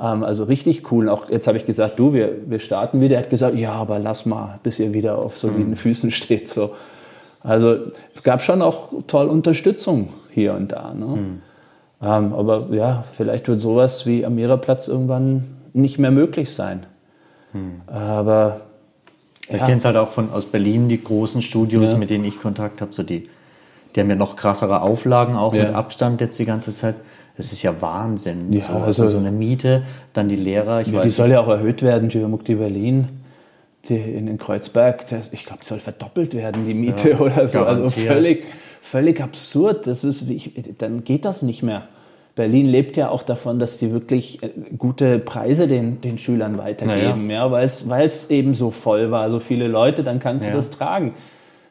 Ähm, 0.01 0.23
also 0.23 0.43
richtig 0.43 0.91
cool. 0.91 1.09
Auch 1.09 1.29
jetzt 1.29 1.47
habe 1.47 1.57
ich 1.57 1.65
gesagt, 1.65 1.99
du, 1.99 2.13
wir, 2.13 2.49
wir 2.49 2.59
starten 2.59 3.01
wieder. 3.01 3.15
Er 3.15 3.23
hat 3.23 3.29
gesagt, 3.29 3.55
ja, 3.55 3.73
aber 3.73 3.99
lass 3.99 4.25
mal, 4.25 4.59
bis 4.63 4.79
ihr 4.79 4.93
wieder 4.93 5.17
auf 5.17 5.37
soliden 5.37 5.71
mhm. 5.71 5.75
Füßen 5.75 6.11
steht. 6.11 6.49
So. 6.49 6.71
Also 7.41 7.77
es 8.13 8.23
gab 8.23 8.41
schon 8.41 8.61
auch 8.61 8.89
toll 9.07 9.27
Unterstützung 9.27 10.09
hier 10.31 10.53
und 10.53 10.71
da. 10.71 10.93
Ne? 10.93 11.05
Mhm. 11.05 11.41
Ähm, 12.01 12.33
aber 12.33 12.67
ja, 12.71 13.03
vielleicht 13.13 13.47
wird 13.47 13.61
sowas 13.61 14.05
wie 14.05 14.25
am 14.25 14.35
Mehrerplatz 14.35 14.87
irgendwann 14.87 15.57
nicht 15.73 15.99
mehr 15.99 16.11
möglich 16.11 16.53
sein. 16.53 16.85
Mhm. 17.53 17.81
Aber 17.87 18.61
ja. 19.49 19.55
ich 19.55 19.63
kenne 19.63 19.77
es 19.77 19.85
halt 19.85 19.97
auch 19.97 20.09
von 20.09 20.31
aus 20.31 20.45
Berlin, 20.45 20.89
die 20.89 21.03
großen 21.03 21.41
Studios, 21.41 21.91
ja. 21.91 21.97
mit 21.97 22.09
denen 22.09 22.25
ich 22.25 22.39
Kontakt 22.39 22.81
habe, 22.81 22.91
so 22.91 23.03
die, 23.03 23.29
die 23.95 23.99
haben 23.99 24.09
ja 24.09 24.15
noch 24.15 24.35
krassere 24.35 24.81
Auflagen, 24.81 25.35
auch 25.35 25.53
ja. 25.53 25.65
mit 25.65 25.75
Abstand 25.75 26.21
jetzt 26.21 26.39
die 26.39 26.45
ganze 26.45 26.71
Zeit. 26.71 26.95
Das 27.37 27.53
ist 27.53 27.63
ja 27.63 27.81
Wahnsinn. 27.81 28.51
Ja, 28.51 28.59
so, 28.59 28.73
also, 28.73 29.03
also, 29.03 29.07
so 29.07 29.17
eine 29.17 29.31
Miete, 29.31 29.83
dann 30.13 30.29
die 30.29 30.35
Lehrer. 30.35 30.81
Ich 30.81 30.87
ja, 30.87 31.01
die 31.01 31.09
soll 31.09 31.31
ja 31.31 31.39
auch 31.39 31.47
erhöht 31.47 31.81
werden, 31.81 32.09
Geomukti 32.09 32.55
Berlin 32.55 33.07
die 33.89 33.95
in, 33.95 34.27
in 34.27 34.37
Kreuzberg, 34.37 35.07
das, 35.07 35.33
ich 35.33 35.45
glaube, 35.45 35.61
die 35.61 35.67
soll 35.67 35.79
verdoppelt 35.79 36.33
werden, 36.33 36.65
die 36.67 36.73
Miete 36.73 37.11
ja, 37.11 37.19
oder 37.19 37.47
so. 37.47 37.59
Also 37.59 37.89
völlig, 37.89 38.45
völlig 38.81 39.21
absurd. 39.21 39.87
Das 39.87 40.03
ist, 40.03 40.29
ich, 40.29 40.53
dann 40.77 41.03
geht 41.03 41.25
das 41.25 41.41
nicht 41.41 41.63
mehr. 41.63 41.87
Berlin 42.35 42.67
lebt 42.67 42.95
ja 42.95 43.09
auch 43.09 43.23
davon, 43.23 43.59
dass 43.59 43.77
die 43.77 43.91
wirklich 43.91 44.41
äh, 44.41 44.49
gute 44.77 45.19
Preise 45.19 45.67
den, 45.67 45.99
den 46.01 46.17
Schülern 46.17 46.57
weitergeben, 46.57 47.29
ja. 47.29 47.47
ja 47.47 47.51
weil 47.51 48.05
es 48.05 48.29
eben 48.29 48.53
so 48.53 48.71
voll 48.71 49.11
war, 49.11 49.29
so 49.29 49.39
viele 49.39 49.67
Leute, 49.67 50.03
dann 50.03 50.19
kannst 50.19 50.45
ja. 50.45 50.51
du 50.51 50.57
das 50.57 50.71
tragen. 50.71 51.13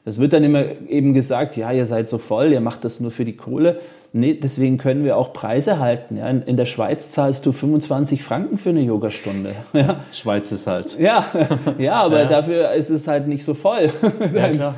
Das 0.05 0.18
wird 0.18 0.33
dann 0.33 0.44
immer 0.44 0.64
eben 0.88 1.14
gesagt, 1.14 1.57
ja, 1.57 1.73
ihr 1.73 1.87
seid 1.87 2.09
so 2.09 2.18
voll, 2.18 2.53
ihr 2.53 2.61
macht 2.61 2.85
das 2.85 3.01
nur 3.01 3.11
für 3.11 3.25
die 3.25 3.37
Kohle. 3.37 3.81
Nee, 4.12 4.35
deswegen 4.35 4.77
können 4.77 5.05
wir 5.05 5.16
auch 5.16 5.33
Preise 5.33 5.79
halten. 5.79 6.16
Ja. 6.16 6.29
In, 6.29 6.42
in, 6.42 6.57
der 6.57 6.66
Schweiz 6.66 7.12
zahlst 7.12 7.46
du 7.46 7.53
25 7.53 8.25
Franken 8.25 8.59
für 8.59 8.70
eine 8.70 8.81
Yogastunde. 8.81 9.55
Ja. 9.73 10.01
Schweiz 10.12 10.51
ist 10.51 10.66
halt. 10.66 10.99
Ja, 10.99 11.27
ja 11.79 12.03
aber 12.03 12.23
ja. 12.23 12.29
dafür 12.29 12.73
ist 12.73 12.90
es 12.90 13.07
halt 13.07 13.29
nicht 13.29 13.44
so 13.44 13.55
voll. 13.55 13.90
Ja, 14.35 14.49
klar. 14.51 14.75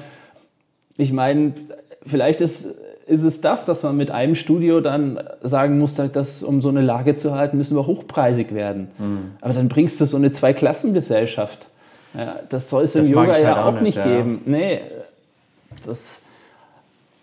Ich 0.99 1.13
meine, 1.13 1.55
vielleicht 2.07 2.43
ist, 2.43 2.67
ist 3.07 3.23
es 3.23 3.41
das, 3.41 3.65
dass 3.65 3.83
man 3.83 3.97
mit 3.97 4.11
einem 4.11 4.35
Studio 4.35 4.81
dann 4.81 5.19
sagen 5.43 5.79
muss, 5.79 5.95
dass 5.95 6.43
um 6.43 6.61
so 6.61 6.69
eine 6.69 6.83
Lage 6.83 7.17
zu 7.17 7.35
halten, 7.35 7.57
müssen 7.57 7.75
wir 7.77 7.87
hochpreisig 7.87 8.55
werden. 8.55 8.89
Mhm. 8.99 9.33
Aber 9.41 9.55
dann 9.55 9.69
bringst 9.69 9.99
du 10.01 10.05
so 10.05 10.19
eine 10.19 10.31
Zweiklassengesellschaft. 10.31 11.67
Ja, 12.15 12.41
das 12.51 12.69
soll 12.69 12.85
es 12.85 12.95
im 12.95 13.09
Yoga 13.09 13.39
ja 13.39 13.57
halt 13.57 13.77
auch 13.77 13.81
nicht, 13.81 13.97
nicht 13.97 14.05
geben. 14.05 14.43
Nee, 14.45 14.81
das 15.87 16.21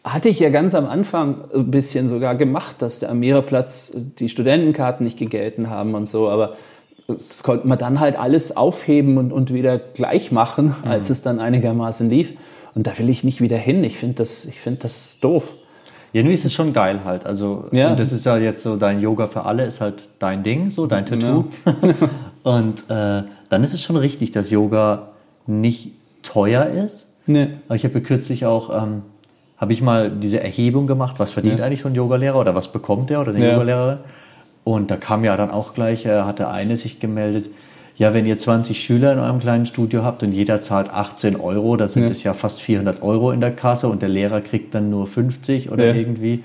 hatte 0.04 0.30
ich 0.30 0.40
ja 0.40 0.50
ganz 0.50 0.76
am 0.76 0.88
Anfang 0.88 1.44
ein 1.54 1.72
bisschen 1.72 2.08
sogar 2.08 2.36
gemacht, 2.36 2.76
dass 2.80 3.00
der 3.00 3.10
Amiraplatz 3.10 3.92
die 3.96 4.30
Studentenkarten 4.30 5.04
nicht 5.04 5.18
gegelten 5.18 5.70
haben 5.70 5.94
und 5.94 6.08
so, 6.08 6.30
aber 6.30 6.54
das 7.08 7.44
konnte 7.44 7.68
man 7.68 7.78
dann 7.78 8.00
halt 8.00 8.18
alles 8.18 8.56
aufheben 8.56 9.18
und, 9.18 9.32
und 9.32 9.54
wieder 9.54 9.80
gleich 9.80 10.32
machen, 10.32 10.76
mhm. 10.84 10.92
als 10.92 11.10
mhm. 11.10 11.14
es 11.14 11.22
dann 11.22 11.40
einigermaßen 11.40 12.10
lief. 12.10 12.34
Und 12.76 12.86
da 12.88 12.98
will 13.00 13.10
ich 13.10 13.24
nicht 13.24 13.42
wieder 13.42 13.58
hin. 13.58 13.84
Ich 13.84 13.98
finde 13.98 14.16
das, 14.16 14.48
find 14.52 14.84
das 14.84 15.20
doof. 15.20 15.56
Irgendwie 16.14 16.36
ist 16.36 16.46
es 16.46 16.54
schon 16.54 16.72
geil 16.72 17.02
halt. 17.04 17.26
Also, 17.26 17.66
ja. 17.72 17.92
und 17.92 18.00
das 18.00 18.12
ist 18.12 18.26
ja 18.26 18.38
jetzt 18.38 18.64
so, 18.64 18.78
dein 18.78 19.00
Yoga 19.00 19.28
für 19.28 19.46
alle 19.46 19.66
ist 19.66 19.82
halt 19.82 20.08
dein 20.20 20.44
Ding, 20.44 20.70
so 20.70 20.88
dein 20.88 21.06
Tattoo. 21.06 21.46
Ja. 21.66 21.74
und 22.44 22.90
äh, 22.90 23.24
dann 23.50 23.64
ist 23.64 23.74
es 23.74 23.82
schon 23.82 23.96
richtig, 23.96 24.32
dass 24.32 24.50
Yoga 24.50 25.10
nicht 25.46 25.92
teuer 26.24 26.68
ist. 26.68 27.08
Nee. 27.26 27.50
Aber 27.68 27.76
ich 27.76 27.84
habe 27.84 28.02
kürzlich 28.02 28.46
auch 28.46 28.84
ähm, 28.84 29.02
habe 29.60 29.74
ich 29.74 29.82
mal 29.82 30.10
diese 30.10 30.42
Erhebung 30.42 30.88
gemacht, 30.88 31.16
was 31.20 31.32
verdient 31.32 31.60
ja. 31.60 31.66
eigentlich 31.66 31.82
so 31.82 31.90
ein 31.90 31.96
Yogalehrer 31.96 32.40
oder 32.40 32.56
was 32.56 32.72
bekommt 32.72 33.10
der 33.10 33.22
oder 33.22 33.34
eine 33.34 33.46
ja. 33.46 33.54
Yogalehrerin. 33.54 33.98
Und 34.64 34.92
da 34.92 34.98
kam 34.98 35.24
ja 35.24 35.36
dann 35.36 35.52
auch 35.52 35.74
gleich, 35.74 36.06
äh, 36.06 36.22
hatte 36.22 36.50
eine 36.50 36.78
sich 36.78 37.00
gemeldet, 37.00 37.50
ja, 38.00 38.14
wenn 38.14 38.26
ihr 38.26 38.38
20 38.38 38.82
Schüler 38.82 39.12
in 39.12 39.20
eurem 39.20 39.40
kleinen 39.40 39.66
Studio 39.66 40.04
habt 40.04 40.24
und 40.24 40.32
jeder 40.32 40.62
zahlt 40.62 40.90
18 40.90 41.36
Euro, 41.36 41.76
da 41.76 41.90
sind 41.90 42.10
es 42.10 42.24
ja. 42.24 42.32
ja 42.32 42.34
fast 42.34 42.62
400 42.62 43.04
Euro 43.04 43.32
in 43.32 43.42
der 43.42 43.52
Kasse 43.52 43.90
und 43.90 44.02
der 44.02 44.08
Lehrer 44.08 44.40
kriegt 44.40 44.74
dann 44.74 44.90
nur 44.90 45.06
50 45.06 45.70
oder 45.70 45.88
ja. 45.88 45.94
irgendwie. 45.94 46.44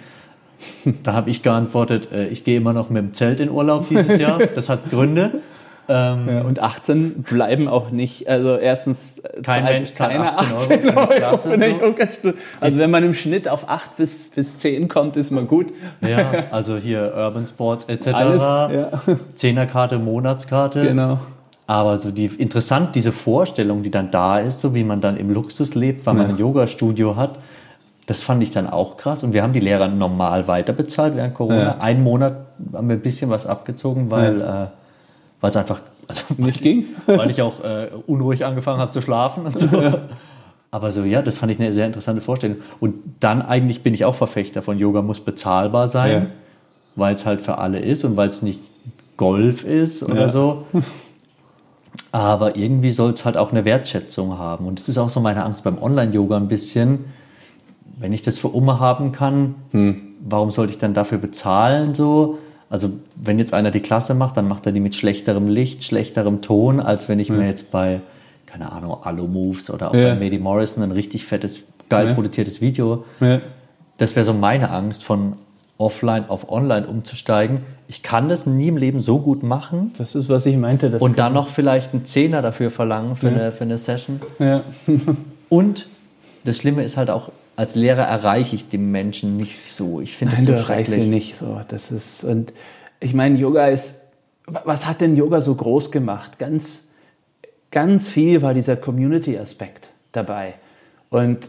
Da 1.02 1.12
habe 1.12 1.30
ich 1.30 1.42
geantwortet, 1.42 2.10
äh, 2.10 2.28
ich 2.28 2.42
gehe 2.42 2.56
immer 2.56 2.72
noch 2.72 2.88
mit 2.88 3.02
dem 3.02 3.14
Zelt 3.14 3.38
in 3.38 3.50
Urlaub 3.50 3.88
dieses 3.88 4.18
Jahr. 4.18 4.38
Das 4.54 4.68
hat 4.68 4.90
Gründe. 4.90 5.42
Ähm, 5.86 6.28
ja, 6.28 6.42
und 6.42 6.60
18 6.60 7.22
bleiben 7.22 7.68
auch 7.68 7.90
nicht, 7.90 8.28
also 8.28 8.56
erstens 8.56 9.18
äh, 9.18 9.42
kein 9.42 9.64
Mensch 9.64 9.92
keine 9.92 10.38
18 10.38 10.88
Euro, 10.88 11.00
18 11.00 11.22
Euro 11.26 11.36
für 11.36 11.52
eine 11.52 11.68
Yogastunde. 11.68 12.38
Also 12.60 12.78
wenn 12.78 12.90
man 12.90 13.04
im 13.04 13.12
Schnitt 13.12 13.48
auf 13.48 13.68
8 13.68 13.96
bis, 13.96 14.30
bis 14.30 14.58
10 14.58 14.88
kommt, 14.88 15.16
ist 15.16 15.30
man 15.30 15.46
gut. 15.46 15.66
Ja, 16.00 16.44
also 16.50 16.78
hier 16.78 17.12
Urban 17.14 17.44
Sports 17.46 17.84
etc. 17.84 18.06
Alles, 18.14 18.42
ja. 18.42 18.88
Zehnerkarte, 19.34 19.98
Monatskarte. 19.98 20.82
Genau. 20.82 21.18
Aber 21.66 21.98
so 21.98 22.10
die, 22.10 22.26
interessant, 22.26 22.94
diese 22.94 23.12
Vorstellung, 23.12 23.82
die 23.82 23.90
dann 23.90 24.10
da 24.10 24.38
ist, 24.38 24.60
so 24.60 24.74
wie 24.74 24.84
man 24.84 25.00
dann 25.00 25.16
im 25.16 25.30
Luxus 25.30 25.74
lebt, 25.74 26.06
weil 26.06 26.14
man 26.14 26.30
ein 26.30 26.38
Yoga-Studio 26.38 27.16
hat, 27.16 27.38
das 28.06 28.22
fand 28.22 28.42
ich 28.42 28.50
dann 28.50 28.68
auch 28.68 28.96
krass. 28.96 29.22
Und 29.22 29.32
wir 29.32 29.42
haben 29.42 29.54
die 29.54 29.60
Lehrer 29.60 29.88
normal 29.88 30.46
weiter 30.46 30.72
bezahlt 30.72 31.16
während 31.16 31.34
Corona. 31.34 31.62
Ja. 31.62 31.76
Einen 31.78 32.02
Monat 32.02 32.36
haben 32.72 32.88
wir 32.88 32.96
ein 32.96 33.02
bisschen 33.02 33.28
was 33.28 33.46
abgezogen, 33.46 34.10
weil... 34.10 34.40
Ja. 34.40 34.64
Äh, 34.64 34.66
weil 35.44 35.50
es 35.50 35.58
einfach 35.58 35.82
also 36.08 36.24
nicht 36.38 36.62
ging. 36.62 36.86
weil 37.06 37.28
ich 37.28 37.42
auch 37.42 37.62
äh, 37.62 37.88
unruhig 38.06 38.46
angefangen 38.46 38.80
habe 38.80 38.92
zu 38.92 39.02
schlafen 39.02 39.44
und 39.44 39.58
so. 39.58 39.68
Ja. 39.82 39.98
Aber 40.70 40.90
so, 40.90 41.04
ja, 41.04 41.22
das 41.22 41.38
fand 41.38 41.52
ich 41.52 41.60
eine 41.60 41.72
sehr 41.72 41.86
interessante 41.86 42.20
Vorstellung. 42.20 42.56
Und 42.80 42.94
dann 43.20 43.42
eigentlich 43.42 43.82
bin 43.82 43.94
ich 43.94 44.06
auch 44.06 44.14
Verfechter 44.14 44.60
von 44.60 44.76
Yoga 44.76 45.02
muss 45.02 45.20
bezahlbar 45.20 45.86
sein, 45.86 46.22
ja. 46.22 46.30
weil 46.96 47.14
es 47.14 47.26
halt 47.26 47.42
für 47.42 47.58
alle 47.58 47.78
ist 47.78 48.04
und 48.04 48.16
weil 48.16 48.26
es 48.26 48.42
nicht 48.42 48.58
Golf 49.16 49.62
ist 49.62 50.02
oder 50.02 50.22
ja. 50.22 50.28
so. 50.28 50.64
Aber 52.10 52.56
irgendwie 52.56 52.90
soll 52.90 53.12
es 53.12 53.24
halt 53.24 53.36
auch 53.36 53.52
eine 53.52 53.64
Wertschätzung 53.64 54.36
haben. 54.36 54.66
Und 54.66 54.80
das 54.80 54.88
ist 54.88 54.98
auch 54.98 55.10
so 55.10 55.20
meine 55.20 55.44
Angst 55.44 55.62
beim 55.62 55.80
Online-Yoga 55.80 56.38
ein 56.38 56.48
bisschen. 56.48 57.04
Wenn 57.98 58.12
ich 58.12 58.22
das 58.22 58.38
für 58.38 58.48
Umme 58.48 58.80
haben 58.80 59.12
kann, 59.12 59.54
hm. 59.70 60.00
warum 60.20 60.50
sollte 60.50 60.72
ich 60.72 60.78
dann 60.78 60.94
dafür 60.94 61.18
bezahlen 61.18 61.94
so? 61.94 62.38
Also 62.70 62.90
wenn 63.14 63.38
jetzt 63.38 63.54
einer 63.54 63.70
die 63.70 63.80
Klasse 63.80 64.14
macht, 64.14 64.36
dann 64.36 64.48
macht 64.48 64.66
er 64.66 64.72
die 64.72 64.80
mit 64.80 64.94
schlechterem 64.94 65.48
Licht, 65.48 65.84
schlechterem 65.84 66.42
Ton, 66.42 66.80
als 66.80 67.08
wenn 67.08 67.20
ich 67.20 67.28
ja. 67.28 67.36
mir 67.36 67.46
jetzt 67.46 67.70
bei, 67.70 68.00
keine 68.46 68.72
Ahnung, 68.72 68.96
Alu 69.02 69.26
Moves 69.26 69.70
oder 69.70 69.90
auch 69.90 69.94
ja. 69.94 70.14
bei 70.14 70.24
Mady 70.24 70.38
Morrison 70.38 70.82
ein 70.82 70.92
richtig 70.92 71.24
fettes, 71.24 71.64
geil 71.88 72.08
ja. 72.08 72.14
produziertes 72.14 72.60
Video. 72.60 73.04
Das 73.98 74.16
wäre 74.16 74.24
so 74.24 74.32
meine 74.32 74.70
Angst, 74.70 75.04
von 75.04 75.36
offline 75.78 76.28
auf 76.28 76.50
online 76.50 76.86
umzusteigen. 76.86 77.60
Ich 77.88 78.02
kann 78.02 78.28
das 78.28 78.46
nie 78.46 78.68
im 78.68 78.76
Leben 78.76 79.00
so 79.00 79.18
gut 79.18 79.42
machen. 79.42 79.92
Das 79.96 80.14
ist, 80.14 80.28
was 80.28 80.46
ich 80.46 80.56
meinte. 80.56 80.98
und 80.98 81.18
dann 81.18 81.32
noch 81.32 81.48
vielleicht 81.48 81.92
einen 81.92 82.04
Zehner 82.04 82.42
dafür 82.42 82.70
verlangen 82.70 83.16
für, 83.16 83.28
eine, 83.28 83.52
für 83.52 83.64
eine 83.64 83.76
Session. 83.78 84.20
und 85.48 85.88
das 86.44 86.56
Schlimme 86.56 86.84
ist 86.84 86.96
halt 86.96 87.10
auch, 87.10 87.30
als 87.56 87.74
Lehrer 87.74 88.02
erreiche 88.02 88.56
ich 88.56 88.68
die 88.68 88.78
Menschen 88.78 89.36
nicht 89.36 89.58
so. 89.72 90.00
Ich 90.00 90.16
finde 90.16 90.34
das 90.34 90.44
so 90.44 90.52
du 90.52 90.58
erreichst 90.58 90.92
sie 90.92 91.06
nicht 91.06 91.36
so. 91.36 91.60
Das 91.68 91.90
ist 91.90 92.24
und 92.24 92.52
ich 93.00 93.14
meine, 93.14 93.38
Yoga 93.38 93.68
ist. 93.68 94.02
Was 94.46 94.84
hat 94.86 95.00
denn 95.00 95.16
Yoga 95.16 95.40
so 95.40 95.54
groß 95.54 95.90
gemacht? 95.90 96.38
Ganz, 96.38 96.86
ganz 97.70 98.08
viel 98.08 98.42
war 98.42 98.52
dieser 98.52 98.76
Community-Aspekt 98.76 99.88
dabei. 100.12 100.54
Und 101.08 101.48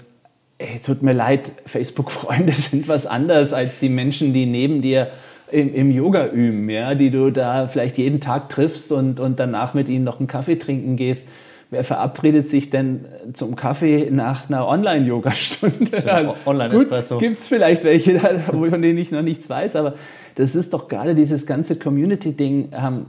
ey, 0.59 0.79
tut 0.79 1.03
mir 1.03 1.11
leid, 1.11 1.51
Facebook-Freunde 1.65 2.53
sind 2.53 2.87
was 2.87 3.05
anderes 3.05 3.51
als 3.51 3.79
die 3.79 3.89
Menschen, 3.89 4.33
die 4.33 4.45
neben 4.45 4.81
dir 4.81 5.07
im, 5.51 5.73
im, 5.73 5.91
Yoga 5.91 6.27
üben, 6.27 6.69
ja, 6.69 6.95
die 6.95 7.11
du 7.11 7.31
da 7.31 7.67
vielleicht 7.67 7.97
jeden 7.97 8.21
Tag 8.21 8.49
triffst 8.49 8.91
und, 8.91 9.19
und 9.19 9.39
danach 9.39 9.73
mit 9.73 9.89
ihnen 9.89 10.05
noch 10.05 10.19
einen 10.19 10.27
Kaffee 10.27 10.55
trinken 10.55 10.95
gehst. 10.95 11.27
Wer 11.71 11.83
verabredet 11.83 12.47
sich 12.47 12.69
denn 12.69 13.05
zum 13.33 13.55
Kaffee 13.55 14.09
nach 14.11 14.49
einer 14.49 14.67
Online-Yoga-Stunde? 14.67 16.03
Ja, 16.05 16.35
Online-Espresso. 16.45 17.17
Gibt 17.17 17.39
es 17.39 17.47
vielleicht 17.47 17.83
welche, 17.83 18.19
von 18.45 18.81
denen 18.81 18.97
ich 18.97 19.11
noch 19.11 19.23
nichts 19.23 19.49
weiß, 19.49 19.75
aber 19.75 19.95
das 20.35 20.55
ist 20.55 20.73
doch 20.73 20.87
gerade 20.87 21.15
dieses 21.15 21.45
ganze 21.45 21.77
Community-Ding. 21.77 22.69
Ähm, 22.73 23.05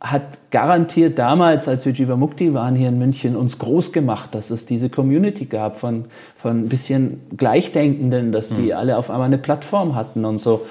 hat 0.00 0.50
garantiert 0.50 1.18
damals, 1.18 1.68
als 1.68 1.86
wir 1.86 1.92
Jivamukti 1.92 2.52
waren 2.52 2.74
hier 2.74 2.90
in 2.90 2.98
München, 2.98 3.34
uns 3.34 3.58
groß 3.58 3.92
gemacht, 3.92 4.34
dass 4.34 4.50
es 4.50 4.66
diese 4.66 4.90
Community 4.90 5.46
gab 5.46 5.80
von, 5.80 6.04
von 6.36 6.64
ein 6.64 6.68
bisschen 6.68 7.22
Gleichdenkenden, 7.36 8.30
dass 8.30 8.50
die 8.50 8.66
mhm. 8.66 8.72
alle 8.72 8.98
auf 8.98 9.10
einmal 9.10 9.26
eine 9.26 9.38
Plattform 9.38 9.94
hatten 9.94 10.24
und 10.24 10.38
so. 10.38 10.66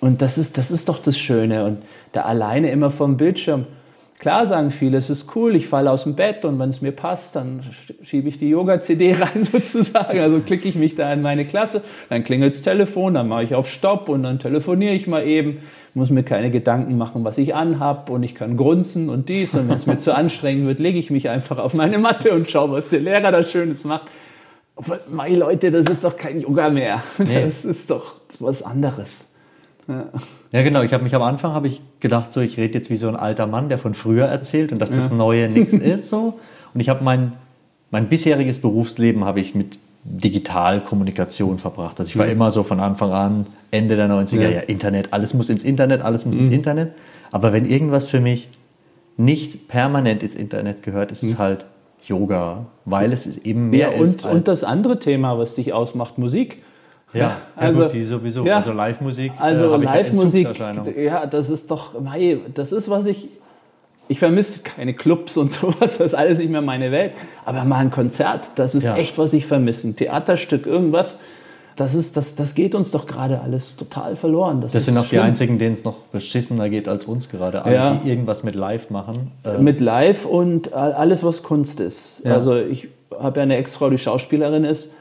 Und 0.00 0.22
das 0.22 0.38
ist, 0.38 0.58
das 0.58 0.70
ist 0.70 0.88
doch 0.88 1.00
das 1.00 1.18
Schöne. 1.18 1.64
Und 1.66 1.78
da 2.12 2.22
alleine 2.22 2.70
immer 2.70 2.90
vom 2.90 3.16
Bildschirm. 3.16 3.66
Klar 4.18 4.46
sagen 4.46 4.70
viele, 4.70 4.96
es 4.96 5.10
ist 5.10 5.34
cool, 5.36 5.54
ich 5.54 5.68
falle 5.68 5.90
aus 5.90 6.04
dem 6.04 6.14
Bett 6.14 6.44
und 6.44 6.58
wenn 6.58 6.70
es 6.70 6.80
mir 6.80 6.92
passt, 6.92 7.36
dann 7.36 7.60
schiebe 8.02 8.28
ich 8.28 8.38
die 8.38 8.48
Yoga-CD 8.48 9.12
rein 9.20 9.44
sozusagen. 9.44 10.20
Also 10.20 10.40
klicke 10.40 10.68
ich 10.68 10.76
mich 10.76 10.94
da 10.94 11.12
in 11.12 11.20
meine 11.20 11.44
Klasse, 11.44 11.82
dann 12.08 12.24
klingelt 12.24 12.54
das 12.54 12.62
Telefon, 12.62 13.14
dann 13.14 13.28
mache 13.28 13.42
ich 13.42 13.54
auf 13.54 13.68
Stopp 13.68 14.08
und 14.08 14.22
dann 14.22 14.38
telefoniere 14.38 14.94
ich 14.94 15.06
mal 15.06 15.26
eben 15.26 15.58
muss 15.94 16.10
mir 16.10 16.24
keine 16.24 16.50
Gedanken 16.50 16.98
machen, 16.98 17.24
was 17.24 17.38
ich 17.38 17.54
anhab 17.54 18.10
und 18.10 18.22
ich 18.22 18.34
kann 18.34 18.56
grunzen 18.56 19.08
und 19.08 19.28
dies 19.28 19.54
und 19.54 19.68
wenn 19.68 19.76
es 19.76 19.86
mir 19.86 19.98
zu 19.98 20.14
anstrengend 20.14 20.66
wird, 20.66 20.80
lege 20.80 20.98
ich 20.98 21.10
mich 21.10 21.28
einfach 21.28 21.58
auf 21.58 21.72
meine 21.74 21.98
Matte 21.98 22.32
und 22.32 22.50
schaue, 22.50 22.72
was 22.72 22.90
der 22.90 23.00
Lehrer 23.00 23.30
da 23.30 23.42
Schönes 23.42 23.84
macht. 23.84 24.08
Meine 25.08 25.36
Leute, 25.36 25.70
das 25.70 25.84
ist 25.88 26.02
doch 26.02 26.16
kein 26.16 26.40
Yoga 26.40 26.68
mehr. 26.68 27.02
Nee. 27.18 27.44
Das 27.44 27.64
ist 27.64 27.90
doch 27.90 28.16
was 28.40 28.64
anderes. 28.64 29.30
Ja. 29.86 30.06
Ja, 30.54 30.62
genau. 30.62 30.82
Ich 30.82 30.94
habe 30.94 31.04
mich 31.04 31.14
am 31.14 31.22
Anfang 31.22 31.52
habe 31.52 31.68
ich 31.68 31.82
gedacht, 32.00 32.32
so 32.32 32.40
ich 32.40 32.56
rede 32.56 32.78
jetzt 32.78 32.88
wie 32.88 32.96
so 32.96 33.08
ein 33.08 33.16
alter 33.16 33.46
Mann, 33.46 33.68
der 33.68 33.76
von 33.76 33.92
früher 33.92 34.24
erzählt 34.24 34.72
und 34.72 34.78
dass 34.78 34.90
ja. 34.90 34.96
das 34.96 35.10
Neue 35.10 35.48
nichts 35.50 35.74
ist 35.74 36.08
so. 36.08 36.38
Und 36.72 36.80
ich 36.80 36.88
habe 36.88 37.04
mein 37.04 37.32
mein 37.94 38.08
bisheriges 38.08 38.58
Berufsleben 38.58 39.24
habe 39.24 39.38
ich 39.38 39.54
mit 39.54 39.78
Digitalkommunikation 40.02 41.58
verbracht. 41.60 42.00
Also 42.00 42.10
ich 42.10 42.18
war 42.18 42.26
mhm. 42.26 42.32
immer 42.32 42.50
so 42.50 42.64
von 42.64 42.80
Anfang 42.80 43.12
an, 43.12 43.46
Ende 43.70 43.94
der 43.94 44.08
90er, 44.08 44.40
ja. 44.40 44.48
ja, 44.48 44.60
Internet, 44.62 45.12
alles 45.12 45.32
muss 45.32 45.48
ins 45.48 45.62
Internet, 45.62 46.02
alles 46.02 46.26
muss 46.26 46.34
mhm. 46.34 46.40
ins 46.40 46.48
Internet. 46.48 46.92
Aber 47.30 47.52
wenn 47.52 47.70
irgendwas 47.70 48.08
für 48.08 48.20
mich 48.20 48.48
nicht 49.16 49.68
permanent 49.68 50.24
ins 50.24 50.34
Internet 50.34 50.82
gehört, 50.82 51.12
ist 51.12 51.22
mhm. 51.22 51.28
es 51.30 51.38
halt 51.38 51.66
Yoga, 52.02 52.66
weil 52.84 53.12
es 53.12 53.38
eben 53.38 53.70
mehr 53.70 53.92
ja, 53.92 53.96
und, 53.96 54.02
ist. 54.02 54.24
Und 54.24 54.48
das 54.48 54.64
andere 54.64 54.98
Thema, 54.98 55.38
was 55.38 55.54
dich 55.54 55.72
ausmacht, 55.72 56.18
Musik. 56.18 56.63
Ja, 57.14 57.38
also 57.56 57.80
ja 57.80 57.86
gut, 57.86 57.94
die 57.94 58.02
sowieso. 58.04 58.44
Ja, 58.44 58.56
also 58.56 58.72
Live-Musik. 58.72 59.32
Also 59.38 59.74
äh, 59.74 59.84
Live-Musik, 59.84 60.48
ja, 60.96 61.26
das 61.26 61.48
ist 61.48 61.70
doch, 61.70 61.98
mei, 62.00 62.38
das 62.54 62.72
ist, 62.72 62.90
was 62.90 63.06
ich 63.06 63.28
ich 64.08 64.18
vermisse 64.18 64.62
keine 64.62 64.94
Clubs 64.94 65.36
und 65.36 65.52
sowas, 65.52 65.98
das 65.98 66.00
ist 66.00 66.14
alles 66.14 66.38
nicht 66.38 66.50
mehr 66.50 66.60
meine 66.60 66.90
Welt. 66.90 67.12
Aber 67.44 67.64
mal 67.64 67.78
ein 67.78 67.90
Konzert, 67.90 68.50
das 68.56 68.74
ist 68.74 68.84
ja. 68.84 68.96
echt, 68.96 69.18
was 69.18 69.32
ich 69.32 69.46
vermisse. 69.46 69.88
Ein 69.88 69.96
Theaterstück, 69.96 70.66
irgendwas, 70.66 71.18
das, 71.76 71.94
ist, 71.94 72.16
das, 72.16 72.36
das 72.36 72.54
geht 72.54 72.74
uns 72.74 72.90
doch 72.90 73.06
gerade 73.06 73.40
alles 73.40 73.76
total 73.76 74.16
verloren. 74.16 74.60
Das, 74.60 74.72
das 74.72 74.84
sind 74.84 74.96
auch 74.96 75.06
schlimm. 75.06 75.22
die 75.22 75.26
einzigen, 75.26 75.58
denen 75.58 75.74
es 75.74 75.84
noch 75.84 75.98
beschissener 76.12 76.68
geht 76.68 76.86
als 76.86 77.06
uns 77.06 77.28
gerade. 77.28 77.64
Alle, 77.64 77.74
ja. 77.74 77.94
die 77.94 78.08
irgendwas 78.08 78.44
mit 78.44 78.54
Live 78.54 78.90
machen. 78.90 79.32
Äh 79.42 79.58
mit 79.58 79.80
Live 79.80 80.24
und 80.24 80.72
alles, 80.72 81.24
was 81.24 81.42
Kunst 81.42 81.80
ist. 81.80 82.24
Also 82.24 82.56
ich 82.56 82.88
habe 83.18 83.40
ja 83.40 83.42
eine 83.42 83.56
Ex-Frau, 83.56 83.90
die 83.90 83.98
Schauspielerin 83.98 84.64
ist. 84.64 84.92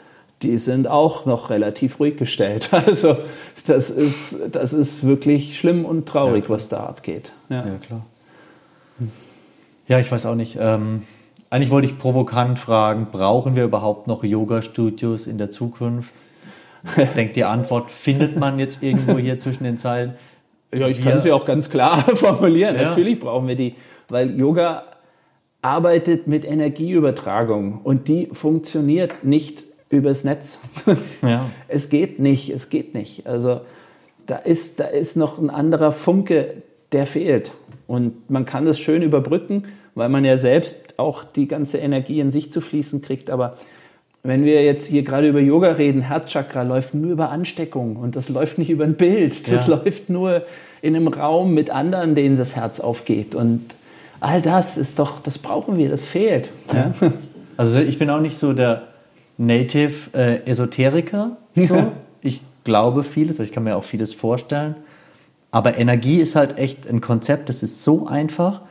Die 0.44 0.58
sind 0.58 0.88
auch 0.88 1.26
noch 1.26 1.50
relativ 1.50 2.00
ruhig 2.00 2.18
gestellt. 2.18 2.70
Also 2.86 3.18
das 3.66 3.90
ist, 3.90 4.52
das 4.52 4.74
ist 4.74 5.08
wirklich 5.08 5.58
schlimm 5.58 5.86
und 5.86 6.06
traurig, 6.06 6.50
was 6.50 6.68
da 6.68 6.86
abgeht. 6.86 7.32
ja 7.50 7.64
klar. 7.86 8.06
Ja, 9.88 10.00
ich 10.00 10.12
weiß 10.12 10.26
auch 10.26 10.36
nicht. 10.36 10.58
Ähm, 10.60 11.04
eigentlich 11.50 11.72
wollte 11.72 11.88
ich 11.88 11.98
provokant 11.98 12.58
fragen, 12.58 13.08
brauchen 13.12 13.56
wir 13.56 13.64
überhaupt 13.64 14.08
noch 14.08 14.24
Yoga-Studios 14.24 15.28
in 15.28 15.38
der 15.38 15.50
Zukunft? 15.50 16.14
Ich 16.98 17.10
denke, 17.12 17.32
die 17.32 17.46
Antwort 17.46 17.92
findet 17.92 18.38
man 18.38 18.60
jetzt 18.60 18.84
irgendwo 18.84 19.18
hier 19.18 19.40
zwischen 19.40 19.64
den 19.64 19.78
Zeilen. 19.78 20.16
Ja, 20.74 20.90
ich 20.90 21.02
wir, 21.02 21.12
kann 21.12 21.22
sie 21.22 21.32
auch 21.32 21.46
ganz 21.46 21.70
klar 21.70 22.02
formulieren. 22.16 22.76
Ja. 22.76 22.90
Natürlich 22.90 23.22
brauchen 23.22 23.48
wir 23.48 23.56
die, 23.56 23.76
weil 24.10 24.38
Yoga 24.38 24.84
arbeitet 25.62 26.28
mit 26.28 26.44
Energieübertragung 26.44 27.80
und 27.84 28.10
die 28.10 28.28
funktioniert 28.34 29.24
nicht 29.24 29.64
übers 29.94 30.24
Netz. 30.24 30.60
Ja. 31.22 31.50
Es 31.68 31.90
geht 31.90 32.20
nicht, 32.20 32.50
es 32.50 32.70
geht 32.70 32.94
nicht. 32.94 33.28
Also 33.28 33.62
da 34.26 34.36
ist, 34.36 34.80
da 34.80 34.86
ist 34.86 35.16
noch 35.16 35.40
ein 35.40 35.50
anderer 35.50 35.92
Funke, 35.92 36.64
der 36.92 37.06
fehlt. 37.06 37.52
Und 37.88 38.30
man 38.30 38.46
kann 38.46 38.66
das 38.66 38.80
schön 38.80 39.02
überbrücken, 39.02 39.66
weil 39.96 40.10
man 40.10 40.26
ja 40.26 40.38
selbst 40.38 40.98
auch 40.98 41.24
die 41.24 41.48
ganze 41.48 41.78
Energie 41.78 42.20
in 42.20 42.32
sich 42.32 42.52
zu 42.52 42.62
fließen 42.62 43.02
kriegt. 43.02 43.30
Aber 43.30 43.58
wenn 44.24 44.46
wir 44.46 44.64
jetzt 44.64 44.88
hier 44.88 45.04
gerade 45.04 45.30
über 45.30 45.40
Yoga 45.40 45.74
reden, 45.74 46.02
Herzchakra 46.02 46.64
läuft 46.64 46.94
nur 46.94 47.12
über 47.12 47.30
Ansteckung 47.30 47.98
und 47.98 48.16
das 48.16 48.30
läuft 48.30 48.58
nicht 48.58 48.70
über 48.70 48.84
ein 48.86 48.96
Bild. 48.96 49.52
Das 49.52 49.68
ja. 49.68 49.76
läuft 49.76 50.10
nur 50.10 50.44
in 50.82 50.96
einem 50.96 51.08
Raum 51.08 51.54
mit 51.54 51.70
anderen, 51.70 52.16
denen 52.16 52.38
das 52.38 52.56
Herz 52.56 52.80
aufgeht. 52.80 53.36
Und 53.36 53.62
all 54.20 54.42
das 54.42 54.78
ist 54.78 55.00
doch, 55.00 55.22
das 55.22 55.38
brauchen 55.38 55.78
wir, 55.78 55.90
das 55.90 56.06
fehlt. 56.06 56.50
Ja. 56.74 56.94
Also 57.56 57.78
ich 57.78 58.00
bin 58.00 58.10
auch 58.10 58.20
nicht 58.20 58.36
so 58.36 58.54
der 58.54 58.93
Native 59.38 60.14
äh, 60.14 60.46
Esoteriker. 60.46 61.38
So. 61.56 61.92
ich 62.22 62.42
glaube 62.64 63.04
vieles, 63.04 63.40
ich 63.40 63.52
kann 63.52 63.64
mir 63.64 63.76
auch 63.76 63.84
vieles 63.84 64.14
vorstellen. 64.14 64.76
Aber 65.52 65.78
Energie 65.78 66.20
ist 66.20 66.36
halt 66.36 66.58
echt 66.58 66.90
ein 66.90 67.02
Konzept, 67.02 67.50
das 67.50 67.62
ist 67.62 67.84
so 67.84 68.08
einfach. 68.08 68.62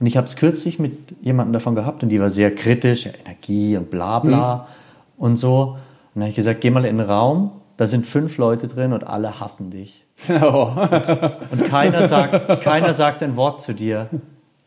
Und 0.00 0.06
ich 0.06 0.16
habe 0.16 0.26
es 0.26 0.34
kürzlich 0.34 0.80
mit 0.80 1.14
jemandem 1.22 1.52
davon 1.52 1.76
gehabt 1.76 2.02
und 2.02 2.08
die 2.08 2.20
war 2.20 2.30
sehr 2.30 2.52
kritisch, 2.52 3.04
ja, 3.06 3.12
Energie 3.24 3.76
und 3.76 3.90
bla 3.90 4.18
bla 4.18 4.56
mhm. 4.56 5.24
und 5.24 5.36
so. 5.36 5.60
Und 5.60 5.76
dann 6.16 6.22
habe 6.24 6.30
ich 6.30 6.34
gesagt, 6.34 6.60
geh 6.60 6.70
mal 6.70 6.84
in 6.84 6.98
den 6.98 7.06
Raum, 7.06 7.52
da 7.76 7.86
sind 7.86 8.06
fünf 8.06 8.36
Leute 8.38 8.66
drin 8.66 8.92
und 8.92 9.06
alle 9.06 9.38
hassen 9.38 9.70
dich. 9.70 10.04
Oh. 10.28 10.70
Und, 10.74 11.60
und, 11.60 11.64
keiner, 11.68 12.08
sagt, 12.08 12.62
keiner 12.62 12.94
sagt 12.94 13.22
ein 13.22 13.36
Wort 13.36 13.60
zu 13.60 13.72
dir, 13.72 14.08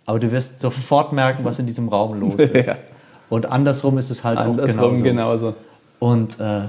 aber 0.06 0.20
du 0.20 0.32
wirst 0.32 0.60
sofort 0.60 1.14
merken, 1.14 1.46
was 1.46 1.60
in 1.60 1.66
diesem 1.66 1.90
Raum 1.90 2.20
los 2.20 2.36
ist. 2.38 2.68
Ja. 2.68 2.78
Und 3.30 3.52
andersrum 3.52 3.98
ist 3.98 4.10
es 4.10 4.24
halt 4.24 4.38
andersrum 4.38 4.80
auch 4.80 5.04
genauso. 5.04 5.04
genauso. 5.04 5.56
Und 6.00 6.40
äh, 6.40 6.62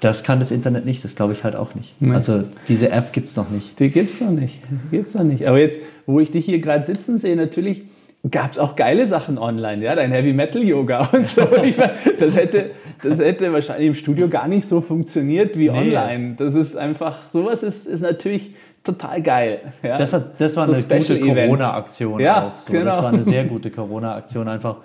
das 0.00 0.24
kann 0.24 0.38
das 0.38 0.50
Internet 0.50 0.84
nicht, 0.84 1.04
das 1.04 1.16
glaube 1.16 1.32
ich 1.32 1.44
halt 1.44 1.56
auch 1.56 1.74
nicht. 1.74 2.00
Nee. 2.00 2.14
Also 2.14 2.44
diese 2.68 2.90
App 2.90 3.12
gibt 3.12 3.28
es 3.28 3.36
noch 3.36 3.50
nicht. 3.50 3.78
Die 3.80 3.88
gibt 3.88 4.12
es 4.12 4.20
noch 4.20 4.30
nicht. 4.30 4.60
Gibt's 4.90 5.14
noch 5.14 5.24
nicht. 5.24 5.48
Aber 5.48 5.58
jetzt, 5.58 5.78
wo 6.06 6.20
ich 6.20 6.30
dich 6.30 6.44
hier 6.44 6.60
gerade 6.60 6.84
sitzen 6.84 7.18
sehe, 7.18 7.36
natürlich 7.36 7.82
gab 8.30 8.52
es 8.52 8.58
auch 8.58 8.76
geile 8.76 9.06
Sachen 9.06 9.38
online, 9.38 9.84
ja, 9.84 9.94
dein 9.94 10.10
Heavy 10.10 10.32
Metal 10.32 10.62
Yoga 10.62 11.08
und 11.12 11.26
so. 11.26 11.42
das, 12.18 12.36
hätte, 12.36 12.70
das 13.02 13.18
hätte 13.18 13.52
wahrscheinlich 13.52 13.88
im 13.88 13.94
Studio 13.94 14.28
gar 14.28 14.48
nicht 14.48 14.66
so 14.66 14.80
funktioniert 14.80 15.56
wie 15.56 15.70
nee. 15.70 15.78
online. 15.78 16.34
Das 16.36 16.54
ist 16.54 16.76
einfach, 16.76 17.16
sowas 17.32 17.62
ist, 17.62 17.86
ist 17.86 18.02
natürlich 18.02 18.50
total 18.84 19.22
geil. 19.22 19.60
Ja. 19.82 19.96
Das, 19.96 20.12
hat, 20.12 20.38
das 20.38 20.56
war 20.56 20.66
so 20.66 20.72
eine 20.72 21.00
gute 21.00 21.20
Corona-Aktion 21.20 22.20
ja, 22.20 22.48
auch. 22.48 22.58
So. 22.58 22.72
Genau. 22.72 22.84
Das 22.84 22.98
war 22.98 23.12
eine 23.12 23.22
sehr 23.22 23.44
gute 23.46 23.70
Corona-Aktion 23.70 24.48
einfach. 24.48 24.76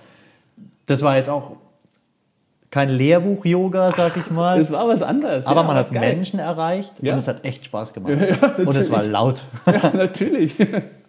Das 0.91 1.01
war 1.01 1.15
jetzt 1.15 1.29
auch 1.29 1.53
kein 2.69 2.89
Lehrbuch-Yoga, 2.89 3.93
sag 3.93 4.17
ich 4.17 4.29
mal. 4.29 4.59
Es 4.59 4.71
war 4.71 4.89
was 4.89 5.01
anderes. 5.01 5.45
Aber 5.45 5.61
ja, 5.61 5.67
man 5.67 5.75
hat 5.77 5.91
geil. 5.93 6.15
Menschen 6.15 6.39
erreicht 6.39 6.91
ja. 7.01 7.13
und 7.13 7.19
es 7.19 7.29
hat 7.29 7.45
echt 7.45 7.65
Spaß 7.65 7.93
gemacht. 7.93 8.13
Ja, 8.19 8.55
und 8.57 8.75
es 8.75 8.91
war 8.91 9.03
laut. 9.03 9.41
Ja, 9.65 9.91
natürlich. 9.93 10.55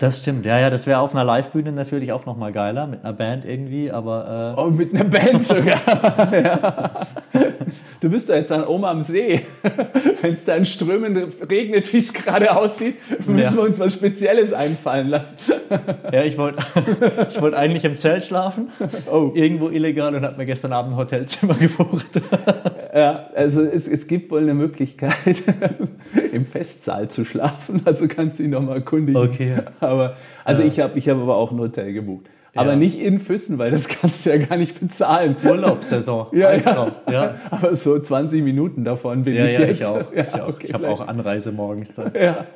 Das 0.00 0.20
stimmt, 0.20 0.46
ja, 0.46 0.58
ja, 0.58 0.70
das 0.70 0.86
wäre 0.86 1.00
auf 1.00 1.14
einer 1.14 1.26
Livebühne 1.26 1.72
natürlich 1.72 2.10
auch 2.10 2.24
nochmal 2.24 2.52
geiler, 2.52 2.86
mit 2.86 3.04
einer 3.04 3.12
Band 3.12 3.44
irgendwie, 3.44 3.90
aber. 3.92 4.54
Äh 4.56 4.60
oh, 4.60 4.70
mit 4.70 4.94
einer 4.94 5.04
Band 5.04 5.44
sogar. 5.44 6.32
ja. 6.32 7.06
Du 8.00 8.08
bist 8.08 8.30
ja 8.30 8.36
jetzt 8.36 8.50
an 8.50 8.66
Oma 8.66 8.92
am 8.92 9.02
See. 9.02 9.42
Wenn 10.22 10.32
es 10.32 10.46
da 10.46 10.54
in 10.54 10.64
Strömen 10.64 11.34
regnet, 11.50 11.92
wie 11.92 11.98
es 11.98 12.14
gerade 12.14 12.56
aussieht, 12.56 12.96
müssen 13.26 13.38
ja. 13.40 13.52
wir 13.54 13.60
uns 13.60 13.78
was 13.78 13.92
Spezielles 13.92 14.54
einfallen 14.54 15.08
lassen. 15.08 15.36
ja, 16.12 16.22
ich 16.22 16.38
wollte 16.38 16.64
ich 17.28 17.42
wollt 17.42 17.52
eigentlich 17.52 17.84
im 17.84 17.98
Zelt 17.98 18.24
schlafen, 18.24 18.70
oh. 19.12 19.32
irgendwo 19.34 19.68
illegal 19.68 20.14
und 20.14 20.24
habe 20.24 20.38
mir 20.38 20.46
gestern 20.46 20.72
Abend 20.72 20.94
ein 20.94 20.96
Hotelzimmer 20.96 21.52
gebucht. 21.54 22.22
Ja, 22.92 23.28
also 23.34 23.62
es, 23.62 23.86
es 23.86 24.06
gibt 24.06 24.30
wohl 24.30 24.40
eine 24.40 24.54
Möglichkeit, 24.54 25.42
im 26.32 26.46
Festsaal 26.46 27.08
zu 27.08 27.24
schlafen. 27.24 27.82
Also 27.84 28.08
kannst 28.08 28.38
du 28.38 28.44
ihn 28.44 28.50
nochmal 28.50 28.76
erkundigen. 28.76 29.20
Okay. 29.20 29.56
Aber, 29.80 30.16
also 30.44 30.62
ja. 30.62 30.68
ich 30.68 30.80
habe 30.80 30.98
ich 30.98 31.08
hab 31.08 31.18
aber 31.18 31.36
auch 31.36 31.52
ein 31.52 31.58
Hotel 31.58 31.92
gebucht. 31.92 32.26
Aber 32.54 32.70
ja. 32.70 32.76
nicht 32.76 33.00
in 33.00 33.20
Füssen, 33.20 33.58
weil 33.58 33.70
das 33.70 33.86
kannst 34.00 34.26
du 34.26 34.30
ja 34.30 34.38
gar 34.38 34.56
nicht 34.56 34.80
bezahlen. 34.80 35.36
Urlaubssaison. 35.44 36.28
ja, 36.32 36.52
ja. 36.52 36.92
ja. 37.08 37.34
Aber 37.50 37.76
so 37.76 37.98
20 37.98 38.42
Minuten 38.42 38.84
davon 38.84 39.22
bin 39.22 39.34
ja, 39.34 39.44
ich 39.46 39.52
ja, 39.52 39.60
jetzt. 39.60 39.80
Ich 39.80 39.84
auch. 39.84 40.12
Ja, 40.12 40.22
ich, 40.22 40.34
okay, 40.34 40.66
ich 40.66 40.74
habe 40.74 40.88
auch 40.88 41.06
Anreise 41.06 41.52
morgens 41.52 41.94
dann. 41.94 42.12
Ja. 42.14 42.46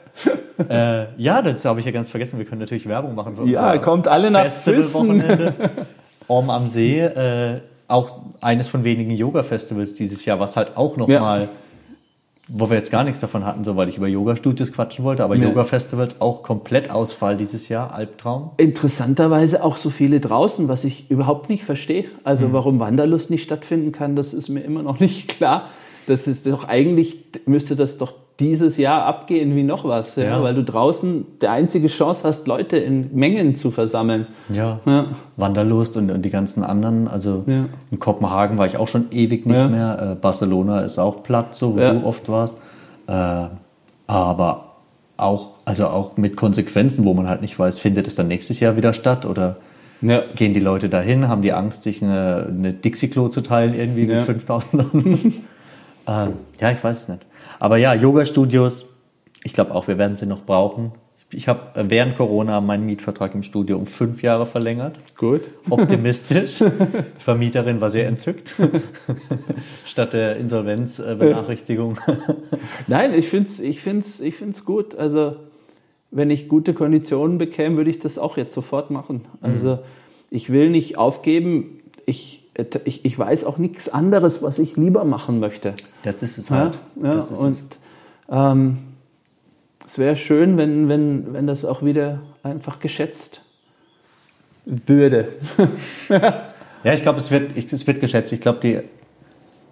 Äh, 0.68 1.06
ja, 1.16 1.42
das 1.42 1.64
habe 1.64 1.78
ich 1.80 1.86
ja 1.86 1.92
ganz 1.92 2.08
vergessen. 2.10 2.38
Wir 2.38 2.44
können 2.44 2.60
natürlich 2.60 2.88
Werbung 2.88 3.14
machen 3.14 3.36
für 3.36 3.46
Ja, 3.46 3.78
kommt 3.78 4.08
alle 4.08 4.30
nach 4.30 4.50
Füssen. 4.50 5.22
Om 6.26 6.50
am 6.50 6.66
See. 6.66 7.00
Äh, 7.00 7.60
auch 7.88 8.20
eines 8.40 8.68
von 8.68 8.84
wenigen 8.84 9.10
Yoga-Festivals 9.10 9.94
dieses 9.94 10.24
Jahr, 10.24 10.40
was 10.40 10.56
halt 10.56 10.76
auch 10.76 10.96
nochmal, 10.96 11.42
ja. 11.42 11.48
wo 12.48 12.68
wir 12.70 12.76
jetzt 12.76 12.90
gar 12.90 13.04
nichts 13.04 13.20
davon 13.20 13.44
hatten, 13.44 13.64
so 13.64 13.76
weil 13.76 13.88
ich 13.88 13.98
über 13.98 14.08
Yoga-Studios 14.08 14.72
quatschen 14.72 15.04
wollte, 15.04 15.24
aber 15.24 15.36
ja. 15.36 15.44
Yoga-Festivals 15.48 16.20
auch 16.20 16.42
komplett 16.42 16.90
Ausfall 16.90 17.36
dieses 17.36 17.68
Jahr, 17.68 17.94
Albtraum. 17.94 18.50
Interessanterweise 18.56 19.62
auch 19.62 19.76
so 19.76 19.90
viele 19.90 20.20
draußen, 20.20 20.68
was 20.68 20.84
ich 20.84 21.10
überhaupt 21.10 21.48
nicht 21.48 21.64
verstehe. 21.64 22.06
Also 22.24 22.48
mhm. 22.48 22.52
warum 22.52 22.80
Wanderlust 22.80 23.30
nicht 23.30 23.44
stattfinden 23.44 23.92
kann, 23.92 24.16
das 24.16 24.32
ist 24.32 24.48
mir 24.48 24.60
immer 24.60 24.82
noch 24.82 25.00
nicht 25.00 25.28
klar. 25.28 25.70
Das 26.06 26.26
ist 26.26 26.46
doch 26.46 26.68
eigentlich, 26.68 27.18
müsste 27.46 27.76
das 27.76 27.96
doch 27.98 28.12
dieses 28.40 28.78
Jahr 28.78 29.04
abgehen 29.04 29.54
wie 29.54 29.62
noch 29.62 29.84
was, 29.84 30.16
ja? 30.16 30.24
ja? 30.24 30.42
weil 30.42 30.54
du 30.54 30.64
draußen 30.64 31.24
die 31.40 31.46
einzige 31.46 31.86
Chance 31.86 32.22
hast, 32.24 32.46
Leute 32.48 32.76
in 32.76 33.14
Mengen 33.14 33.54
zu 33.54 33.70
versammeln. 33.70 34.26
Ja, 34.52 34.80
ja. 34.86 35.06
Wanderlust 35.36 35.96
und, 35.96 36.10
und, 36.10 36.22
die 36.22 36.30
ganzen 36.30 36.64
anderen. 36.64 37.06
Also 37.06 37.44
ja. 37.46 37.66
in 37.90 37.98
Kopenhagen 37.98 38.58
war 38.58 38.66
ich 38.66 38.76
auch 38.76 38.88
schon 38.88 39.12
ewig 39.12 39.46
nicht 39.46 39.70
mehr. 39.70 40.12
Äh, 40.12 40.14
Barcelona 40.16 40.80
ist 40.80 40.98
auch 40.98 41.22
platt, 41.22 41.54
so 41.54 41.74
wo 41.74 41.78
du 41.78 42.04
oft 42.04 42.28
warst. 42.28 42.56
Äh, 43.06 43.46
aber 44.06 44.64
auch, 45.16 45.50
also 45.64 45.86
auch 45.86 46.16
mit 46.16 46.36
Konsequenzen, 46.36 47.04
wo 47.04 47.14
man 47.14 47.28
halt 47.28 47.40
nicht 47.40 47.56
weiß, 47.56 47.78
findet 47.78 48.08
es 48.08 48.16
dann 48.16 48.26
nächstes 48.26 48.58
Jahr 48.58 48.76
wieder 48.76 48.92
statt 48.92 49.26
oder 49.26 49.56
gehen 50.00 50.52
die 50.52 50.60
Leute 50.60 50.88
dahin, 50.88 51.28
haben 51.28 51.40
die 51.40 51.52
Angst, 51.52 51.82
sich 51.82 52.02
eine, 52.02 52.46
eine 52.48 52.72
Dixie-Klo 52.74 53.28
zu 53.28 53.40
teilen 53.40 53.74
irgendwie 53.74 54.06
mit 54.06 54.22
5000 54.22 54.82
anderen. 54.82 55.14
äh, 56.06 56.26
ja, 56.60 56.70
ich 56.70 56.82
weiß 56.82 57.02
es 57.02 57.08
nicht. 57.08 57.24
Aber 57.58 57.76
ja, 57.76 57.94
Yoga-Studios, 57.94 58.86
ich 59.42 59.52
glaube 59.52 59.74
auch, 59.74 59.88
wir 59.88 59.98
werden 59.98 60.16
sie 60.16 60.26
noch 60.26 60.42
brauchen. 60.42 60.92
Ich 61.34 61.48
habe 61.48 61.88
während 61.90 62.16
Corona 62.16 62.60
meinen 62.60 62.86
Mietvertrag 62.86 63.34
im 63.34 63.42
Studio 63.42 63.76
um 63.76 63.86
fünf 63.86 64.22
Jahre 64.22 64.46
verlängert. 64.46 64.96
Gut. 65.16 65.42
Optimistisch. 65.70 66.58
Die 66.58 67.20
Vermieterin 67.22 67.80
war 67.80 67.90
sehr 67.90 68.06
entzückt. 68.06 68.54
Statt 69.86 70.12
der 70.12 70.36
Insolvenzbenachrichtigung. 70.36 71.98
Nein, 72.86 73.14
ich 73.14 73.28
finde 73.28 73.48
es 73.48 73.60
ich 73.60 73.80
find's, 73.80 74.20
ich 74.20 74.36
find's 74.36 74.64
gut. 74.64 74.94
Also, 74.94 75.36
wenn 76.10 76.30
ich 76.30 76.48
gute 76.48 76.72
Konditionen 76.72 77.38
bekäme, 77.38 77.78
würde 77.78 77.90
ich 77.90 77.98
das 77.98 78.18
auch 78.18 78.36
jetzt 78.36 78.54
sofort 78.54 78.90
machen. 78.90 79.22
Also, 79.40 79.76
mhm. 79.76 79.78
ich 80.30 80.50
will 80.50 80.70
nicht 80.70 80.98
aufgeben. 80.98 81.80
Ich 82.06 82.43
ich, 82.84 83.04
ich 83.04 83.18
weiß 83.18 83.44
auch 83.44 83.58
nichts 83.58 83.88
anderes, 83.88 84.42
was 84.42 84.58
ich 84.58 84.76
lieber 84.76 85.04
machen 85.04 85.40
möchte. 85.40 85.74
Das 86.02 86.22
ist 86.22 86.38
es 86.38 86.50
halt. 86.50 86.78
Ja, 86.96 87.08
ja, 87.08 87.14
das 87.14 87.30
ist 87.30 87.38
und 87.38 87.50
es, 87.50 87.64
ähm, 88.30 88.78
es 89.86 89.98
wäre 89.98 90.16
schön, 90.16 90.56
wenn, 90.56 90.88
wenn, 90.88 91.32
wenn 91.32 91.46
das 91.46 91.64
auch 91.64 91.82
wieder 91.82 92.20
einfach 92.42 92.78
geschätzt 92.78 93.42
würde. 94.64 95.28
ja, 96.08 96.92
ich 96.92 97.02
glaube, 97.02 97.18
es 97.18 97.30
wird, 97.30 97.56
es 97.56 97.86
wird 97.86 98.00
geschätzt. 98.00 98.32
Ich 98.32 98.40
glaube, 98.40 98.60
die, 98.62 98.80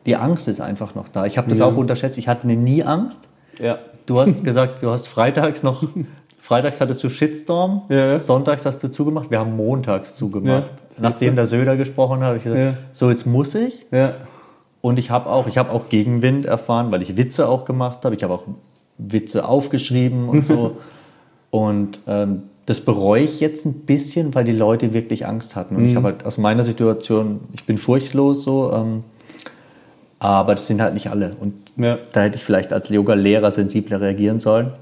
die 0.07 0.17
Angst 0.17 0.49
ist 0.49 0.61
einfach 0.61 0.95
noch 0.95 1.09
da. 1.09 1.25
Ich 1.27 1.39
habe 1.39 1.49
das 1.49 1.59
ja. 1.59 1.67
auch 1.67 1.77
unterschätzt. 1.77 2.19
Ich 2.19 2.29
hatte 2.29 2.47
nie 2.47 2.83
Angst. 2.83 3.21
Ja. 3.59 3.79
Du 4.07 4.19
hast 4.19 4.43
gesagt, 4.45 4.83
du 4.83 4.91
hast 4.91 5.07
freitags 5.07 5.63
noch 5.63 5.85
Freitags 6.43 6.81
hattest 6.81 7.05
du 7.05 7.09
Shitstorm, 7.09 7.83
ja. 7.89 8.17
sonntags 8.17 8.67
hast 8.67 8.83
du 8.83 8.91
zugemacht, 8.91 9.31
wir 9.31 9.39
haben 9.39 9.57
montags 9.57 10.17
zugemacht. 10.17 10.73
Ja, 10.97 11.03
Nachdem 11.03 11.37
der 11.37 11.47
Söder 11.47 11.77
gesprochen 11.77 12.21
hat, 12.21 12.27
habe 12.27 12.37
ich 12.39 12.45
gesagt, 12.45 12.61
ja. 12.61 12.75
so 12.93 13.11
jetzt 13.11 13.27
muss 13.27 13.55
ich. 13.55 13.87
Und 14.81 14.99
ich 14.99 15.11
habe 15.11 15.31
auch, 15.31 15.47
ich 15.47 15.59
habe 15.59 15.71
auch 15.71 15.89
Gegenwind 15.89 16.45
erfahren, 16.45 16.91
weil 16.91 17.03
ich 17.03 17.17
Witze 17.17 17.49
auch 17.49 17.65
gemacht 17.65 18.05
habe. 18.05 18.15
Ich 18.15 18.23
habe 18.25 18.35
auch 18.35 18.45
Witze 18.99 19.49
aufgeschrieben 19.49 20.29
und 20.29 20.45
so. 20.45 20.79
und 21.51 22.01
ähm, 22.07 22.43
das 22.67 22.81
bereue 22.81 23.23
ich 23.23 23.41
jetzt 23.41 23.65
ein 23.65 23.81
bisschen, 23.87 24.35
weil 24.35 24.45
die 24.45 24.53
Leute 24.53 24.93
wirklich 24.93 25.27
Angst 25.27 25.57
hatten. 25.57 25.77
Und 25.77 25.83
mhm. 25.83 25.89
ich 25.89 25.97
habe 25.97 26.09
halt 26.09 26.27
aus 26.27 26.39
meiner 26.39 26.65
Situation, 26.65 27.41
ich 27.55 27.65
bin 27.65 27.79
furchtlos 27.79 28.45
so, 28.45 28.73
ähm, 28.73 29.05
aber 30.19 30.55
das 30.55 30.67
sind 30.69 30.81
halt 30.81 30.95
nicht 30.95 31.11
alle. 31.11 31.33
Und 31.41 31.55
da 31.77 32.21
hätte 32.21 32.37
ich 32.37 32.45
vielleicht 32.45 32.73
als 32.73 32.89
Yoga-Lehrer 32.89 33.51
sensibler 33.51 34.01
reagieren 34.01 34.39
sollen. 34.39 34.73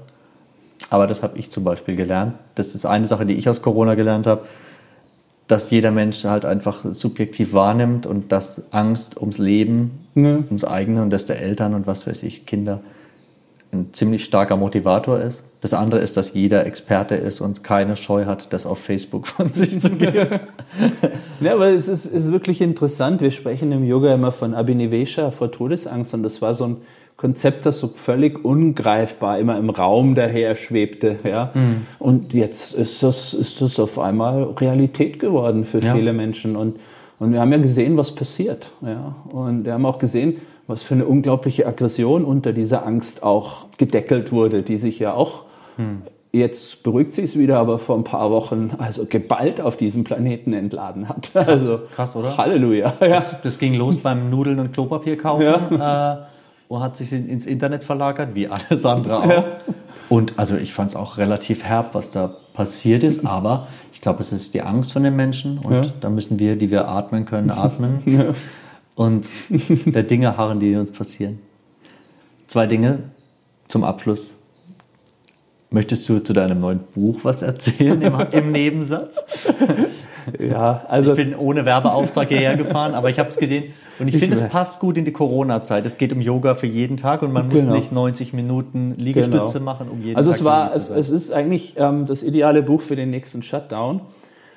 Aber 0.89 1.07
das 1.07 1.23
habe 1.23 1.37
ich 1.37 1.49
zum 1.49 1.63
Beispiel 1.63 1.95
gelernt. 1.95 2.33
Das 2.55 2.75
ist 2.75 2.85
eine 2.85 3.07
Sache, 3.07 3.25
die 3.25 3.33
ich 3.33 3.47
aus 3.49 3.61
Corona 3.61 3.95
gelernt 3.95 4.27
habe, 4.27 4.41
dass 5.51 5.69
jeder 5.69 5.91
Mensch 5.91 6.23
halt 6.23 6.45
einfach 6.45 6.85
subjektiv 6.89 7.51
wahrnimmt 7.51 8.05
und 8.05 8.31
dass 8.31 8.71
Angst 8.71 9.19
ums 9.19 9.37
Leben, 9.37 9.91
ja. 10.15 10.37
ums 10.37 10.63
eigene 10.63 11.01
und 11.01 11.09
das 11.09 11.25
der 11.25 11.41
Eltern 11.41 11.73
und 11.73 11.87
was 11.87 12.07
weiß 12.07 12.23
ich, 12.23 12.45
Kinder, 12.45 12.79
ein 13.73 13.89
ziemlich 13.91 14.23
starker 14.23 14.55
Motivator 14.55 15.19
ist. 15.19 15.43
Das 15.59 15.73
andere 15.73 15.99
ist, 15.99 16.15
dass 16.15 16.33
jeder 16.33 16.65
Experte 16.65 17.15
ist 17.15 17.41
und 17.41 17.63
keine 17.63 17.95
Scheu 17.97 18.25
hat, 18.25 18.53
das 18.53 18.65
auf 18.65 18.79
Facebook 18.79 19.27
von 19.27 19.47
sich 19.49 19.79
zu 19.79 19.91
geben. 19.91 20.39
ja, 21.41 21.53
aber 21.53 21.67
es 21.67 21.89
ist, 21.89 22.05
ist 22.05 22.31
wirklich 22.31 22.61
interessant. 22.61 23.21
Wir 23.21 23.31
sprechen 23.31 23.73
im 23.73 23.85
Yoga 23.85 24.13
immer 24.13 24.31
von 24.31 24.53
Abhinivesha, 24.53 25.31
vor 25.31 25.51
Todesangst. 25.51 26.13
Und 26.13 26.23
das 26.23 26.41
war 26.41 26.53
so 26.53 26.65
ein 26.65 26.77
Konzept, 27.21 27.67
das 27.67 27.77
so 27.77 27.87
völlig 27.87 28.43
ungreifbar 28.43 29.37
immer 29.37 29.55
im 29.59 29.69
Raum 29.69 30.15
daher 30.15 30.55
schwebte. 30.55 31.19
Ja? 31.23 31.51
Mhm. 31.53 31.85
Und 31.99 32.33
jetzt 32.33 32.73
ist 32.73 33.03
das, 33.03 33.35
ist 33.35 33.61
das 33.61 33.79
auf 33.79 33.99
einmal 33.99 34.41
Realität 34.59 35.19
geworden 35.19 35.65
für 35.65 35.77
ja. 35.77 35.93
viele 35.93 36.13
Menschen. 36.13 36.55
Und, 36.55 36.79
und 37.19 37.31
wir 37.31 37.39
haben 37.39 37.51
ja 37.51 37.59
gesehen, 37.59 37.95
was 37.95 38.15
passiert. 38.15 38.71
Ja? 38.81 39.13
Und 39.31 39.65
wir 39.65 39.73
haben 39.73 39.85
auch 39.85 39.99
gesehen, 39.99 40.37
was 40.65 40.81
für 40.81 40.95
eine 40.95 41.05
unglaubliche 41.05 41.67
Aggression 41.67 42.25
unter 42.25 42.53
dieser 42.53 42.87
Angst 42.87 43.21
auch 43.21 43.65
gedeckelt 43.77 44.31
wurde, 44.31 44.63
die 44.63 44.77
sich 44.77 44.97
ja 44.97 45.13
auch 45.13 45.43
mhm. 45.77 46.01
Jetzt 46.33 46.83
beruhigt 46.83 47.11
sich 47.11 47.25
es 47.25 47.37
wieder, 47.37 47.59
aber 47.59 47.77
vor 47.77 47.97
ein 47.97 48.05
paar 48.05 48.31
Wochen 48.31 48.71
also 48.77 49.05
geballt 49.05 49.59
auf 49.59 49.75
diesem 49.75 50.05
Planeten 50.05 50.53
entladen 50.53 51.09
hat. 51.09 51.29
Krass, 51.33 51.45
also 51.45 51.79
krass 51.93 52.15
oder? 52.15 52.37
Halleluja. 52.37 52.93
Ja. 53.01 53.07
Das, 53.07 53.41
das, 53.41 53.59
ging 53.59 53.73
los 53.73 53.97
beim 53.97 54.29
Nudeln 54.29 54.57
und 54.59 54.71
Klopapier 54.71 55.17
kaufen. 55.17 55.43
Ja. 55.77 56.13
Äh, 56.13 56.30
und 56.71 56.81
hat 56.81 56.95
sich 56.95 57.11
ins 57.11 57.45
Internet 57.45 57.83
verlagert, 57.83 58.33
wie 58.33 58.47
alles 58.47 58.85
andere 58.85 59.19
auch. 59.19 59.29
Ja. 59.29 59.45
Und 60.07 60.39
also 60.39 60.55
ich 60.55 60.73
fand 60.73 60.91
es 60.91 60.95
auch 60.95 61.17
relativ 61.17 61.65
herb, 61.65 61.93
was 61.93 62.11
da 62.11 62.33
passiert 62.53 63.03
ist, 63.03 63.25
aber 63.25 63.67
ich 63.91 63.99
glaube, 63.99 64.21
es 64.21 64.31
ist 64.31 64.53
die 64.53 64.61
Angst 64.61 64.93
von 64.93 65.03
den 65.03 65.17
Menschen 65.17 65.57
und 65.57 65.73
ja. 65.73 65.91
da 65.99 66.09
müssen 66.09 66.39
wir, 66.39 66.55
die 66.55 66.71
wir 66.71 66.87
atmen 66.87 67.25
können, 67.25 67.49
atmen 67.49 68.01
ja. 68.05 68.33
und 68.95 69.29
der 69.49 70.03
Dinge 70.03 70.37
harren, 70.37 70.61
die 70.61 70.73
uns 70.77 70.93
passieren. 70.93 71.39
Zwei 72.47 72.67
Dinge 72.67 72.99
zum 73.67 73.83
Abschluss. 73.83 74.35
Möchtest 75.71 76.07
du 76.07 76.19
zu 76.19 76.31
deinem 76.31 76.61
neuen 76.61 76.79
Buch 76.95 77.19
was 77.23 77.41
erzählen 77.41 78.01
im, 78.01 78.17
im 78.31 78.51
Nebensatz? 78.53 79.17
Ja, 80.39 80.85
also 80.87 81.11
ich 81.11 81.17
bin 81.17 81.35
ohne 81.35 81.65
Werbeauftrag 81.65 82.29
hierher 82.29 82.55
gefahren, 82.55 82.93
aber 82.93 83.09
ich 83.09 83.19
habe 83.19 83.29
es 83.29 83.37
gesehen 83.37 83.73
und 84.01 84.07
ich, 84.07 84.15
ich 84.15 84.19
finde, 84.19 84.35
es 84.35 84.49
passt 84.49 84.79
gut 84.79 84.97
in 84.97 85.05
die 85.05 85.11
Corona-Zeit. 85.11 85.85
Es 85.85 85.97
geht 85.97 86.11
um 86.11 86.21
Yoga 86.21 86.55
für 86.55 86.67
jeden 86.67 86.97
Tag 86.97 87.21
und 87.21 87.31
man 87.31 87.47
muss 87.47 87.61
genau. 87.61 87.75
nicht 87.75 87.91
90 87.91 88.33
Minuten 88.33 88.95
Liegestütze 88.97 89.59
genau. 89.59 89.65
machen, 89.65 89.89
um 89.89 90.01
jeden 90.01 90.17
also 90.17 90.31
Tag 90.31 90.39
es 90.39 90.43
war, 90.43 90.75
es, 90.75 90.89
es, 90.89 91.09
ist 91.09 91.31
eigentlich 91.31 91.75
ähm, 91.77 92.07
das 92.07 92.23
ideale 92.23 92.63
Buch 92.63 92.81
für 92.81 92.95
den 92.95 93.11
nächsten 93.11 93.43
Shutdown, 93.43 94.01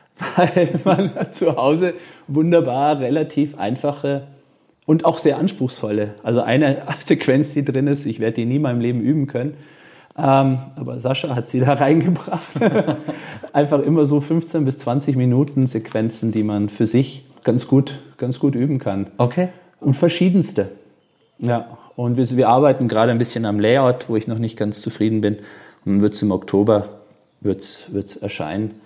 weil 0.36 0.80
man 0.84 1.10
zu 1.32 1.56
Hause 1.56 1.92
wunderbar 2.26 2.98
relativ 3.00 3.58
einfache 3.58 4.22
und 4.86 5.04
auch 5.04 5.18
sehr 5.18 5.36
anspruchsvolle. 5.36 6.14
Also 6.22 6.40
eine 6.40 6.78
Sequenz, 7.04 7.52
die 7.52 7.64
drin 7.64 7.86
ist, 7.86 8.06
ich 8.06 8.20
werde 8.20 8.36
die 8.36 8.46
nie 8.46 8.56
in 8.56 8.62
meinem 8.62 8.80
Leben 8.80 9.00
üben 9.00 9.26
können 9.26 9.54
ähm, 10.16 10.58
aber 10.76 11.00
Sascha 11.00 11.34
hat 11.34 11.48
sie 11.48 11.60
da 11.60 11.72
reingebracht. 11.72 12.40
Einfach 13.52 13.80
immer 13.80 14.06
so 14.06 14.20
15 14.20 14.64
bis 14.64 14.78
20 14.78 15.16
Minuten 15.16 15.66
Sequenzen, 15.66 16.30
die 16.30 16.44
man 16.44 16.68
für 16.68 16.86
sich 16.86 17.24
ganz 17.44 17.66
gut, 17.66 18.00
ganz 18.16 18.38
gut 18.38 18.54
üben 18.54 18.78
kann. 18.78 19.08
Okay. 19.18 19.48
Und 19.80 19.94
verschiedenste. 19.94 20.70
Ja, 21.38 21.78
und 21.96 22.16
wir, 22.16 22.28
wir 22.36 22.48
arbeiten 22.48 22.88
gerade 22.88 23.12
ein 23.12 23.18
bisschen 23.18 23.44
am 23.44 23.60
Layout, 23.60 24.08
wo 24.08 24.16
ich 24.16 24.26
noch 24.26 24.38
nicht 24.38 24.56
ganz 24.56 24.80
zufrieden 24.80 25.20
bin. 25.20 25.36
Und 25.84 25.92
dann 25.92 26.02
wird 26.02 26.14
es 26.14 26.22
im 26.22 26.30
Oktober 26.32 26.88
wird's, 27.40 27.84
wird's 27.88 28.16
erscheinen. 28.16 28.80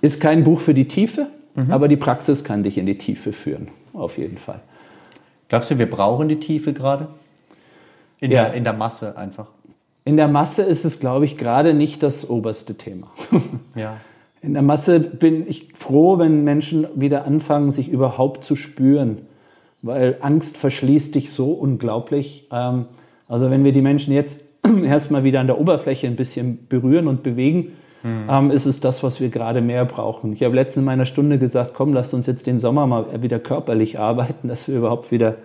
Ist 0.00 0.20
kein 0.20 0.44
Buch 0.44 0.60
für 0.60 0.74
die 0.74 0.88
Tiefe, 0.88 1.28
mhm. 1.54 1.70
aber 1.70 1.88
die 1.88 1.96
Praxis 1.96 2.44
kann 2.44 2.62
dich 2.62 2.78
in 2.78 2.86
die 2.86 2.98
Tiefe 2.98 3.32
führen, 3.32 3.68
auf 3.92 4.18
jeden 4.18 4.38
Fall. 4.38 4.60
Glaubst 5.48 5.70
du, 5.70 5.78
wir 5.78 5.90
brauchen 5.90 6.28
die 6.28 6.40
Tiefe 6.40 6.72
gerade? 6.72 7.08
In, 8.20 8.30
ja. 8.30 8.44
der, 8.44 8.54
in 8.54 8.64
der 8.64 8.72
Masse 8.72 9.16
einfach? 9.16 9.48
In 10.04 10.16
der 10.16 10.28
Masse 10.28 10.62
ist 10.62 10.84
es, 10.84 11.00
glaube 11.00 11.24
ich, 11.24 11.36
gerade 11.36 11.74
nicht 11.74 12.02
das 12.02 12.28
oberste 12.28 12.74
Thema. 12.76 13.10
Ja. 13.74 13.98
In 14.40 14.52
der 14.54 14.62
Masse 14.62 15.00
bin 15.00 15.48
ich 15.48 15.72
froh, 15.74 16.18
wenn 16.18 16.44
Menschen 16.44 16.86
wieder 16.94 17.24
anfangen, 17.24 17.70
sich 17.72 17.88
überhaupt 17.88 18.44
zu 18.44 18.56
spüren, 18.56 19.22
weil 19.82 20.16
Angst 20.20 20.56
verschließt 20.56 21.14
dich 21.14 21.32
so 21.32 21.52
unglaublich. 21.52 22.48
Ähm, 22.52 22.86
also 23.28 23.50
wenn 23.50 23.64
wir 23.64 23.72
die 23.72 23.82
Menschen 23.82 24.12
jetzt 24.14 24.48
erstmal 24.84 25.24
wieder 25.24 25.40
an 25.40 25.46
der 25.46 25.60
Oberfläche 25.60 26.06
ein 26.06 26.16
bisschen 26.16 26.66
berühren 26.68 27.08
und 27.08 27.22
bewegen, 27.22 27.72
mhm. 28.02 28.50
ist 28.50 28.66
es 28.66 28.80
das, 28.80 29.02
was 29.02 29.20
wir 29.20 29.28
gerade 29.28 29.60
mehr 29.60 29.84
brauchen. 29.84 30.32
Ich 30.32 30.42
habe 30.42 30.54
letztens 30.54 30.82
in 30.82 30.84
meiner 30.84 31.06
Stunde 31.06 31.38
gesagt, 31.38 31.72
komm, 31.74 31.92
lasst 31.92 32.14
uns 32.14 32.26
jetzt 32.26 32.46
den 32.46 32.58
Sommer 32.58 32.86
mal 32.86 33.22
wieder 33.22 33.38
körperlich 33.38 33.98
arbeiten, 33.98 34.48
dass 34.48 34.68
wir 34.68 34.76
überhaupt 34.76 35.10
wieder 35.10 35.36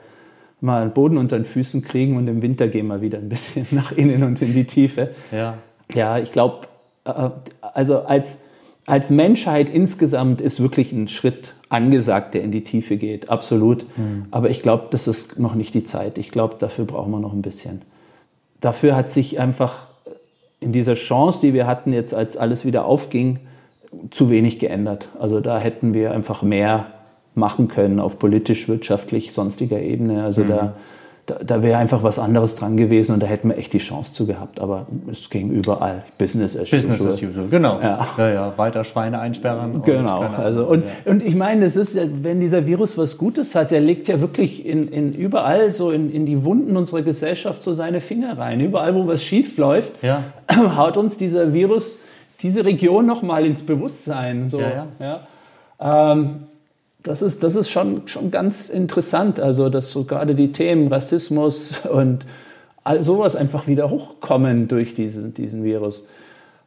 mal 0.62 0.82
einen 0.82 0.94
Boden 0.94 1.18
unter 1.18 1.38
den 1.38 1.46
Füßen 1.46 1.82
kriegen 1.82 2.16
und 2.16 2.28
im 2.28 2.42
Winter 2.42 2.70
gehen 2.70 2.88
wir 2.88 3.02
wieder 3.02 3.18
ein 3.18 3.28
bisschen 3.28 3.68
nach 3.72 3.92
innen 3.92 4.24
und 4.24 4.42
in 4.42 4.54
die 4.54 4.66
Tiefe. 4.66 5.10
Ja, 5.32 5.56
ja 5.94 6.18
ich 6.20 6.32
glaube, 6.32 6.68
äh, 7.06 7.30
also 7.62 8.00
als 8.00 8.43
als 8.86 9.10
Menschheit 9.10 9.70
insgesamt 9.70 10.42
ist 10.42 10.60
wirklich 10.60 10.92
ein 10.92 11.08
Schritt 11.08 11.56
angesagt, 11.70 12.34
der 12.34 12.44
in 12.44 12.52
die 12.52 12.64
Tiefe 12.64 12.98
geht, 12.98 13.30
absolut. 13.30 13.86
Mhm. 13.98 14.26
Aber 14.32 14.50
ich 14.50 14.62
glaube, 14.62 14.88
das 14.92 15.08
ist 15.08 15.40
noch 15.40 15.56
nicht 15.56 15.74
die 15.74 15.86
Zeit. 15.86 16.18
Ich 16.18 16.32
glaube, 16.32 16.56
dafür 16.60 16.86
brauchen 16.86 17.12
wir 17.12 17.20
noch 17.20 17.34
ein 17.34 17.42
bisschen. 17.42 17.82
Dafür 18.62 18.96
hat 18.96 19.10
sich 19.10 19.40
einfach 19.40 19.88
in 20.60 20.74
dieser 20.74 20.96
Chance, 20.96 21.40
die 21.42 21.54
wir 21.54 21.68
hatten, 21.68 21.94
jetzt 21.94 22.14
als 22.14 22.38
alles 22.38 22.66
wieder 22.66 22.86
aufging, 22.86 23.40
zu 24.12 24.30
wenig 24.30 24.60
geändert. 24.60 25.10
Also 25.20 25.40
da 25.40 25.60
hätten 25.60 25.94
wir 25.94 26.12
einfach 26.12 26.42
mehr 26.42 26.88
machen 27.36 27.68
können 27.68 28.00
auf 28.00 28.20
politisch, 28.20 28.68
wirtschaftlich, 28.68 29.34
sonstiger 29.34 29.80
Ebene. 29.80 30.24
Also 30.24 30.44
mhm. 30.44 30.50
da 30.50 30.76
da, 31.26 31.36
da 31.36 31.64
wäre 31.64 31.78
einfach 31.78 32.04
was 32.04 32.20
anderes 32.20 32.56
dran 32.56 32.76
gewesen 32.76 33.14
und 33.14 33.24
da 33.24 33.28
hätten 33.28 33.48
wir 33.48 33.58
echt 33.58 33.72
die 33.72 33.78
Chance 33.78 34.12
zu 34.14 34.26
gehabt. 34.26 34.60
Aber 34.60 34.88
es 35.10 35.30
ging 35.30 35.50
überall. 35.50 36.04
Business 36.18 36.58
as 36.58 36.70
Business 36.70 37.00
usual. 37.00 37.12
Business 37.12 37.14
as 37.14 37.30
usual, 37.30 37.48
genau. 37.48 37.80
Ja. 37.82 38.08
ja, 38.18 38.34
ja, 38.34 38.54
weiter 38.58 38.84
Schweine 38.84 39.20
einsperren. 39.20 39.82
Genau. 39.84 40.20
Und 40.20 40.38
also, 40.38 40.66
und, 40.66 40.84
ja. 40.84 41.12
und 41.12 41.24
ich 41.24 41.36
meine, 41.36 41.66
es 41.66 41.78
ist, 41.78 41.98
wenn 42.24 42.42
dieser 42.42 42.66
Virus 42.66 42.98
was 42.98 43.18
Gutes 43.18 43.56
hat, 43.56 43.72
der 43.72 43.80
legt 43.80 44.10
ja 44.10 44.20
wirklich 44.20 44.66
in, 44.66 44.90
in 44.90 45.14
überall 45.14 45.72
so 45.72 45.92
in, 45.92 46.12
in 46.12 46.26
die 46.26 46.44
Wunden 46.44 46.76
unserer 46.76 47.04
Gesellschaft 47.04 47.64
so 47.64 47.74
seine 47.74 48.02
Finger 48.02 48.38
rein. 48.38 48.60
Überall, 48.60 48.94
wo 48.94 49.08
was 49.08 49.24
schief 49.24 49.58
läuft, 49.58 50.04
ja. 50.04 50.24
haut 50.78 50.98
uns 50.98 51.18
dieser 51.18 51.54
Virus 51.54 52.00
diese 52.42 52.66
Region 52.66 53.06
nochmal 53.06 53.46
ins 53.46 53.66
Bewusstsein. 53.66 54.50
So, 54.50 54.60
ja, 54.60 54.88
ja. 55.00 55.22
Ähm, 56.12 56.48
das 57.04 57.22
ist, 57.22 57.44
das 57.44 57.56
ist 57.56 57.70
schon, 57.70 58.08
schon 58.08 58.32
ganz 58.32 58.70
interessant, 58.70 59.40
also 59.40 59.70
dass 59.70 59.92
so 59.92 60.06
gerade 60.06 60.36
die 60.36 60.52
Themen 60.52 60.88
Rassismus 60.88 61.86
und 61.86 62.26
all 62.84 63.04
sowas 63.04 63.36
einfach 63.36 63.68
wieder 63.68 63.90
hochkommen 63.90 64.68
durch 64.68 64.96
diesen, 64.96 65.34
diesen 65.34 65.64
Virus. 65.64 66.08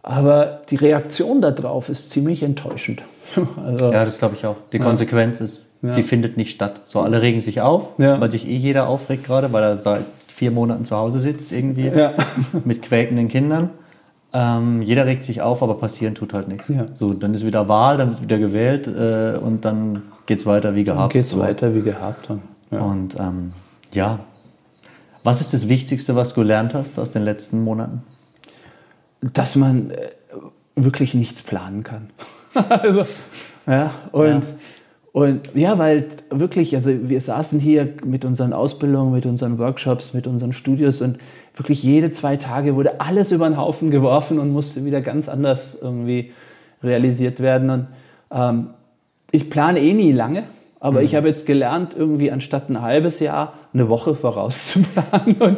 Aber 0.03 0.61
die 0.71 0.77
Reaktion 0.77 1.41
darauf 1.41 1.89
ist 1.89 2.11
ziemlich 2.11 2.43
enttäuschend. 2.43 3.03
Also, 3.67 3.91
ja, 3.91 4.05
das 4.05 4.19
glaube 4.19 4.37
ich 4.37 4.47
auch. 4.47 4.55
Die 4.73 4.79
Konsequenz 4.79 5.41
ist, 5.41 5.73
ja. 5.83 5.93
die 5.95 6.05
findet 6.05 6.37
nicht 6.37 6.53
statt. 6.53 6.83
So, 6.85 7.01
alle 7.01 7.23
regen 7.23 7.41
sich 7.41 7.61
auf, 7.61 7.99
ja. 7.99 8.21
weil 8.21 8.31
sich 8.31 8.47
eh 8.47 8.55
jeder 8.55 8.89
aufregt 8.89 9.25
gerade, 9.25 9.53
weil 9.53 9.65
er 9.65 9.77
seit 9.77 10.05
vier 10.29 10.53
Monaten 10.53 10.85
zu 10.85 10.97
Hause 10.97 11.19
sitzt 11.19 11.51
irgendwie 11.51 11.89
ja. 11.89 12.13
mit 12.65 12.83
quäkenden 12.83 13.27
Kindern. 13.27 13.71
Ähm, 14.39 14.83
jeder 14.83 15.07
regt 15.07 15.25
sich 15.25 15.41
auf, 15.41 15.63
aber 15.63 15.79
passieren 15.79 16.15
tut 16.15 16.35
halt 16.35 16.49
nichts. 16.49 16.71
So, 16.99 17.15
dann 17.15 17.33
ist 17.33 17.47
wieder 17.47 17.69
Wahl, 17.69 17.97
dann 17.97 18.11
wird 18.11 18.23
wieder 18.23 18.39
gewählt 18.39 18.87
äh, 18.87 19.39
und 19.39 19.65
dann 19.65 20.03
geht 20.27 20.41
es 20.41 20.45
weiter 20.45 20.75
wie 20.75 20.85
gehabt. 20.85 21.15
Geht 21.15 21.23
es 21.23 21.31
so. 21.31 21.39
weiter 21.39 21.75
wie 21.75 21.81
gehabt. 21.81 22.29
Dann. 22.29 22.43
Ja. 22.71 22.81
Und 22.81 23.19
ähm, 23.19 23.55
ja, 23.93 24.19
was 25.25 25.41
ist 25.41 25.55
das 25.55 25.71
Wichtigste, 25.71 26.17
was 26.17 26.35
du 26.35 26.43
gelernt 26.43 26.75
hast 26.75 26.99
aus 26.99 27.11
den 27.11 27.23
letzten 27.23 27.65
Monaten? 27.65 28.03
Dass 29.23 29.57
man 29.57 29.91
äh, 29.93 30.11
wirklich 30.75 31.15
nichts 31.15 31.41
planen 31.41 31.83
kann. 31.83 32.11
also, 32.69 33.07
ja, 33.67 33.91
und, 34.13 34.29
ja. 34.29 34.41
und 35.13 35.41
ja, 35.55 35.79
weil 35.79 36.09
wirklich, 36.29 36.75
also 36.75 36.91
wir 37.09 37.23
saßen 37.23 37.59
hier 37.59 37.89
mit 38.05 38.27
unseren 38.27 38.53
Ausbildungen, 38.53 39.15
mit 39.15 39.25
unseren 39.25 39.59
Workshops, 39.59 40.13
mit 40.13 40.27
unseren 40.27 40.53
Studios 40.53 41.01
und 41.01 41.17
wirklich 41.57 41.83
jede 41.83 42.13
zwei 42.13 42.37
Tage 42.37 42.77
wurde 42.77 43.01
alles 43.01 43.33
über 43.33 43.49
den 43.49 43.57
Haufen 43.57 43.91
geworfen 43.91 44.39
und 44.39 44.53
musste 44.53 44.85
wieder 44.85 45.01
ganz 45.01 45.29
anders 45.29 45.77
irgendwie 45.81 46.33
realisiert 46.83 47.41
werden. 47.41 47.71
Und 47.71 47.87
ähm, 48.31 48.69
ich 49.33 49.51
plane 49.51 49.81
eh 49.81 49.95
nie 49.95 50.13
lange, 50.13 50.45
aber 50.81 51.01
mhm. 51.01 51.07
ich 51.07 51.15
habe 51.15 51.29
jetzt 51.29 51.47
gelernt, 51.47 51.95
irgendwie 51.97 52.31
anstatt 52.31 52.69
ein 52.69 52.83
halbes 52.83 53.21
Jahr 53.21 53.55
eine 53.73 53.89
Woche 53.89 54.15
vorauszuplanen. 54.15 55.37
Und, 55.41 55.57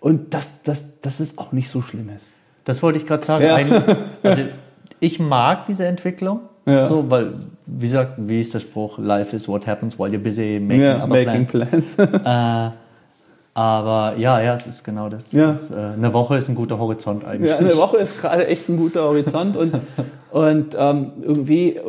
und 0.00 0.32
das, 0.32 0.62
das, 0.62 0.98
das 1.02 1.20
ist 1.20 1.38
auch 1.38 1.52
nicht 1.52 1.68
so 1.68 1.82
schlimm 1.82 2.08
ist. 2.16 2.24
Das 2.64 2.82
wollte 2.82 2.98
ich 2.98 3.04
gerade 3.06 3.22
sagen. 3.22 3.44
Ja. 3.44 3.58
Also 4.22 4.42
ich 4.98 5.20
mag 5.20 5.66
diese 5.66 5.84
Entwicklung. 5.84 6.40
Ja. 6.64 6.86
So, 6.86 7.10
weil, 7.10 7.34
wie 7.66 7.86
sagt, 7.86 8.14
wie 8.16 8.40
ist 8.40 8.54
der 8.54 8.60
Spruch? 8.60 8.98
Life 8.98 9.36
is 9.36 9.46
what 9.46 9.66
happens 9.66 9.98
while 9.98 10.08
you're 10.08 10.18
busy 10.18 10.58
making, 10.58 10.82
ja, 10.82 11.06
making 11.06 11.46
plans. 11.46 11.96
plans. 11.96 12.24
äh, 12.24 12.76
aber 13.54 14.16
ja, 14.16 14.40
ja, 14.40 14.54
es 14.54 14.66
ist 14.66 14.84
genau 14.84 15.08
das. 15.08 15.32
Ja. 15.32 15.48
das 15.48 15.70
äh, 15.70 15.74
eine 15.74 16.12
Woche 16.12 16.36
ist 16.36 16.48
ein 16.48 16.54
guter 16.54 16.78
Horizont 16.78 17.24
eigentlich. 17.24 17.50
Ja, 17.50 17.58
eine 17.58 17.76
Woche 17.76 17.98
ist 17.98 18.20
gerade 18.20 18.46
echt 18.46 18.68
ein 18.68 18.76
guter 18.76 19.02
Horizont 19.02 19.56
und, 19.56 19.74
und 20.30 20.76
ähm, 20.78 21.12
irgendwie 21.20 21.80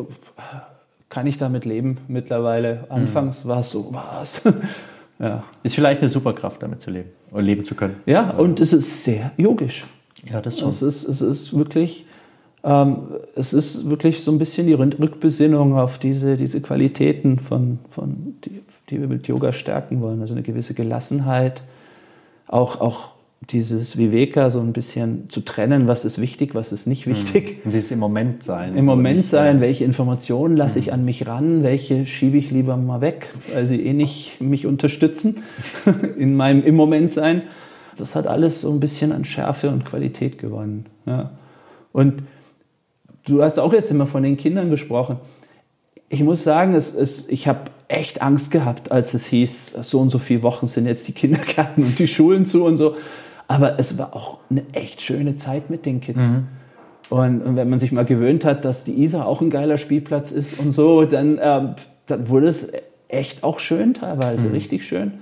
kann 1.10 1.28
ich 1.28 1.38
damit 1.38 1.66
leben 1.66 2.00
mittlerweile. 2.08 2.86
Anfangs 2.90 3.44
mhm. 3.44 3.50
war 3.50 3.60
es 3.60 3.70
so, 3.70 3.90
was? 3.92 4.42
ja. 5.20 5.44
Ist 5.62 5.76
vielleicht 5.76 6.02
eine 6.02 6.10
Superkraft, 6.10 6.64
damit 6.64 6.82
zu 6.82 6.90
leben 6.90 7.10
oder 7.32 7.44
leben 7.44 7.64
zu 7.64 7.76
können. 7.76 7.98
Ja, 8.06 8.32
und 8.32 8.60
es 8.60 8.74
ist 8.74 9.04
sehr 9.04 9.32
yogisch. 9.38 9.84
Ja, 10.32 10.42
das 10.42 10.60
schon. 10.60 10.70
Es 10.70 10.82
ist, 10.82 11.08
es 11.08 11.22
ist 11.22 11.58
wirklich, 11.58 12.06
ähm, 12.64 13.08
es 13.36 13.54
ist 13.54 13.90
wirklich 13.90 14.24
so 14.24 14.32
ein 14.32 14.40
bisschen 14.40 14.68
die 14.68 14.74
Rückbesinnung 14.74 15.78
auf 15.78 16.00
diese, 16.00 16.38
diese 16.38 16.62
Qualitäten, 16.62 17.40
von, 17.40 17.80
von 17.90 18.36
die, 18.46 18.62
die 18.92 19.00
wir 19.00 19.08
mit 19.08 19.28
Yoga 19.28 19.54
stärken 19.54 20.02
wollen. 20.02 20.22
Also 20.22 20.34
eine 20.34 20.44
gewisse 20.44 20.74
Gelassenheit, 20.74 21.62
auch, 22.48 22.82
auch 22.82 23.12
dieses 23.50 23.98
Viveka 23.98 24.52
so 24.52 24.60
ein 24.60 24.72
bisschen 24.72 25.30
zu 25.30 25.42
trennen, 25.42 25.88
was 25.88 26.06
ist 26.06 26.22
wichtig, 26.22 26.54
was 26.54 26.72
ist 26.72 26.86
nicht 26.86 27.08
wichtig. 27.08 27.62
Und 27.66 27.74
dieses 27.74 27.90
im 27.90 28.00
Moment 28.00 28.44
sein. 28.44 28.78
Im 28.78 28.86
so 28.86 28.92
Moment 28.92 29.26
sein, 29.26 29.62
welche 29.62 29.84
Informationen 29.84 30.56
lasse 30.56 30.78
ich 30.78 30.88
mhm. 30.88 30.94
an 30.94 31.06
mich 31.06 31.26
ran, 31.26 31.64
welche 31.64 32.06
schiebe 32.06 32.38
ich 32.38 32.52
lieber 32.52 32.78
mal 32.78 33.02
weg, 33.02 33.34
weil 33.54 33.66
sie 33.66 33.84
eh 33.84 33.94
nicht 33.94 34.42
mich 34.42 34.68
unterstützen 34.68 35.44
in 36.18 36.36
meinem 36.36 36.64
im 36.64 36.76
Moment 36.76 37.12
sein. 37.12 37.44
Das 37.98 38.16
hat 38.16 38.28
alles 38.28 38.62
so 38.62 38.72
ein 38.72 38.80
bisschen 38.80 39.12
an 39.12 39.26
Schärfe 39.26 39.70
und 39.70 39.86
Qualität 39.86 40.38
gewonnen. 40.38 40.86
Ja. 41.06 41.32
Und 41.92 42.24
du 43.26 43.42
hast 43.42 43.60
auch 43.60 43.74
jetzt 43.74 43.92
immer 43.92 44.06
von 44.06 44.24
den 44.24 44.38
Kindern 44.38 44.70
gesprochen. 44.70 45.18
Ich 46.10 46.24
muss 46.24 46.44
sagen, 46.44 46.76
es, 46.76 46.94
es, 46.94 47.28
ich 47.28 47.48
habe 47.48 47.72
echt 47.92 48.22
Angst 48.22 48.52
gehabt, 48.52 48.92
als 48.92 49.14
es 49.14 49.26
hieß, 49.26 49.74
so 49.84 50.00
und 50.00 50.10
so 50.10 50.20
viele 50.20 50.44
Wochen 50.44 50.68
sind 50.68 50.86
jetzt 50.86 51.08
die 51.08 51.12
Kindergärten 51.12 51.84
und 51.84 52.00
die 52.00 52.08
Schulen 52.08 52.46
zu 52.46 52.66
und 52.66 52.78
so. 52.78 52.96
Aber 53.48 53.80
es 53.80 53.98
war 53.98 54.16
auch 54.16 54.40
eine 54.50 54.64
echt 54.72 55.02
schöne 55.02 55.36
Zeit 55.36 55.70
mit 55.70 55.86
den 55.86 56.00
Kids. 56.00 56.20
Mhm. 56.20 56.48
Und, 57.10 57.42
und, 57.42 57.56
wenn 57.58 57.70
man 57.70 57.80
sich 57.80 57.92
mal 57.92 58.06
gewöhnt 58.06 58.46
hat, 58.46 58.64
dass 58.64 58.86
die 58.86 59.04
Isar 59.04 59.26
auch 59.26 59.42
ein 59.42 59.50
geiler 59.50 59.78
Spielplatz 59.78 60.32
ist 60.32 60.58
und 60.60 60.72
so, 60.72 61.04
dann, 61.04 61.38
äh, 61.38 61.76
dann 62.08 62.30
wurde 62.30 62.48
es 62.48 62.72
echt 63.10 63.44
auch 63.44 63.60
schön 63.60 63.94
teilweise, 63.94 64.48
mhm. 64.48 64.54
richtig 64.54 64.88
schön. 64.88 65.14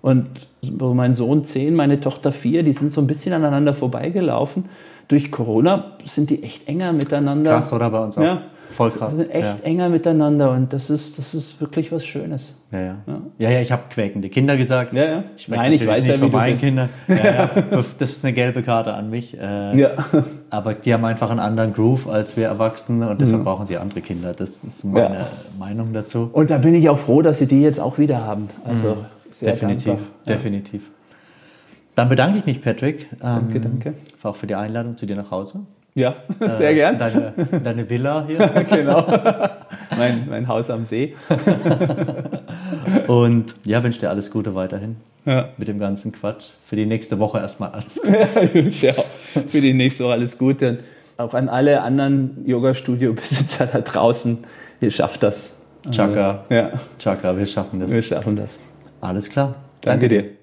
Und 0.00 0.26
mein 0.62 1.14
Sohn 1.14 1.44
10, 1.44 1.74
meine 1.74 2.00
Tochter 2.00 2.32
4, 2.32 2.62
die 2.62 2.72
sind 2.72 2.92
so 2.92 3.00
ein 3.00 3.06
bisschen 3.06 3.32
aneinander 3.32 3.74
vorbeigelaufen. 3.74 4.66
Durch 5.08 5.30
Corona 5.30 5.96
sind 6.04 6.30
die 6.30 6.42
echt 6.42 6.68
enger 6.68 6.92
miteinander. 6.92 7.52
Krass, 7.52 7.72
oder 7.72 7.90
bei 7.90 8.04
uns 8.04 8.16
auch. 8.18 8.22
Ja. 8.22 8.42
Voll 8.72 8.90
krass. 8.90 9.12
Wir 9.12 9.24
sind 9.24 9.30
echt 9.30 9.44
ja. 9.44 9.56
enger 9.62 9.88
miteinander 9.88 10.50
und 10.50 10.72
das 10.72 10.90
ist, 10.90 11.18
das 11.18 11.34
ist 11.34 11.60
wirklich 11.60 11.92
was 11.92 12.04
Schönes. 12.04 12.54
Ja, 12.70 12.80
ja. 12.80 12.96
Ja, 13.38 13.50
ja, 13.50 13.60
ich 13.60 13.70
habe 13.70 13.82
quäkende 13.90 14.30
Kinder 14.30 14.56
gesagt. 14.56 14.94
Ja, 14.94 15.04
ja. 15.04 15.24
Ich 15.36 15.46
Nein, 15.48 15.72
ich 15.72 15.86
weiß 15.86 16.06
ja, 16.06 16.16
wie 16.16 16.30
du 16.30 16.30
bist. 16.30 16.62
Kinder. 16.62 16.88
Ja, 17.06 17.16
ja. 17.16 17.50
Das 17.98 18.12
ist 18.12 18.24
eine 18.24 18.32
gelbe 18.32 18.62
Karte 18.62 18.94
an 18.94 19.10
mich. 19.10 19.38
Äh, 19.38 19.78
ja. 19.78 19.90
Aber 20.50 20.74
die 20.74 20.94
haben 20.94 21.04
einfach 21.04 21.30
einen 21.30 21.40
anderen 21.40 21.72
Groove 21.72 22.08
als 22.08 22.36
wir 22.36 22.46
Erwachsene 22.46 23.10
und 23.10 23.20
deshalb 23.20 23.40
mhm. 23.40 23.44
brauchen 23.44 23.66
sie 23.66 23.76
andere 23.76 24.00
Kinder. 24.00 24.32
Das 24.32 24.64
ist 24.64 24.84
meine 24.84 25.16
ja. 25.16 25.26
Meinung 25.58 25.92
dazu. 25.92 26.30
Und 26.32 26.50
da 26.50 26.58
bin 26.58 26.74
ich 26.74 26.88
auch 26.88 26.98
froh, 26.98 27.20
dass 27.20 27.38
sie 27.38 27.46
die 27.46 27.60
jetzt 27.60 27.78
auch 27.78 27.98
wieder 27.98 28.24
haben. 28.24 28.48
Also 28.64 28.96
mhm. 28.96 29.46
definitiv, 29.46 29.84
dankbar. 29.84 30.06
definitiv. 30.26 30.90
Dann 31.94 32.08
bedanke 32.08 32.38
ich 32.38 32.46
mich, 32.46 32.62
Patrick. 32.62 33.10
Danke, 33.20 33.58
ähm, 33.58 33.64
danke. 33.64 33.94
Auch 34.22 34.36
für 34.36 34.46
die 34.46 34.54
Einladung 34.54 34.96
zu 34.96 35.04
dir 35.04 35.16
nach 35.16 35.30
Hause. 35.30 35.60
Ja, 35.94 36.14
sehr 36.40 36.70
äh, 36.70 36.74
gern. 36.74 36.98
Deine, 36.98 37.32
deine 37.62 37.88
Villa 37.88 38.24
hier. 38.26 38.38
genau. 38.70 39.06
Mein, 39.98 40.26
mein 40.26 40.48
Haus 40.48 40.70
am 40.70 40.86
See. 40.86 41.14
Und 43.08 43.54
ja, 43.64 43.84
wünsche 43.84 44.00
dir 44.00 44.08
alles 44.08 44.30
Gute 44.30 44.54
weiterhin. 44.54 44.96
Ja. 45.26 45.50
Mit 45.58 45.68
dem 45.68 45.78
ganzen 45.78 46.12
Quatsch. 46.12 46.52
Für 46.64 46.76
die 46.76 46.86
nächste 46.86 47.18
Woche 47.18 47.38
erstmal 47.40 47.72
alles 47.72 48.00
Gute. 48.00 48.70
Ja, 48.80 48.94
für 49.48 49.60
die 49.60 49.74
nächste 49.74 50.04
Woche 50.04 50.12
alles 50.14 50.38
Gute. 50.38 50.70
Und 50.70 50.78
auch 51.18 51.34
an 51.34 51.50
alle 51.50 51.82
anderen 51.82 52.42
Yoga-Studio-Besitzer 52.46 53.66
da 53.66 53.80
draußen. 53.82 54.38
Ihr 54.80 54.90
schafft 54.90 55.22
das. 55.22 55.50
Chaka. 55.90 56.46
Ja. 56.48 56.72
Chaka, 56.98 57.36
wir 57.36 57.46
schaffen 57.46 57.80
das. 57.80 57.92
Wir 57.92 58.02
schaffen 58.02 58.36
das. 58.36 58.58
Alles 59.02 59.28
klar. 59.28 59.56
Danke, 59.82 60.08
Danke 60.08 60.08
dir. 60.08 60.41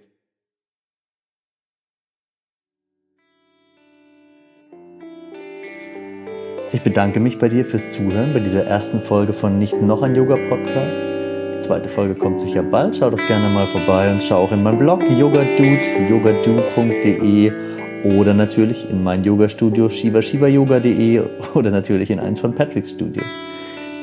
Ich 6.72 6.84
bedanke 6.84 7.20
mich 7.20 7.40
bei 7.40 7.50
dir 7.50 7.66
fürs 7.66 7.94
Zuhören 7.94 8.32
bei 8.32 8.40
dieser 8.40 8.64
ersten 8.64 9.02
Folge 9.02 9.34
von 9.34 9.58
Nicht 9.58 9.82
noch 9.82 10.04
ein 10.04 10.14
Yoga 10.14 10.38
Podcast. 10.50 11.00
Die 11.00 11.60
zweite 11.62 11.90
Folge 11.90 12.14
kommt 12.14 12.40
sicher 12.40 12.62
bald. 12.62 12.96
Schau 12.96 13.10
doch 13.10 13.26
gerne 13.28 13.50
mal 13.50 13.66
vorbei 13.68 14.12
und 14.12 14.22
schau 14.22 14.44
auch 14.44 14.52
in 14.52 14.62
meinem 14.62 14.78
Blog 14.78 15.02
yogadude, 15.10 15.82
yogadu.de 16.10 17.52
oder 18.04 18.36
natürlich 18.36 18.88
in 18.88 19.04
mein 19.04 19.24
Yoga-Studio 19.24 19.90
shivashivayoga.de 19.90 21.22
oder 21.56 21.72
natürlich 21.72 22.12
in 22.12 22.20
eins 22.20 22.40
von 22.40 22.54
Patricks 22.54 22.92
Studios. 22.92 23.32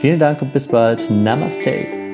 Vielen 0.01 0.19
Dank 0.19 0.43
und 0.43 0.53
bis 0.53 0.67
bald. 0.67 1.09
Namaste. 1.09 2.06